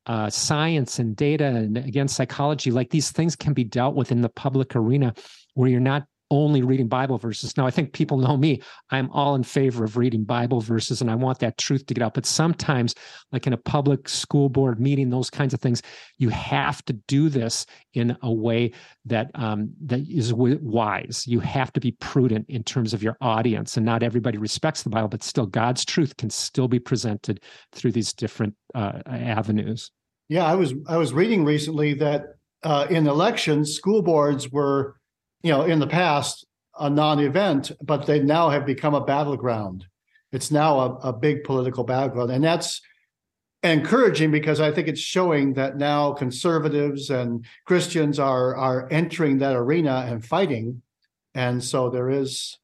uh, 0.06 0.30
science 0.30 0.98
and 0.98 1.14
data 1.16 1.44
and 1.44 1.76
again 1.76 2.08
psychology 2.08 2.70
like 2.70 2.88
these 2.88 3.10
things 3.10 3.36
can 3.36 3.52
be 3.52 3.62
dealt 3.62 3.94
with 3.94 4.10
in 4.10 4.22
the 4.22 4.28
public 4.30 4.74
arena 4.74 5.12
where 5.52 5.68
you're 5.68 5.80
not 5.80 6.04
only 6.30 6.62
reading 6.62 6.88
Bible 6.88 7.18
verses. 7.18 7.56
Now, 7.56 7.66
I 7.66 7.70
think 7.70 7.92
people 7.92 8.18
know 8.18 8.36
me. 8.36 8.60
I'm 8.90 9.10
all 9.10 9.34
in 9.34 9.42
favor 9.42 9.84
of 9.84 9.96
reading 9.96 10.24
Bible 10.24 10.60
verses 10.60 11.00
and 11.00 11.10
I 11.10 11.14
want 11.14 11.38
that 11.38 11.58
truth 11.58 11.86
to 11.86 11.94
get 11.94 12.02
out. 12.02 12.14
But 12.14 12.26
sometimes, 12.26 12.94
like 13.32 13.46
in 13.46 13.52
a 13.52 13.58
public 13.58 14.08
school 14.08 14.48
board 14.48 14.80
meeting, 14.80 15.10
those 15.10 15.30
kinds 15.30 15.54
of 15.54 15.60
things, 15.60 15.82
you 16.18 16.28
have 16.28 16.84
to 16.86 16.92
do 16.92 17.28
this 17.28 17.66
in 17.94 18.16
a 18.22 18.32
way 18.32 18.72
that 19.06 19.30
um, 19.34 19.70
that 19.86 20.00
is 20.08 20.34
wise. 20.34 21.24
You 21.26 21.40
have 21.40 21.72
to 21.72 21.80
be 21.80 21.92
prudent 21.92 22.46
in 22.48 22.62
terms 22.62 22.92
of 22.92 23.02
your 23.02 23.16
audience. 23.20 23.76
And 23.76 23.86
not 23.86 24.02
everybody 24.02 24.38
respects 24.38 24.82
the 24.82 24.90
Bible, 24.90 25.08
but 25.08 25.22
still, 25.22 25.46
God's 25.46 25.84
truth 25.84 26.16
can 26.16 26.30
still 26.30 26.68
be 26.68 26.78
presented 26.78 27.40
through 27.72 27.92
these 27.92 28.12
different 28.12 28.54
uh, 28.74 29.00
avenues. 29.06 29.90
Yeah, 30.28 30.44
I 30.44 30.54
was 30.54 30.74
I 30.86 30.98
was 30.98 31.12
reading 31.12 31.44
recently 31.44 31.94
that 31.94 32.24
uh, 32.62 32.86
in 32.90 33.06
elections, 33.06 33.74
school 33.74 34.02
boards 34.02 34.50
were 34.50 34.96
you 35.42 35.52
know, 35.52 35.62
in 35.62 35.78
the 35.78 35.86
past, 35.86 36.46
a 36.78 36.88
non-event, 36.88 37.72
but 37.82 38.06
they 38.06 38.20
now 38.20 38.50
have 38.50 38.66
become 38.66 38.94
a 38.94 39.04
battleground. 39.04 39.86
It's 40.32 40.50
now 40.50 40.78
a, 40.78 40.94
a 41.08 41.12
big 41.12 41.44
political 41.44 41.84
battleground, 41.84 42.30
and 42.30 42.44
that's 42.44 42.80
encouraging 43.62 44.30
because 44.30 44.60
I 44.60 44.70
think 44.70 44.86
it's 44.86 45.00
showing 45.00 45.54
that 45.54 45.76
now 45.76 46.12
conservatives 46.12 47.10
and 47.10 47.44
Christians 47.66 48.18
are 48.18 48.54
are 48.54 48.88
entering 48.90 49.38
that 49.38 49.56
arena 49.56 50.06
and 50.08 50.24
fighting, 50.24 50.82
and 51.34 51.62
so 51.62 51.90
there 51.90 52.10
is 52.10 52.58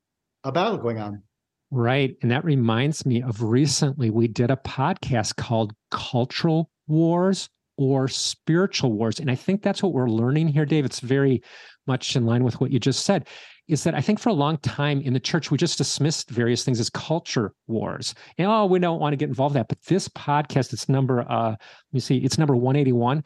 a 0.45 0.53
battle 0.53 0.79
going 0.79 0.99
on. 0.99 1.22
Right, 1.70 2.16
and 2.22 2.31
that 2.31 2.45
reminds 2.45 3.05
me 3.07 3.22
of 3.22 3.43
recently 3.43 4.11
we 4.11 4.29
did 4.29 4.51
a 4.51 4.57
podcast 4.57 5.37
called 5.37 5.75
"Cultural 5.91 6.70
Wars." 6.87 7.49
or 7.77 8.09
spiritual 8.09 8.93
wars. 8.93 9.18
And 9.18 9.31
I 9.31 9.35
think 9.35 9.62
that's 9.62 9.83
what 9.83 9.93
we're 9.93 10.09
learning 10.09 10.49
here, 10.49 10.64
Dave. 10.64 10.85
It's 10.85 11.01
very 11.01 11.43
much 11.87 12.16
in 12.16 12.26
line 12.26 12.45
with 12.45 12.61
what 12.61 12.70
you 12.70 12.78
just 12.78 13.05
said 13.05 13.28
is 13.66 13.85
that 13.85 13.95
I 13.95 14.01
think 14.01 14.18
for 14.18 14.28
a 14.28 14.35
long 14.35 14.59
time 14.59 15.01
in 15.01 15.14
the 15.14 15.20
church, 15.20 15.51
we 15.51 15.57
just 15.57 15.78
dismissed 15.78 16.30
various 16.30 16.64
things 16.64 16.80
as 16.80 16.91
culture 16.91 17.55
wars. 17.66 18.14
And 18.37 18.47
oh, 18.47 18.66
we 18.66 18.78
don't 18.78 19.01
want 19.01 19.14
to 19.14 19.16
get 19.16 19.28
involved 19.28 19.55
in 19.55 19.61
that. 19.61 19.68
But 19.68 19.82
this 19.82 20.09
podcast, 20.09 20.72
it's 20.72 20.89
number, 20.89 21.20
uh, 21.30 21.51
let 21.51 21.59
me 21.93 22.01
see, 22.01 22.18
it's 22.18 22.37
number 22.37 22.55
181 22.55 23.24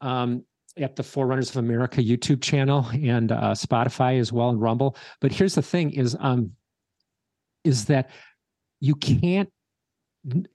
um, 0.00 0.44
at 0.76 0.96
the 0.96 1.04
Forerunners 1.04 1.50
of 1.50 1.58
America 1.58 2.02
YouTube 2.02 2.42
channel 2.42 2.86
and 2.92 3.30
uh, 3.30 3.52
Spotify 3.52 4.18
as 4.18 4.32
well 4.32 4.50
and 4.50 4.60
Rumble. 4.60 4.96
But 5.20 5.32
here's 5.32 5.54
the 5.54 5.62
thing 5.62 5.90
is, 5.92 6.16
um, 6.18 6.52
is 7.62 7.84
that 7.84 8.10
you 8.80 8.96
can't 8.96 9.50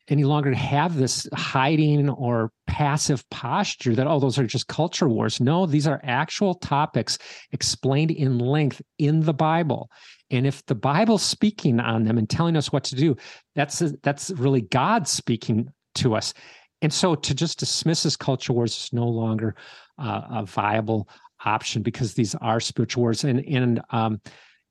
any 0.07 0.23
longer 0.23 0.53
have 0.53 0.95
this 0.95 1.27
hiding 1.33 2.09
or 2.09 2.51
passive 2.67 3.27
posture 3.29 3.95
that 3.95 4.07
oh 4.07 4.19
those 4.19 4.37
are 4.37 4.45
just 4.45 4.67
culture 4.67 5.07
wars. 5.07 5.39
No 5.39 5.65
these 5.65 5.87
are 5.87 6.01
actual 6.03 6.55
topics 6.55 7.17
explained 7.51 8.11
in 8.11 8.39
length 8.39 8.81
in 8.97 9.21
the 9.21 9.33
bible. 9.33 9.89
And 10.29 10.45
if 10.47 10.65
the 10.65 10.75
bible's 10.75 11.23
speaking 11.23 11.79
on 11.79 12.03
them 12.03 12.17
and 12.17 12.29
telling 12.29 12.57
us 12.57 12.71
what 12.71 12.83
to 12.85 12.95
do 12.95 13.15
that's 13.55 13.79
that's 14.01 14.31
really 14.31 14.61
god 14.61 15.07
speaking 15.07 15.69
to 15.95 16.15
us. 16.15 16.33
And 16.81 16.91
so 16.93 17.15
to 17.15 17.33
just 17.33 17.59
dismiss 17.59 18.05
as 18.05 18.17
culture 18.17 18.53
wars 18.53 18.75
is 18.75 18.93
no 18.93 19.07
longer 19.07 19.55
uh, 19.97 20.21
a 20.29 20.45
viable 20.45 21.07
option 21.45 21.81
because 21.81 22.13
these 22.13 22.35
are 22.35 22.59
spiritual 22.59 23.03
wars. 23.03 23.23
And 23.23 23.39
and 23.45 23.81
um, 23.91 24.21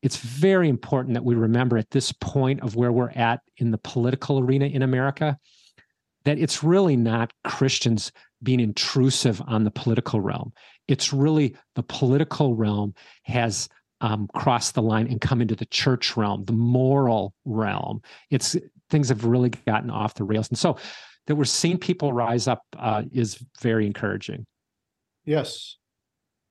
it's 0.03 0.17
very 0.17 0.69
important 0.69 1.15
that 1.15 1.25
we 1.25 1.35
remember 1.35 1.79
at 1.79 1.91
this 1.91 2.13
point 2.13 2.61
of 2.61 2.75
where 2.75 2.93
we're 2.93 3.11
at 3.11 3.41
in 3.57 3.71
the 3.71 3.79
political 3.79 4.41
arena 4.41 4.67
in 4.67 4.83
America 4.83 5.39
that 6.25 6.39
it's 6.39 6.63
really 6.63 6.97
not 6.97 7.33
Christians 7.45 8.13
being 8.43 8.61
intrusive 8.61 9.41
on 9.47 9.65
the 9.65 9.71
political 9.71 10.21
realm. 10.21 10.53
It's 10.89 11.13
really 11.13 11.57
the 11.75 11.83
political 11.83 12.55
realm 12.55 12.95
has 13.23 13.69
um, 14.01 14.29
crossed 14.35 14.75
the 14.75 14.83
line 14.83 15.07
and 15.07 15.21
come 15.21 15.41
into 15.41 15.55
the 15.55 15.67
church 15.67 16.17
realm, 16.17 16.45
the 16.45 16.53
moral 16.53 17.35
realm. 17.45 18.03
It's 18.31 18.57
things 18.91 19.09
have 19.09 19.25
really 19.25 19.51
gotten 19.51 19.91
off 19.91 20.15
the 20.15 20.25
rails, 20.25 20.49
and 20.49 20.59
so 20.59 20.77
that 21.27 21.37
we're 21.37 21.45
seeing 21.45 21.79
people 21.79 22.13
rise 22.13 22.49
up 22.49 22.63
uh, 22.77 23.05
is 23.13 23.43
very 23.61 23.87
encouraging. 23.87 24.45
Yes, 25.25 25.77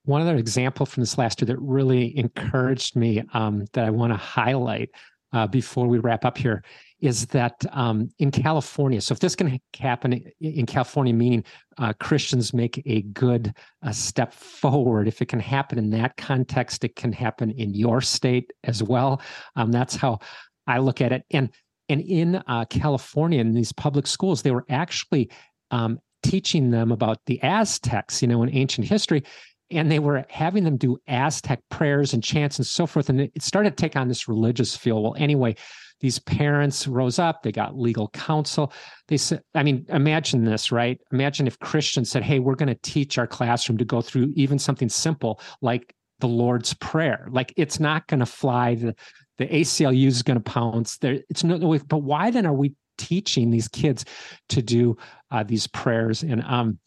one 0.04 0.22
other 0.22 0.36
example 0.36 0.86
from 0.86 1.02
this 1.02 1.18
last 1.18 1.40
year 1.40 1.46
that 1.46 1.58
really 1.58 2.16
encouraged 2.16 2.96
me 2.96 3.22
um, 3.34 3.64
that 3.72 3.84
I 3.84 3.90
want 3.90 4.12
to 4.12 4.16
highlight 4.16 4.90
uh, 5.32 5.46
before 5.46 5.86
we 5.86 5.98
wrap 5.98 6.24
up 6.24 6.36
here 6.36 6.62
is 7.00 7.26
that 7.26 7.64
um, 7.72 8.08
in 8.20 8.30
California, 8.30 9.00
so 9.00 9.12
if 9.12 9.18
this 9.18 9.34
can 9.34 9.60
happen 9.76 10.24
in 10.40 10.66
California, 10.66 11.12
meaning 11.12 11.44
uh, 11.78 11.92
Christians 11.94 12.54
make 12.54 12.80
a 12.86 13.02
good 13.02 13.52
uh, 13.82 13.90
step 13.90 14.32
forward, 14.32 15.08
if 15.08 15.20
it 15.20 15.26
can 15.26 15.40
happen 15.40 15.78
in 15.78 15.90
that 15.90 16.16
context, 16.16 16.84
it 16.84 16.94
can 16.94 17.12
happen 17.12 17.50
in 17.50 17.74
your 17.74 18.00
state 18.00 18.52
as 18.64 18.82
well. 18.82 19.20
Um, 19.56 19.72
that's 19.72 19.96
how 19.96 20.20
I 20.66 20.78
look 20.78 21.00
at 21.00 21.12
it. 21.12 21.24
And 21.32 21.50
and 21.88 22.00
in 22.00 22.36
uh, 22.46 22.64
California, 22.66 23.40
in 23.40 23.52
these 23.52 23.72
public 23.72 24.06
schools, 24.06 24.42
they 24.42 24.52
were 24.52 24.64
actually 24.70 25.28
um, 25.72 25.98
teaching 26.22 26.70
them 26.70 26.92
about 26.92 27.18
the 27.26 27.42
Aztecs, 27.42 28.22
you 28.22 28.28
know, 28.28 28.42
in 28.44 28.54
ancient 28.54 28.86
history 28.86 29.24
and 29.72 29.90
they 29.90 29.98
were 29.98 30.24
having 30.28 30.64
them 30.64 30.76
do 30.76 30.98
Aztec 31.06 31.60
prayers 31.70 32.12
and 32.12 32.22
chants 32.22 32.58
and 32.58 32.66
so 32.66 32.86
forth. 32.86 33.08
And 33.08 33.20
it 33.20 33.42
started 33.42 33.76
to 33.76 33.80
take 33.80 33.96
on 33.96 34.08
this 34.08 34.28
religious 34.28 34.76
feel. 34.76 35.02
Well, 35.02 35.14
anyway, 35.18 35.56
these 36.00 36.18
parents 36.18 36.88
rose 36.88 37.18
up, 37.18 37.42
they 37.42 37.52
got 37.52 37.78
legal 37.78 38.08
counsel. 38.08 38.72
They 39.08 39.16
said, 39.16 39.42
I 39.54 39.62
mean, 39.62 39.86
imagine 39.88 40.44
this, 40.44 40.72
right? 40.72 41.00
Imagine 41.12 41.46
if 41.46 41.58
Christians 41.60 42.10
said, 42.10 42.24
Hey, 42.24 42.40
we're 42.40 42.56
going 42.56 42.68
to 42.68 42.78
teach 42.82 43.18
our 43.18 43.26
classroom 43.26 43.78
to 43.78 43.84
go 43.84 44.02
through 44.02 44.32
even 44.34 44.58
something 44.58 44.88
simple 44.88 45.40
like 45.60 45.94
the 46.18 46.28
Lord's 46.28 46.74
Prayer. 46.74 47.28
Like 47.30 47.52
it's 47.56 47.78
not 47.78 48.06
going 48.08 48.20
to 48.20 48.26
fly. 48.26 48.74
The, 48.74 48.96
the 49.38 49.46
ACLU 49.46 50.06
is 50.06 50.22
going 50.22 50.42
to 50.42 50.50
pounce. 50.50 50.98
There, 50.98 51.20
it's 51.28 51.44
no, 51.44 51.56
way. 51.58 51.78
But 51.78 51.98
why 51.98 52.30
then 52.30 52.46
are 52.46 52.52
we 52.52 52.74
teaching 52.98 53.50
these 53.50 53.68
kids 53.68 54.04
to 54.50 54.60
do 54.60 54.96
uh, 55.30 55.44
these 55.44 55.66
prayers? 55.68 56.22
And 56.22 56.42
um, 56.42 56.78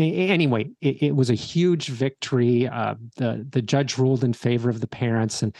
anyway, 0.00 0.70
it, 0.80 1.02
it, 1.02 1.16
was 1.16 1.30
a 1.30 1.34
huge 1.34 1.88
victory. 1.88 2.66
Uh, 2.66 2.94
the 3.16 3.46
the 3.50 3.62
judge 3.62 3.98
ruled 3.98 4.24
in 4.24 4.32
favor 4.32 4.70
of 4.70 4.80
the 4.80 4.86
parents, 4.86 5.42
and 5.42 5.54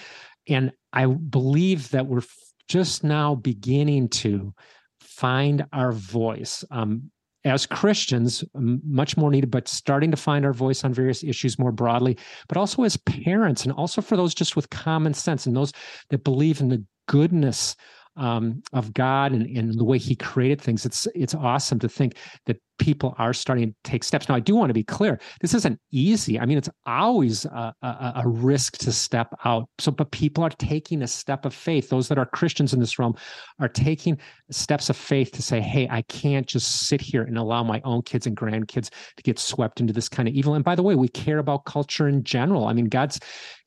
and 0.48 0.72
I 0.92 1.06
believe 1.06 1.90
that 1.90 2.06
we're 2.06 2.22
just 2.68 3.04
now 3.04 3.34
beginning 3.34 4.08
to 4.08 4.54
find 5.00 5.64
our 5.72 5.92
voice. 5.92 6.64
Um, 6.70 7.10
as 7.44 7.64
Christians, 7.64 8.44
much 8.54 9.16
more 9.16 9.30
needed, 9.30 9.50
but 9.50 9.66
starting 9.66 10.10
to 10.10 10.16
find 10.16 10.44
our 10.44 10.52
voice 10.52 10.84
on 10.84 10.92
various 10.92 11.24
issues 11.24 11.58
more 11.58 11.72
broadly, 11.72 12.18
but 12.48 12.58
also 12.58 12.82
as 12.82 12.98
parents, 12.98 13.64
and 13.64 13.72
also 13.72 14.02
for 14.02 14.16
those 14.16 14.34
just 14.34 14.56
with 14.56 14.68
common 14.68 15.14
sense 15.14 15.46
and 15.46 15.56
those 15.56 15.72
that 16.10 16.22
believe 16.22 16.60
in 16.60 16.68
the 16.68 16.84
goodness 17.08 17.76
um, 18.16 18.62
of 18.72 18.92
God 18.92 19.32
and, 19.32 19.46
and 19.56 19.78
the 19.78 19.84
way 19.84 19.98
He 19.98 20.14
created 20.14 20.60
things. 20.60 20.84
It's 20.84 21.06
it's 21.14 21.34
awesome 21.34 21.78
to 21.80 21.88
think 21.88 22.16
that 22.46 22.58
people 22.78 23.14
are 23.18 23.34
starting 23.34 23.68
to 23.68 23.74
take 23.84 24.02
steps. 24.02 24.28
Now, 24.28 24.34
I 24.34 24.40
do 24.40 24.54
want 24.54 24.70
to 24.70 24.74
be 24.74 24.82
clear: 24.82 25.20
this 25.40 25.54
isn't 25.54 25.78
easy. 25.90 26.38
I 26.38 26.46
mean, 26.46 26.58
it's 26.58 26.68
always 26.86 27.44
a, 27.44 27.74
a, 27.82 28.12
a 28.24 28.28
risk 28.28 28.78
to 28.78 28.92
step 28.92 29.34
out. 29.44 29.68
So, 29.78 29.90
but 29.92 30.10
people 30.10 30.42
are 30.44 30.50
taking 30.50 31.02
a 31.02 31.06
step 31.06 31.44
of 31.44 31.54
faith. 31.54 31.88
Those 31.88 32.08
that 32.08 32.18
are 32.18 32.26
Christians 32.26 32.72
in 32.72 32.80
this 32.80 32.98
realm 32.98 33.14
are 33.58 33.68
taking 33.68 34.18
steps 34.50 34.90
of 34.90 34.96
faith 34.96 35.32
to 35.32 35.42
say, 35.42 35.60
"Hey, 35.60 35.88
I 35.90 36.02
can't 36.02 36.46
just 36.46 36.88
sit 36.88 37.00
here 37.00 37.22
and 37.22 37.38
allow 37.38 37.62
my 37.62 37.80
own 37.84 38.02
kids 38.02 38.26
and 38.26 38.36
grandkids 38.36 38.90
to 39.16 39.22
get 39.22 39.38
swept 39.38 39.80
into 39.80 39.92
this 39.92 40.08
kind 40.08 40.28
of 40.28 40.34
evil." 40.34 40.54
And 40.54 40.64
by 40.64 40.74
the 40.74 40.82
way, 40.82 40.94
we 40.94 41.08
care 41.08 41.38
about 41.38 41.64
culture 41.64 42.08
in 42.08 42.24
general. 42.24 42.66
I 42.66 42.72
mean, 42.72 42.86
God's 42.86 43.20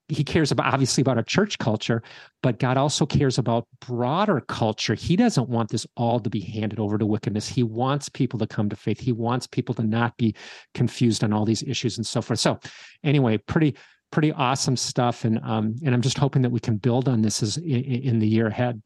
he 0.09 0.23
cares 0.23 0.51
about 0.51 0.73
obviously 0.73 1.01
about 1.01 1.17
our 1.17 1.23
church 1.23 1.57
culture, 1.59 2.03
but 2.41 2.59
God 2.59 2.77
also 2.77 3.05
cares 3.05 3.37
about 3.37 3.67
broader 3.85 4.41
culture. 4.41 4.95
He 4.95 5.15
doesn't 5.15 5.49
want 5.49 5.69
this 5.69 5.87
all 5.95 6.19
to 6.19 6.29
be 6.29 6.41
handed 6.41 6.79
over 6.79 6.97
to 6.97 7.05
wickedness. 7.05 7.47
He 7.47 7.63
wants 7.63 8.09
people 8.09 8.37
to 8.39 8.47
come 8.47 8.69
to 8.69 8.75
faith. 8.75 8.99
He 8.99 9.13
wants 9.13 9.47
people 9.47 9.73
to 9.75 9.83
not 9.83 10.17
be 10.17 10.35
confused 10.73 11.23
on 11.23 11.31
all 11.31 11.45
these 11.45 11.63
issues 11.63 11.97
and 11.97 12.05
so 12.05 12.21
forth. 12.21 12.39
So, 12.39 12.59
anyway, 13.03 13.37
pretty 13.37 13.75
pretty 14.11 14.31
awesome 14.33 14.77
stuff, 14.77 15.25
and 15.25 15.39
um, 15.43 15.75
and 15.83 15.93
I'm 15.93 16.01
just 16.01 16.17
hoping 16.17 16.41
that 16.43 16.51
we 16.51 16.59
can 16.59 16.77
build 16.77 17.09
on 17.09 17.21
this 17.21 17.41
as 17.41 17.57
in, 17.57 17.83
in 17.83 18.19
the 18.19 18.27
year 18.27 18.47
ahead. 18.47 18.81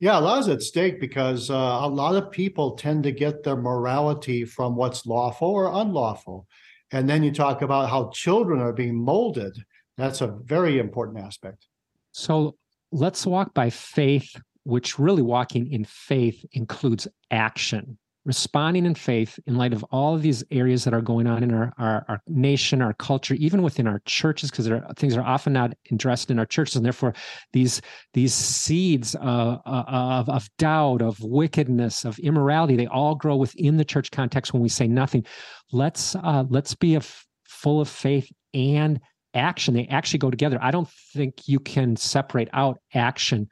Yeah, 0.00 0.18
a 0.18 0.20
lot 0.20 0.38
is 0.38 0.48
at 0.48 0.62
stake 0.62 1.00
because 1.00 1.50
uh, 1.50 1.54
a 1.54 1.88
lot 1.88 2.14
of 2.14 2.30
people 2.30 2.76
tend 2.76 3.02
to 3.02 3.10
get 3.10 3.42
their 3.42 3.56
morality 3.56 4.44
from 4.44 4.76
what's 4.76 5.06
lawful 5.06 5.48
or 5.48 5.72
unlawful. 5.72 6.46
And 6.92 7.08
then 7.08 7.24
you 7.24 7.32
talk 7.32 7.62
about 7.62 7.90
how 7.90 8.10
children 8.14 8.60
are 8.60 8.72
being 8.72 8.94
molded 8.94 9.58
that's 9.98 10.20
a 10.20 10.28
very 10.28 10.78
important 10.78 11.18
aspect. 11.18 11.66
So 12.12 12.56
let's 12.92 13.26
walk 13.26 13.52
by 13.52 13.68
faith, 13.68 14.40
which 14.62 14.98
really 14.98 15.22
walking 15.22 15.70
in 15.70 15.84
faith 15.84 16.44
includes 16.52 17.08
action, 17.30 17.98
responding 18.24 18.86
in 18.86 18.94
faith 18.94 19.40
in 19.46 19.56
light 19.56 19.72
of 19.72 19.84
all 19.90 20.14
of 20.14 20.22
these 20.22 20.44
areas 20.52 20.84
that 20.84 20.94
are 20.94 21.00
going 21.00 21.26
on 21.26 21.42
in 21.42 21.52
our, 21.52 21.72
our, 21.78 22.04
our 22.08 22.22
nation, 22.28 22.80
our 22.80 22.92
culture, 22.94 23.34
even 23.34 23.60
within 23.62 23.88
our 23.88 24.00
churches, 24.04 24.50
because 24.50 24.70
things 24.96 25.16
are 25.16 25.24
often 25.24 25.52
not 25.52 25.72
addressed 25.90 26.30
in 26.30 26.38
our 26.38 26.46
churches. 26.46 26.76
And 26.76 26.84
therefore, 26.84 27.12
these, 27.52 27.82
these 28.14 28.32
seeds 28.32 29.16
uh, 29.16 29.58
of, 29.66 30.28
of 30.28 30.48
doubt, 30.58 31.02
of 31.02 31.18
wickedness, 31.20 32.04
of 32.04 32.18
immorality, 32.20 32.76
they 32.76 32.86
all 32.86 33.16
grow 33.16 33.36
within 33.36 33.76
the 33.78 33.84
church 33.84 34.12
context 34.12 34.52
when 34.52 34.62
we 34.62 34.68
say 34.68 34.86
nothing. 34.86 35.26
Let's, 35.72 36.14
uh, 36.14 36.44
let's 36.48 36.74
be 36.74 36.94
a 36.94 37.00
full 37.48 37.80
of 37.80 37.88
faith 37.88 38.30
and 38.54 39.00
action. 39.34 39.74
They 39.74 39.86
actually 39.86 40.18
go 40.18 40.30
together. 40.30 40.58
I 40.60 40.70
don't 40.70 40.88
think 40.88 41.48
you 41.48 41.60
can 41.60 41.96
separate 41.96 42.48
out 42.52 42.78
action 42.94 43.48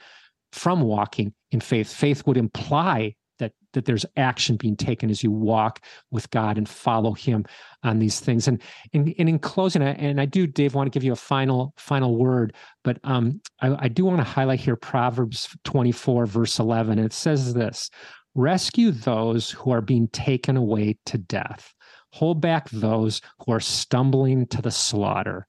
from 0.52 0.80
walking 0.80 1.32
in 1.50 1.60
faith. 1.60 1.92
Faith 1.92 2.26
would 2.26 2.36
imply 2.36 3.14
that 3.38 3.52
that 3.72 3.84
there's 3.84 4.06
action 4.16 4.56
being 4.56 4.76
taken 4.76 5.10
as 5.10 5.22
you 5.22 5.30
walk 5.30 5.84
with 6.10 6.30
God 6.30 6.56
and 6.56 6.68
follow 6.68 7.12
Him 7.12 7.44
on 7.82 7.98
these 7.98 8.20
things. 8.20 8.48
And 8.48 8.62
and, 8.92 9.14
and 9.18 9.28
in 9.28 9.38
closing, 9.38 9.82
and 9.82 10.20
I 10.20 10.24
do, 10.24 10.46
Dave, 10.46 10.74
want 10.74 10.86
to 10.86 10.96
give 10.96 11.04
you 11.04 11.12
a 11.12 11.16
final 11.16 11.74
final 11.76 12.16
word, 12.16 12.54
but 12.84 12.98
um, 13.04 13.40
I, 13.60 13.76
I 13.84 13.88
do 13.88 14.04
want 14.04 14.18
to 14.18 14.24
highlight 14.24 14.60
here 14.60 14.76
Proverbs 14.76 15.48
24 15.64 16.26
verse 16.26 16.58
11. 16.58 16.98
It 16.98 17.12
says 17.12 17.54
this: 17.54 17.90
"Rescue 18.34 18.90
those 18.90 19.50
who 19.50 19.70
are 19.70 19.82
being 19.82 20.08
taken 20.08 20.56
away 20.56 20.96
to 21.06 21.18
death." 21.18 21.74
Hold 22.16 22.40
back 22.40 22.70
those 22.70 23.20
who 23.40 23.52
are 23.52 23.60
stumbling 23.60 24.46
to 24.46 24.62
the 24.62 24.70
slaughter. 24.70 25.46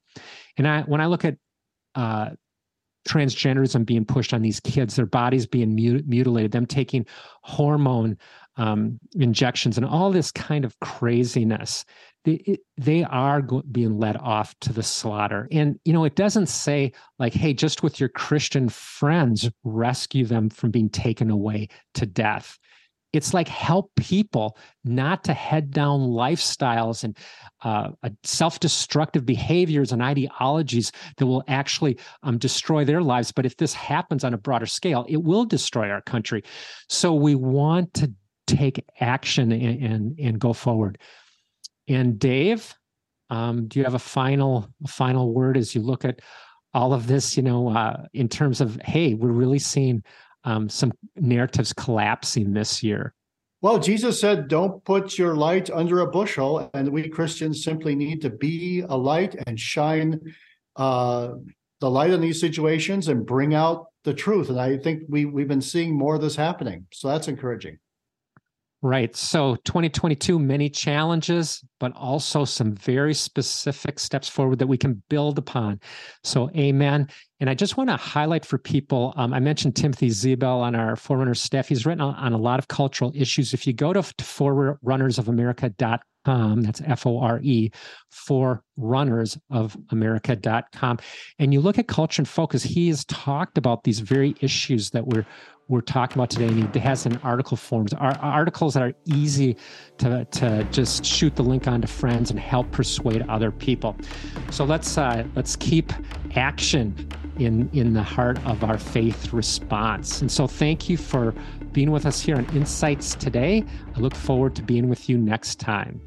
And 0.58 0.68
I, 0.68 0.82
when 0.82 1.02
I 1.02 1.06
look 1.06 1.24
at 1.24 1.38
uh, 1.96 2.32
transgenderism 3.08 3.86
being 3.86 4.06
pushed 4.06 4.34
on 4.34 4.42
these 4.42 4.60
kids, 4.60 4.96
their 4.96 5.06
bodies 5.06 5.48
being 5.48 5.76
mut- 5.76 6.08
mutilated, 6.08 6.52
them 6.52 6.66
taking 6.66 7.06
hormone 7.44 8.18
um, 8.58 9.00
injections, 9.16 9.78
and 9.78 9.86
all 9.86 10.12
this 10.12 10.32
kind 10.32 10.66
of 10.66 10.78
craziness. 10.80 11.86
They, 12.26 12.58
they 12.76 13.04
are 13.06 13.42
go- 13.42 13.64
being 13.72 13.98
led 13.98 14.18
off 14.18 14.54
to 14.62 14.74
the 14.74 14.84
slaughter. 14.84 15.48
And, 15.52 15.80
you 15.86 15.94
know, 15.94 16.04
it 16.04 16.16
doesn't 16.16 16.50
say, 16.50 16.92
like, 17.20 17.34
hey, 17.34 17.54
just 17.54 17.84
with 17.84 18.00
your 18.00 18.10
Christian 18.10 18.68
friends, 18.68 19.50
rescue 19.64 20.26
them 20.26 20.50
from 20.50 20.72
being 20.72 20.90
taken 20.90 21.30
away 21.30 21.70
to 21.94 22.06
death 22.06 22.58
it's 23.14 23.34
like 23.34 23.48
help 23.48 23.92
people 23.96 24.58
not 24.84 25.24
to 25.24 25.34
head 25.34 25.72
down 25.72 26.02
lifestyles 26.02 27.04
and 27.04 27.18
uh, 27.64 27.90
self-destructive 28.24 29.26
behaviors 29.26 29.92
and 29.92 30.02
ideologies 30.02 30.92
that 31.18 31.26
will 31.26 31.44
actually 31.48 31.98
um, 32.24 32.38
destroy 32.38 32.84
their 32.86 33.02
lives. 33.02 33.32
But 33.32 33.46
if 33.46 33.58
this 33.58 33.74
happens 33.74 34.24
on 34.24 34.34
a 34.34 34.38
broader 34.38 34.66
scale 34.66 35.06
it 35.08 35.24
will 35.24 35.46
destroy 35.46 35.90
our 35.90 36.02
country. 36.02 36.44
So 36.90 37.14
we 37.14 37.36
want 37.36 37.94
to 37.96 38.12
take 38.46 38.84
action 39.00 39.52
and 39.52 39.84
and, 39.84 40.20
and 40.20 40.40
go 40.40 40.54
forward. 40.54 41.00
And 41.88 42.20
dave 42.20 42.76
um, 43.30 43.68
do 43.68 43.80
you 43.80 43.84
have 43.84 43.94
a 43.94 44.00
final 44.00 44.68
final 44.88 45.34
word 45.34 45.58
as 45.58 45.76
you 45.76 45.82
look 45.82 46.06
at 46.06 46.20
all 46.74 46.94
of 46.94 47.08
this 47.08 47.36
you 47.36 47.44
know 47.44 47.70
uh, 47.70 48.06
in 48.14 48.30
terms 48.30 48.62
of 48.62 48.80
hey 48.84 49.14
we're 49.14 49.30
really 49.30 49.60
seeing 49.60 50.04
um, 50.48 50.70
some 50.70 50.94
narratives 51.18 51.74
collapsing 51.74 52.54
this 52.54 52.82
year? 52.82 53.14
Well, 53.62 53.80
Jesus 53.80 54.20
said, 54.22 54.48
don't 54.48 54.84
put 54.86 55.18
your 55.18 55.36
light 55.36 55.70
under 55.70 56.00
a 56.00 56.08
bushel. 56.08 56.70
And 56.74 56.90
we 56.90 57.10
Christians 57.10 57.64
simply 57.64 57.96
need 57.96 58.22
to 58.22 58.30
be 58.30 58.84
a 58.88 58.96
light 58.96 59.36
and 59.46 59.60
shine 59.60 60.22
uh, 60.78 61.32
the 61.82 61.90
light 61.90 62.12
in 62.12 62.22
these 62.22 62.40
situations 62.40 63.10
and 63.10 63.26
bring 63.26 63.54
out 63.54 63.88
the 64.06 64.14
truth. 64.14 64.50
And 64.50 64.60
I 64.60 64.78
think 64.78 65.04
we, 65.10 65.26
we've 65.26 65.48
been 65.48 65.62
seeing 65.62 65.94
more 65.94 66.16
of 66.16 66.22
this 66.22 66.36
happening. 66.36 66.88
So 66.94 67.10
that's 67.10 67.28
encouraging. 67.28 67.80
Right. 68.84 69.16
So 69.16 69.56
2022, 69.66 70.38
many 70.38 70.70
challenges, 70.70 71.64
but 71.80 71.92
also 71.96 72.46
some 72.46 72.76
very 72.76 73.16
specific 73.16 73.98
steps 73.98 74.30
forward 74.30 74.60
that 74.60 74.68
we 74.68 74.78
can 74.78 75.02
build 75.10 75.40
upon. 75.40 75.80
So, 76.24 76.52
amen. 76.52 77.08
And 77.40 77.50
I 77.50 77.56
just 77.56 77.76
want 77.76 77.90
to 77.90 77.98
highlight 77.98 78.46
for 78.46 78.60
people 78.60 79.16
um, 79.18 79.34
I 79.34 79.40
mentioned 79.40 79.76
Timothy 79.76 80.12
Zebel 80.12 80.62
on 80.62 80.76
our 80.76 80.96
Forerunner 80.96 81.34
staff. 81.34 81.68
He's 81.68 81.88
written 81.88 82.02
on, 82.02 82.14
on 82.16 82.34
a 82.34 82.38
lot 82.38 82.60
of 82.60 82.68
cultural 82.68 83.12
issues. 83.16 83.52
If 83.52 83.66
you 83.66 83.74
go 83.74 83.94
to 83.94 84.02
forerunnersofamerica.com, 84.02 86.62
that's 86.62 86.82
F 86.86 87.08
O 87.08 87.20
R 87.20 87.40
E, 87.42 87.72
forerunnersofamerica.com, 88.14 91.00
and 91.40 91.54
you 91.54 91.62
look 91.62 91.80
at 91.80 91.88
culture 91.88 92.22
and 92.22 92.30
focus, 92.30 92.62
he 92.62 92.90
has 92.90 93.06
talked 93.06 93.58
about 93.58 93.86
these 93.86 94.02
very 94.02 94.36
issues 94.42 94.92
that 94.92 95.08
we're 95.08 95.26
we're 95.68 95.82
talking 95.82 96.18
about 96.18 96.30
today, 96.30 96.48
and 96.48 96.74
he 96.74 96.80
has 96.80 97.06
an 97.06 97.20
article 97.24 97.58
forms, 97.58 97.94
articles 97.94 98.74
that 98.74 98.84
are 98.84 98.94
easy 99.06 99.58
to, 99.98 100.26
to 100.26 100.64
just 100.72 101.06
shoot 101.06 101.36
the 101.36 101.44
link 101.44 101.68
onto 101.68 101.88
friends 101.88 102.32
and 102.32 102.40
help 102.40 102.72
persuade 102.72 103.24
other 103.28 103.52
people. 103.52 103.96
So 104.52 104.64
let's 104.64 104.98
uh, 104.98 105.26
let's 105.36 105.56
keep 105.56 105.92
action 106.36 107.10
in 107.38 107.70
in 107.74 107.94
the 107.94 108.04
heart 108.04 108.44
of 108.46 108.64
our 108.64 108.78
faith 108.78 109.34
response. 109.34 110.22
And 110.22 110.32
so 110.32 110.48
thank 110.48 110.90
you 110.90 110.98
for 110.98 111.34
being 111.74 111.92
with 111.92 112.06
us 112.06 112.22
here 112.22 112.38
on 112.38 112.46
Insights 112.56 113.16
today. 113.16 113.64
I 113.96 114.00
look 114.00 114.16
forward 114.16 114.56
to 114.56 114.62
being 114.62 114.88
with 114.90 115.10
you 115.10 115.18
next 115.18 115.60
time. 115.60 116.02